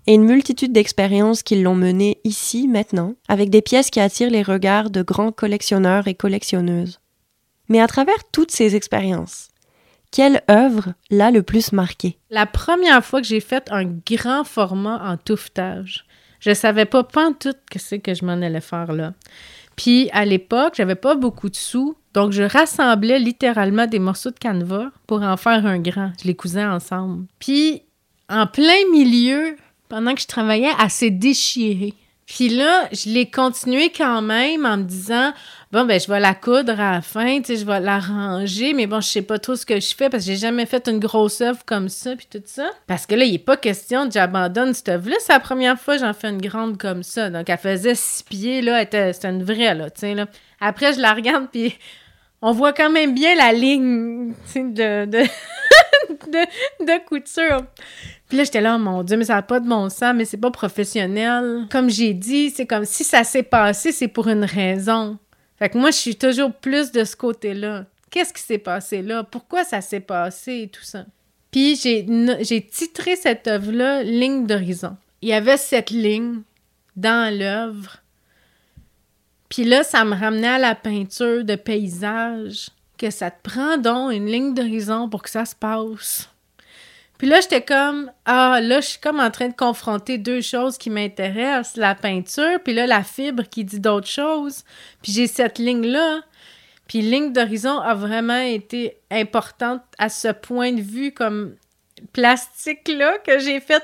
et 0.07 0.13
une 0.13 0.25
multitude 0.25 0.73
d'expériences 0.73 1.41
qui 1.41 1.61
l'ont 1.61 1.73
menée 1.73 2.19
ici, 2.25 2.67
maintenant, 2.67 3.13
avec 3.29 3.49
des 3.49 3.61
pièces 3.61 3.89
qui 3.89 4.01
attirent 4.01 4.29
les 4.29 4.43
regards 4.43 4.89
de 4.89 5.01
grands 5.01 5.31
collectionneurs 5.31 6.09
et 6.09 6.15
collectionneuses. 6.15 6.99
Mais 7.69 7.79
à 7.79 7.87
travers 7.87 8.29
toutes 8.33 8.51
ces 8.51 8.75
expériences, 8.75 9.47
quelle 10.11 10.43
œuvre 10.49 10.93
l'a 11.09 11.31
le 11.31 11.43
plus 11.43 11.71
marqué? 11.71 12.17
La 12.29 12.45
première 12.45 13.03
fois 13.05 13.21
que 13.21 13.27
j'ai 13.27 13.39
fait 13.39 13.71
un 13.71 13.85
grand 13.85 14.43
format 14.43 15.01
en 15.09 15.15
touffetage, 15.15 16.04
je 16.45 16.53
savais 16.53 16.85
pas 16.85 17.03
pas 17.03 17.31
tout 17.39 17.55
que 17.71 17.79
c'est 17.79 17.99
que 17.99 18.13
je 18.13 18.23
m'en 18.23 18.33
allais 18.33 18.61
faire 18.61 18.93
là. 18.93 19.13
Puis 19.75 20.09
à 20.13 20.25
l'époque, 20.25 20.75
j'avais 20.77 20.95
pas 20.95 21.15
beaucoup 21.15 21.49
de 21.49 21.55
sous, 21.55 21.97
donc 22.13 22.31
je 22.31 22.43
rassemblais 22.43 23.19
littéralement 23.19 23.87
des 23.87 23.99
morceaux 23.99 24.29
de 24.29 24.37
canevas 24.37 24.91
pour 25.07 25.23
en 25.23 25.37
faire 25.37 25.65
un 25.65 25.79
grand. 25.79 26.11
Je 26.21 26.27
les 26.27 26.35
cousais 26.35 26.63
ensemble. 26.63 27.25
Puis 27.39 27.81
en 28.29 28.45
plein 28.47 28.89
milieu, 28.91 29.55
pendant 29.89 30.13
que 30.13 30.21
je 30.21 30.27
travaillais, 30.27 30.71
elle 30.81 30.89
s'est 30.89 31.09
déchirée. 31.09 31.93
Puis 32.27 32.49
là, 32.49 32.87
je 32.91 33.09
l'ai 33.09 33.29
continué 33.29 33.91
quand 33.95 34.21
même 34.21 34.65
en 34.65 34.77
me 34.77 34.83
disant 34.83 35.33
bon 35.75 35.83
ben 35.83 35.99
je 35.99 36.07
vais 36.07 36.21
la 36.21 36.33
coudre 36.33 36.79
à 36.79 36.93
la 36.93 37.01
fin, 37.01 37.41
tu 37.41 37.47
sais, 37.47 37.57
je 37.57 37.65
vais 37.65 37.81
la 37.81 37.99
ranger, 37.99 38.73
mais 38.73 38.87
bon, 38.87 39.01
je 39.01 39.09
sais 39.09 39.21
pas 39.21 39.39
trop 39.39 39.57
ce 39.57 39.65
que 39.65 39.77
je 39.77 39.93
fais 39.93 40.09
parce 40.09 40.23
que 40.23 40.31
j'ai 40.31 40.37
jamais 40.37 40.65
fait 40.65 40.87
une 40.87 40.99
grosse 40.99 41.41
œuvre 41.41 41.59
comme 41.65 41.89
ça 41.89 42.15
puis 42.15 42.27
tout 42.31 42.41
ça. 42.45 42.69
Parce 42.87 43.05
que 43.05 43.13
là, 43.13 43.25
il 43.25 43.33
est 43.33 43.39
pas 43.39 43.57
question 43.57 44.05
de 44.05 44.13
j'abandonne 44.13 44.73
cette 44.73 44.87
œuvre 44.87 45.09
là, 45.09 45.17
c'est 45.19 45.33
la 45.33 45.41
première 45.41 45.77
fois 45.77 45.95
que 45.95 46.01
j'en 46.01 46.13
fais 46.13 46.29
une 46.29 46.41
grande 46.41 46.77
comme 46.77 47.03
ça. 47.03 47.29
Donc 47.29 47.49
elle 47.49 47.57
faisait 47.57 47.93
six 47.93 48.23
pieds 48.23 48.61
là, 48.61 48.79
c'était 48.79 49.27
une 49.27 49.43
vraie 49.43 49.75
là, 49.75 49.87
là. 50.01 50.25
Après 50.61 50.93
je 50.93 51.01
la 51.01 51.13
regarde 51.13 51.49
puis 51.51 51.75
on 52.41 52.53
voit 52.53 52.71
quand 52.71 52.89
même 52.89 53.13
bien 53.13 53.35
la 53.35 53.51
ligne 53.51 54.33
de, 54.55 55.05
de, 55.05 55.23
de, 56.31 56.85
de 56.85 57.05
couture. 57.05 57.65
Puis 58.29 58.37
là, 58.37 58.43
j'étais 58.43 58.61
là, 58.61 58.75
oh 58.75 58.79
mon 58.79 59.03
Dieu, 59.03 59.17
mais 59.17 59.25
ça 59.25 59.35
n'a 59.35 59.41
pas 59.41 59.59
de 59.59 59.67
bon 59.67 59.89
sens, 59.89 60.13
mais 60.15 60.25
c'est 60.25 60.37
pas 60.37 60.51
professionnel. 60.51 61.67
Comme 61.71 61.89
j'ai 61.89 62.13
dit, 62.13 62.49
c'est 62.49 62.65
comme 62.65 62.85
si 62.85 63.03
ça 63.03 63.23
s'est 63.23 63.43
passé, 63.43 63.91
c'est 63.91 64.07
pour 64.07 64.27
une 64.27 64.45
raison. 64.45 65.19
Fait 65.57 65.69
que 65.69 65.77
moi, 65.77 65.91
je 65.91 65.97
suis 65.97 66.15
toujours 66.15 66.53
plus 66.53 66.91
de 66.91 67.03
ce 67.03 67.15
côté-là. 67.15 67.85
Qu'est-ce 68.09 68.33
qui 68.33 68.41
s'est 68.41 68.57
passé 68.57 69.01
là? 69.01 69.23
Pourquoi 69.23 69.63
ça 69.63 69.81
s'est 69.81 69.99
passé 69.99 70.63
et 70.63 70.67
tout 70.67 70.83
ça? 70.83 71.05
Puis 71.51 71.75
j'ai 71.77 72.67
titré 72.69 73.15
cette 73.15 73.47
œuvre-là 73.47 74.03
Ligne 74.03 74.45
d'horizon. 74.45 74.97
Il 75.21 75.29
y 75.29 75.33
avait 75.33 75.57
cette 75.57 75.89
ligne 75.89 76.41
dans 76.95 77.33
l'œuvre. 77.33 77.97
Puis 79.49 79.63
là, 79.63 79.83
ça 79.83 80.03
me 80.03 80.13
ramenait 80.15 80.47
à 80.47 80.57
la 80.57 80.75
peinture 80.75 81.45
de 81.45 81.55
paysage, 81.55 82.69
que 82.97 83.09
ça 83.09 83.31
te 83.31 83.41
prend 83.49 83.77
donc 83.77 84.13
une 84.13 84.25
ligne 84.25 84.53
d'horizon 84.53 85.09
pour 85.09 85.21
que 85.21 85.29
ça 85.29 85.45
se 85.45 85.55
passe. 85.55 86.29
Puis 87.17 87.27
là, 87.27 87.39
j'étais 87.39 87.61
comme, 87.61 88.11
ah, 88.25 88.59
là, 88.61 88.81
je 88.81 88.87
suis 88.87 88.99
comme 88.99 89.19
en 89.19 89.31
train 89.31 89.47
de 89.47 89.55
confronter 89.55 90.17
deux 90.17 90.41
choses 90.41 90.77
qui 90.77 90.89
m'intéressent, 90.89 91.77
la 91.77 91.95
peinture, 91.95 92.59
puis 92.63 92.73
là, 92.73 92.87
la 92.87 93.03
fibre 93.03 93.43
qui 93.43 93.63
dit 93.63 93.79
d'autres 93.79 94.07
choses. 94.07 94.63
Puis 95.01 95.13
j'ai 95.13 95.27
cette 95.27 95.57
ligne-là. 95.57 96.21
Puis 96.87 97.01
ligne 97.01 97.33
d'horizon 97.33 97.79
a 97.79 97.95
vraiment 97.95 98.41
été 98.41 98.97
importante 99.09 99.81
à 99.97 100.09
ce 100.09 100.27
point 100.27 100.71
de 100.71 100.81
vue 100.81 101.13
comme 101.13 101.55
plastique-là 102.13 103.17
que 103.19 103.39
j'ai 103.39 103.59
fait. 103.59 103.83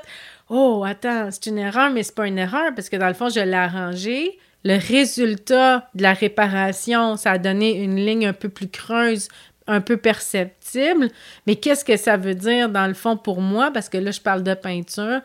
Oh, 0.50 0.84
attends, 0.86 1.30
c'est 1.32 1.48
une 1.48 1.58
erreur, 1.58 1.90
mais 1.90 2.04
c'est 2.04 2.14
pas 2.14 2.28
une 2.28 2.38
erreur 2.38 2.76
parce 2.76 2.90
que 2.90 2.98
dans 2.98 3.08
le 3.08 3.14
fond, 3.14 3.30
je 3.30 3.40
l'ai 3.40 3.54
arrangé. 3.54 4.38
Le 4.64 4.78
résultat 4.78 5.90
de 5.96 6.04
la 6.04 6.14
réparation, 6.14 7.16
ça 7.16 7.32
a 7.32 7.38
donné 7.40 7.82
une 7.82 7.96
ligne 7.96 8.28
un 8.28 8.34
peu 8.34 8.50
plus 8.50 8.68
creuse, 8.68 9.30
un 9.72 9.82
peu 9.82 9.98
perceptible. 9.98 11.10
Mais 11.48 11.56
qu'est-ce 11.56 11.86
que 11.86 11.98
ça 11.98 12.18
veut 12.18 12.36
dire 12.36 12.70
dans 12.70 12.88
le 12.88 12.94
fond 12.94 13.18
pour 13.18 13.42
moi? 13.42 13.72
Parce 13.72 13.90
que 13.90 13.98
là, 13.98 14.12
je 14.12 14.22
parle 14.22 14.44
de 14.44 14.54
peinture. 14.54 15.22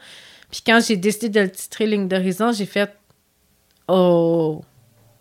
Puis 0.51 0.63
quand 0.65 0.81
j'ai 0.87 0.97
décidé 0.97 1.29
de 1.29 1.41
le 1.41 1.51
titrer 1.51 1.87
Ligne 1.87 2.09
d'horizon, 2.09 2.53
j'ai 2.53 2.67
fait 2.67 2.91
Oh, 3.89 4.63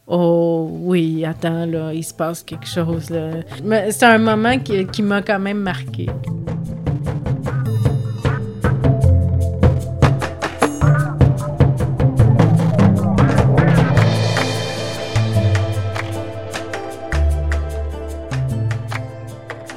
oh, 0.08 0.70
oui, 0.72 1.24
attends, 1.24 1.66
là, 1.66 1.94
il 1.94 2.04
se 2.04 2.14
passe 2.14 2.42
quelque 2.42 2.68
chose. 2.68 3.06
C'est 3.08 4.04
un 4.04 4.18
moment 4.18 4.58
qui, 4.60 4.86
qui 4.88 5.04
m'a 5.04 5.22
quand 5.22 5.40
même 5.40 5.60
marqué. 5.60 6.08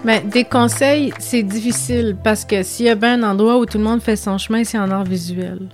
Des 0.08 0.44
conseils, 0.44 1.12
c'est 1.18 1.42
difficile 1.42 2.16
parce 2.24 2.46
que 2.46 2.62
s'il 2.62 2.86
y 2.86 2.88
a 2.88 2.94
bien 2.94 3.22
un 3.22 3.30
endroit 3.30 3.58
où 3.58 3.66
tout 3.66 3.76
le 3.76 3.84
monde 3.84 4.00
fait 4.00 4.16
son 4.16 4.38
chemin, 4.38 4.64
c'est 4.64 4.78
en 4.78 4.90
art 4.90 5.04
visuel. 5.04 5.68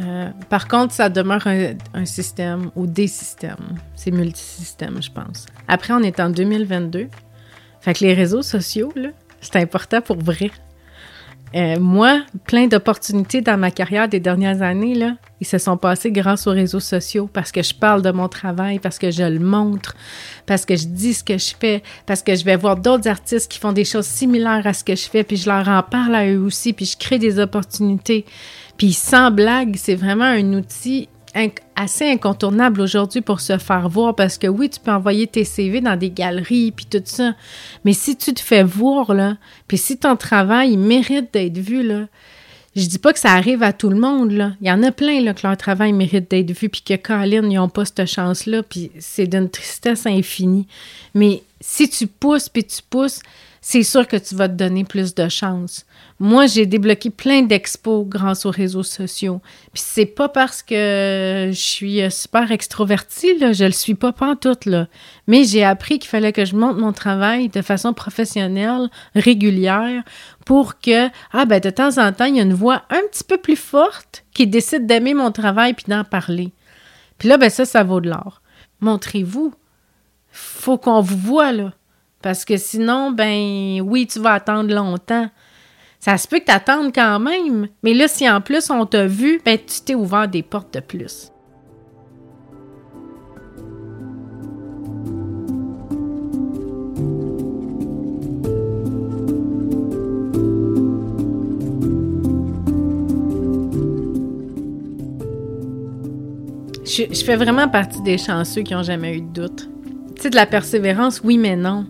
Euh, 0.00 0.28
par 0.48 0.66
contre, 0.66 0.92
ça 0.92 1.08
demeure 1.08 1.46
un, 1.46 2.04
système 2.04 2.72
ou 2.74 2.88
des 2.88 3.06
systèmes. 3.06 3.78
C'est 3.94 4.10
multisystème, 4.10 5.00
je 5.00 5.10
pense. 5.12 5.46
Après, 5.68 5.94
on 5.94 6.00
est 6.00 6.18
en 6.18 6.30
2022. 6.30 7.06
Fait 7.80 7.94
que 7.94 8.04
les 8.04 8.12
réseaux 8.12 8.42
sociaux, 8.42 8.92
c'est 9.40 9.56
important 9.56 10.00
pour 10.00 10.18
vrai. 10.18 10.50
Euh, 11.54 11.78
moi, 11.78 12.22
plein 12.46 12.66
d'opportunités 12.66 13.40
dans 13.40 13.56
ma 13.56 13.70
carrière 13.70 14.08
des 14.08 14.18
dernières 14.20 14.62
années, 14.62 14.94
là, 14.94 15.16
ils 15.40 15.46
se 15.46 15.58
sont 15.58 15.76
passés 15.76 16.10
grâce 16.10 16.46
aux 16.46 16.50
réseaux 16.50 16.80
sociaux 16.80 17.30
parce 17.32 17.52
que 17.52 17.62
je 17.62 17.74
parle 17.74 18.02
de 18.02 18.10
mon 18.10 18.28
travail, 18.28 18.78
parce 18.78 18.98
que 18.98 19.10
je 19.10 19.22
le 19.22 19.38
montre, 19.38 19.94
parce 20.46 20.64
que 20.64 20.76
je 20.76 20.86
dis 20.86 21.14
ce 21.14 21.22
que 21.22 21.38
je 21.38 21.54
fais, 21.58 21.82
parce 22.04 22.22
que 22.22 22.34
je 22.34 22.44
vais 22.44 22.56
voir 22.56 22.76
d'autres 22.76 23.08
artistes 23.08 23.50
qui 23.50 23.58
font 23.58 23.72
des 23.72 23.84
choses 23.84 24.06
similaires 24.06 24.66
à 24.66 24.72
ce 24.72 24.82
que 24.82 24.96
je 24.96 25.08
fais, 25.08 25.22
puis 25.22 25.36
je 25.36 25.48
leur 25.48 25.68
en 25.68 25.82
parle 25.82 26.14
à 26.16 26.26
eux 26.26 26.40
aussi, 26.40 26.72
puis 26.72 26.84
je 26.84 26.96
crée 26.96 27.18
des 27.18 27.38
opportunités. 27.38 28.24
Puis 28.76 28.92
sans 28.92 29.30
blague, 29.30 29.76
c'est 29.76 29.94
vraiment 29.94 30.24
un 30.24 30.52
outil 30.52 31.08
assez 31.74 32.10
incontournable 32.10 32.80
aujourd'hui 32.80 33.20
pour 33.20 33.40
se 33.40 33.58
faire 33.58 33.88
voir 33.88 34.14
parce 34.14 34.38
que 34.38 34.46
oui, 34.46 34.70
tu 34.70 34.80
peux 34.80 34.90
envoyer 34.90 35.26
tes 35.26 35.44
CV 35.44 35.80
dans 35.80 35.96
des 35.96 36.10
galeries 36.10 36.72
puis 36.72 36.86
tout 36.86 37.02
ça, 37.04 37.34
mais 37.84 37.92
si 37.92 38.16
tu 38.16 38.32
te 38.32 38.40
fais 38.40 38.62
voir 38.62 39.14
là, 39.14 39.36
puis 39.68 39.78
si 39.78 39.98
ton 39.98 40.16
travail 40.16 40.76
mérite 40.76 41.32
d'être 41.32 41.58
vu 41.58 41.82
là, 41.82 42.06
je 42.74 42.86
dis 42.86 42.98
pas 42.98 43.12
que 43.12 43.18
ça 43.18 43.32
arrive 43.32 43.62
à 43.62 43.72
tout 43.72 43.88
le 43.88 43.98
monde 43.98 44.32
là, 44.32 44.52
il 44.60 44.68
y 44.68 44.70
en 44.70 44.82
a 44.82 44.92
plein 44.92 45.20
là 45.20 45.34
que 45.34 45.46
leur 45.46 45.56
travail 45.56 45.92
mérite 45.92 46.30
d'être 46.30 46.50
vu 46.50 46.68
puis 46.68 46.82
que 46.82 46.94
Colin 46.94 47.48
ils 47.48 47.58
ont 47.58 47.68
pas 47.68 47.84
cette 47.84 48.06
chance 48.06 48.46
là 48.46 48.62
puis 48.62 48.90
c'est 48.98 49.26
d'une 49.26 49.50
tristesse 49.50 50.06
infinie. 50.06 50.66
Mais 51.14 51.42
si 51.60 51.88
tu 51.88 52.06
pousses 52.06 52.48
puis 52.48 52.64
tu 52.64 52.82
pousses, 52.88 53.20
c'est 53.68 53.82
sûr 53.82 54.06
que 54.06 54.16
tu 54.16 54.36
vas 54.36 54.48
te 54.48 54.54
donner 54.54 54.84
plus 54.84 55.12
de 55.16 55.28
chance. 55.28 55.86
Moi, 56.20 56.46
j'ai 56.46 56.66
débloqué 56.66 57.10
plein 57.10 57.42
d'expos 57.42 58.06
grâce 58.06 58.46
aux 58.46 58.52
réseaux 58.52 58.84
sociaux. 58.84 59.40
Puis 59.74 59.82
c'est 59.84 60.06
pas 60.06 60.28
parce 60.28 60.62
que 60.62 61.48
je 61.50 61.58
suis 61.58 62.00
euh, 62.00 62.08
super 62.08 62.52
extrovertie, 62.52 63.36
là, 63.38 63.52
je 63.52 63.64
le 63.64 63.72
suis 63.72 63.96
pas 63.96 64.14
tout 64.40 64.56
là. 64.66 64.86
Mais 65.26 65.42
j'ai 65.42 65.64
appris 65.64 65.98
qu'il 65.98 66.08
fallait 66.08 66.32
que 66.32 66.44
je 66.44 66.54
monte 66.54 66.78
mon 66.78 66.92
travail 66.92 67.48
de 67.48 67.60
façon 67.60 67.92
professionnelle, 67.92 68.88
régulière, 69.16 70.04
pour 70.44 70.78
que, 70.78 71.08
ah 71.32 71.44
ben 71.44 71.58
de 71.58 71.70
temps 71.70 71.98
en 71.98 72.12
temps, 72.12 72.26
il 72.26 72.36
y 72.36 72.40
a 72.40 72.44
une 72.44 72.54
voix 72.54 72.84
un 72.90 73.02
petit 73.10 73.24
peu 73.24 73.36
plus 73.36 73.56
forte 73.56 74.24
qui 74.32 74.46
décide 74.46 74.86
d'aimer 74.86 75.14
mon 75.14 75.32
travail 75.32 75.74
puis 75.74 75.86
d'en 75.88 76.04
parler. 76.04 76.52
Puis 77.18 77.28
là, 77.28 77.36
ben 77.36 77.50
ça, 77.50 77.64
ça 77.64 77.82
vaut 77.82 78.00
de 78.00 78.10
l'or. 78.10 78.42
Montrez-vous. 78.80 79.52
Faut 80.30 80.78
qu'on 80.78 81.00
vous 81.00 81.18
voit, 81.18 81.50
là. 81.50 81.72
Parce 82.26 82.44
que 82.44 82.56
sinon, 82.56 83.12
ben 83.12 83.80
oui, 83.82 84.08
tu 84.08 84.18
vas 84.18 84.32
attendre 84.32 84.74
longtemps. 84.74 85.30
Ça 86.00 86.18
se 86.18 86.26
peut 86.26 86.40
que 86.40 86.46
tu 86.46 86.50
attendes 86.50 86.92
quand 86.92 87.20
même, 87.20 87.68
mais 87.84 87.94
là, 87.94 88.08
si 88.08 88.28
en 88.28 88.40
plus 88.40 88.68
on 88.68 88.84
t'a 88.84 89.06
vu, 89.06 89.40
ben, 89.44 89.56
tu 89.56 89.80
t'es 89.82 89.94
ouvert 89.94 90.26
des 90.26 90.42
portes 90.42 90.74
de 90.74 90.80
plus. 90.80 91.30
Je, 106.84 107.04
je, 107.08 107.24
fais 107.24 107.36
vraiment 107.36 107.68
partie 107.68 108.02
des 108.02 108.18
chanceux 108.18 108.62
qui 108.62 108.74
n'ont 108.74 108.82
jamais 108.82 109.14
eu 109.14 109.20
de 109.20 109.42
doute. 109.42 109.68
Tu 110.16 110.22
sais, 110.22 110.30
de 110.30 110.34
la 110.34 110.46
persévérance, 110.46 111.20
oui, 111.22 111.38
mais 111.38 111.54
non. 111.54 111.86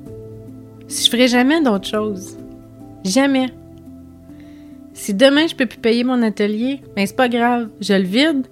Je 0.88 1.10
ferai 1.10 1.26
jamais 1.26 1.60
d'autre 1.62 1.88
chose. 1.88 2.36
Jamais. 3.04 3.50
Si 4.94 5.14
demain 5.14 5.46
je 5.46 5.54
peux 5.54 5.66
plus 5.66 5.78
payer 5.78 6.04
mon 6.04 6.22
atelier, 6.22 6.80
ben 6.94 7.06
c'est 7.06 7.16
pas 7.16 7.28
grave, 7.28 7.68
je 7.80 7.92
le 7.92 8.04
vide, 8.04 8.46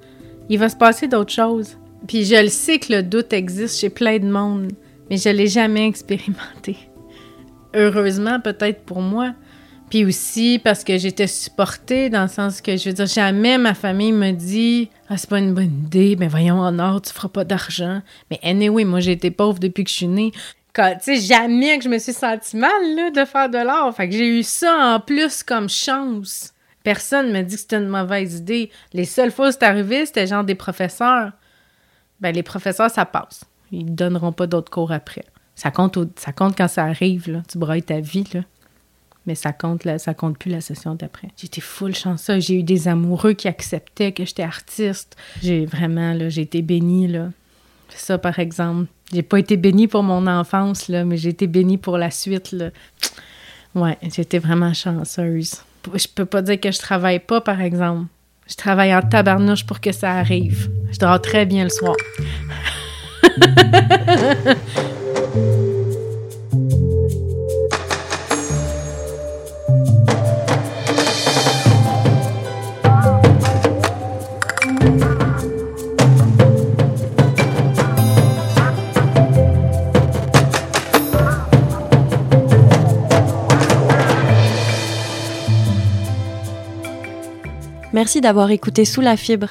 il 0.48 0.58
va 0.58 0.68
se 0.68 0.76
passer 0.76 1.08
d'autres 1.08 1.32
choses. 1.32 1.78
Puis 2.06 2.24
je 2.24 2.42
le 2.42 2.48
sais 2.48 2.78
que 2.78 2.92
le 2.92 3.02
doute 3.02 3.32
existe 3.32 3.80
chez 3.80 3.88
plein 3.88 4.18
de 4.18 4.30
monde, 4.30 4.72
mais 5.08 5.16
je 5.16 5.30
l'ai 5.30 5.46
jamais 5.46 5.86
expérimenté. 5.86 6.76
Heureusement 7.74 8.40
peut-être 8.40 8.82
pour 8.84 9.00
moi. 9.00 9.32
Puis 9.88 10.04
aussi 10.04 10.60
parce 10.62 10.82
que 10.82 10.98
j'étais 10.98 11.28
supportée 11.28 12.10
dans 12.10 12.22
le 12.22 12.28
sens 12.28 12.60
que 12.60 12.76
je 12.76 12.88
veux 12.88 12.94
dire 12.94 13.06
jamais 13.06 13.58
ma 13.58 13.74
famille 13.74 14.12
me 14.12 14.32
dit 14.32 14.90
ah 15.08 15.16
c'est 15.16 15.30
pas 15.30 15.38
une 15.38 15.54
bonne 15.54 15.84
idée, 15.86 16.16
ben 16.16 16.28
voyons 16.28 16.58
en 16.58 16.78
or 16.78 17.00
tu 17.00 17.12
feras 17.12 17.28
pas 17.28 17.44
d'argent. 17.44 18.02
Mais 18.30 18.40
anyway, 18.42 18.84
moi 18.84 19.00
j'ai 19.00 19.12
été 19.12 19.30
pauvre 19.30 19.60
depuis 19.60 19.84
que 19.84 19.90
je 19.90 19.96
suis 19.96 20.08
née 20.08 20.32
tu 20.74 20.82
sais, 21.00 21.16
jamais 21.16 21.78
que 21.78 21.84
je 21.84 21.88
me 21.88 21.98
suis 21.98 22.12
senti 22.12 22.56
mal 22.56 23.12
de 23.14 23.24
faire 23.24 23.48
de 23.48 23.58
l'art. 23.58 23.94
Fait 23.94 24.08
que 24.08 24.14
j'ai 24.14 24.38
eu 24.38 24.42
ça 24.42 24.94
en 24.94 25.00
plus 25.00 25.42
comme 25.42 25.68
chance. 25.68 26.52
Personne 26.82 27.32
me 27.32 27.42
dit 27.42 27.54
que 27.54 27.60
c'était 27.60 27.76
une 27.76 27.88
mauvaise 27.88 28.36
idée. 28.36 28.70
Les 28.92 29.04
seules 29.04 29.30
fois 29.30 29.48
où 29.48 29.50
c'est 29.52 29.62
arrivé, 29.62 30.04
c'était 30.04 30.26
genre 30.26 30.44
des 30.44 30.54
professeurs. 30.54 31.32
Ben, 32.20 32.34
les 32.34 32.42
professeurs, 32.42 32.90
ça 32.90 33.06
passe. 33.06 33.44
Ils 33.72 33.86
ne 33.86 33.90
donneront 33.90 34.32
pas 34.32 34.46
d'autres 34.46 34.70
cours 34.70 34.92
après. 34.92 35.24
Ça 35.54 35.70
compte, 35.70 35.98
ça 36.16 36.32
compte 36.32 36.56
quand 36.56 36.68
ça 36.68 36.84
arrive, 36.84 37.30
là. 37.30 37.42
Tu 37.48 37.58
brailles 37.58 37.82
ta 37.82 38.00
vie, 38.00 38.26
là. 38.34 38.40
Mais 39.26 39.34
ça 39.34 39.52
compte, 39.52 39.84
là, 39.84 39.98
ça 39.98 40.12
compte 40.12 40.38
plus 40.38 40.50
la 40.50 40.60
session 40.60 40.94
d'après. 40.94 41.28
J'étais 41.36 41.62
full 41.62 41.94
chanceuse. 41.94 42.44
J'ai 42.44 42.56
eu 42.56 42.62
des 42.62 42.88
amoureux 42.88 43.32
qui 43.32 43.48
acceptaient 43.48 44.12
que 44.12 44.24
j'étais 44.26 44.42
artiste. 44.42 45.16
J'ai 45.42 45.64
vraiment, 45.64 46.12
là, 46.12 46.28
j'ai 46.28 46.42
été 46.42 46.60
bénie, 46.60 47.08
là. 47.08 47.30
Ça, 47.88 48.18
par 48.18 48.38
exemple. 48.38 48.86
J'ai 49.12 49.22
pas 49.22 49.38
été 49.38 49.56
bénie 49.56 49.86
pour 49.86 50.02
mon 50.02 50.26
enfance, 50.26 50.88
là, 50.88 51.04
mais 51.04 51.16
j'ai 51.16 51.28
été 51.30 51.46
bénie 51.46 51.78
pour 51.78 51.98
la 51.98 52.10
suite. 52.10 52.52
Là. 52.52 52.70
Ouais, 53.74 53.96
j'étais 54.02 54.38
vraiment 54.38 54.72
chanceuse. 54.72 55.56
Je 55.92 56.06
peux 56.12 56.24
pas 56.24 56.42
dire 56.42 56.58
que 56.58 56.72
je 56.72 56.78
travaille 56.78 57.20
pas, 57.20 57.40
par 57.40 57.60
exemple. 57.60 58.06
Je 58.48 58.56
travaille 58.56 58.94
en 58.94 59.02
tabarnouche 59.02 59.64
pour 59.64 59.80
que 59.80 59.92
ça 59.92 60.12
arrive. 60.12 60.70
Je 60.92 60.98
dors 60.98 61.20
très 61.20 61.46
bien 61.46 61.64
le 61.64 61.70
soir. 61.70 61.96
Merci 88.04 88.20
d'avoir 88.20 88.50
écouté 88.50 88.84
Sous 88.84 89.00
la 89.00 89.16
fibre, 89.16 89.48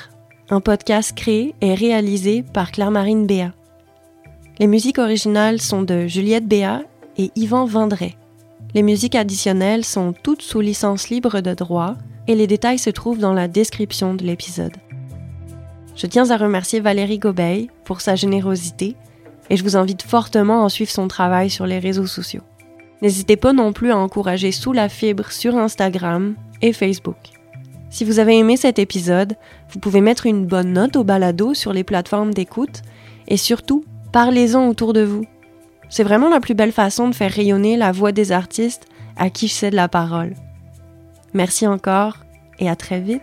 un 0.51 0.61
podcast 0.61 1.13
créé 1.15 1.55
et 1.61 1.73
réalisé 1.73 2.43
par 2.43 2.71
Claire-Marine 2.71 3.25
Béat. 3.25 3.51
Les 4.59 4.67
musiques 4.67 4.99
originales 4.99 5.59
sont 5.59 5.81
de 5.81 6.05
Juliette 6.05 6.47
Béat 6.47 6.83
et 7.17 7.31
Yvan 7.35 7.65
Vendray. 7.65 8.15
Les 8.75 8.83
musiques 8.83 9.15
additionnelles 9.15 9.83
sont 9.83 10.13
toutes 10.13 10.43
sous 10.43 10.61
licence 10.61 11.09
libre 11.09 11.41
de 11.41 11.55
droit 11.55 11.95
et 12.27 12.35
les 12.35 12.45
détails 12.45 12.77
se 12.77 12.91
trouvent 12.91 13.17
dans 13.17 13.33
la 13.33 13.47
description 13.47 14.13
de 14.13 14.23
l'épisode. 14.23 14.77
Je 15.95 16.05
tiens 16.05 16.29
à 16.29 16.37
remercier 16.37 16.79
Valérie 16.79 17.17
Gobeil 17.17 17.71
pour 17.85 18.01
sa 18.01 18.13
générosité 18.15 18.95
et 19.49 19.57
je 19.57 19.63
vous 19.63 19.77
invite 19.77 20.03
fortement 20.03 20.63
à 20.63 20.69
suivre 20.69 20.91
son 20.91 21.07
travail 21.07 21.49
sur 21.49 21.65
les 21.65 21.79
réseaux 21.79 22.05
sociaux. 22.05 22.43
N'hésitez 23.01 23.35
pas 23.35 23.51
non 23.51 23.73
plus 23.73 23.89
à 23.89 23.97
encourager 23.97 24.51
Sous 24.51 24.73
la 24.73 24.89
fibre 24.89 25.31
sur 25.31 25.57
Instagram 25.57 26.35
et 26.61 26.71
Facebook. 26.71 27.32
Si 27.93 28.05
vous 28.05 28.17
avez 28.17 28.39
aimé 28.39 28.57
cet 28.57 28.79
épisode, 28.79 29.35
vous 29.69 29.79
pouvez 29.79 30.01
mettre 30.01 30.25
une 30.25 30.47
bonne 30.47 30.73
note 30.73 30.95
au 30.95 31.03
balado 31.03 31.53
sur 31.53 31.73
les 31.73 31.83
plateformes 31.83 32.33
d'écoute 32.33 32.81
et 33.27 33.37
surtout, 33.37 33.85
parlez-en 34.11 34.67
autour 34.67 34.93
de 34.93 35.03
vous. 35.03 35.25
C'est 35.89 36.03
vraiment 36.03 36.27
la 36.27 36.39
plus 36.39 36.55
belle 36.55 36.71
façon 36.71 37.07
de 37.07 37.13
faire 37.13 37.31
rayonner 37.31 37.77
la 37.77 37.91
voix 37.91 38.11
des 38.11 38.31
artistes 38.31 38.87
à 39.15 39.29
qui 39.29 39.47
je 39.47 39.53
cède 39.53 39.75
la 39.75 39.89
parole. 39.89 40.33
Merci 41.35 41.67
encore 41.67 42.17
et 42.57 42.67
à 42.67 42.75
très 42.75 42.99
vite. 42.99 43.21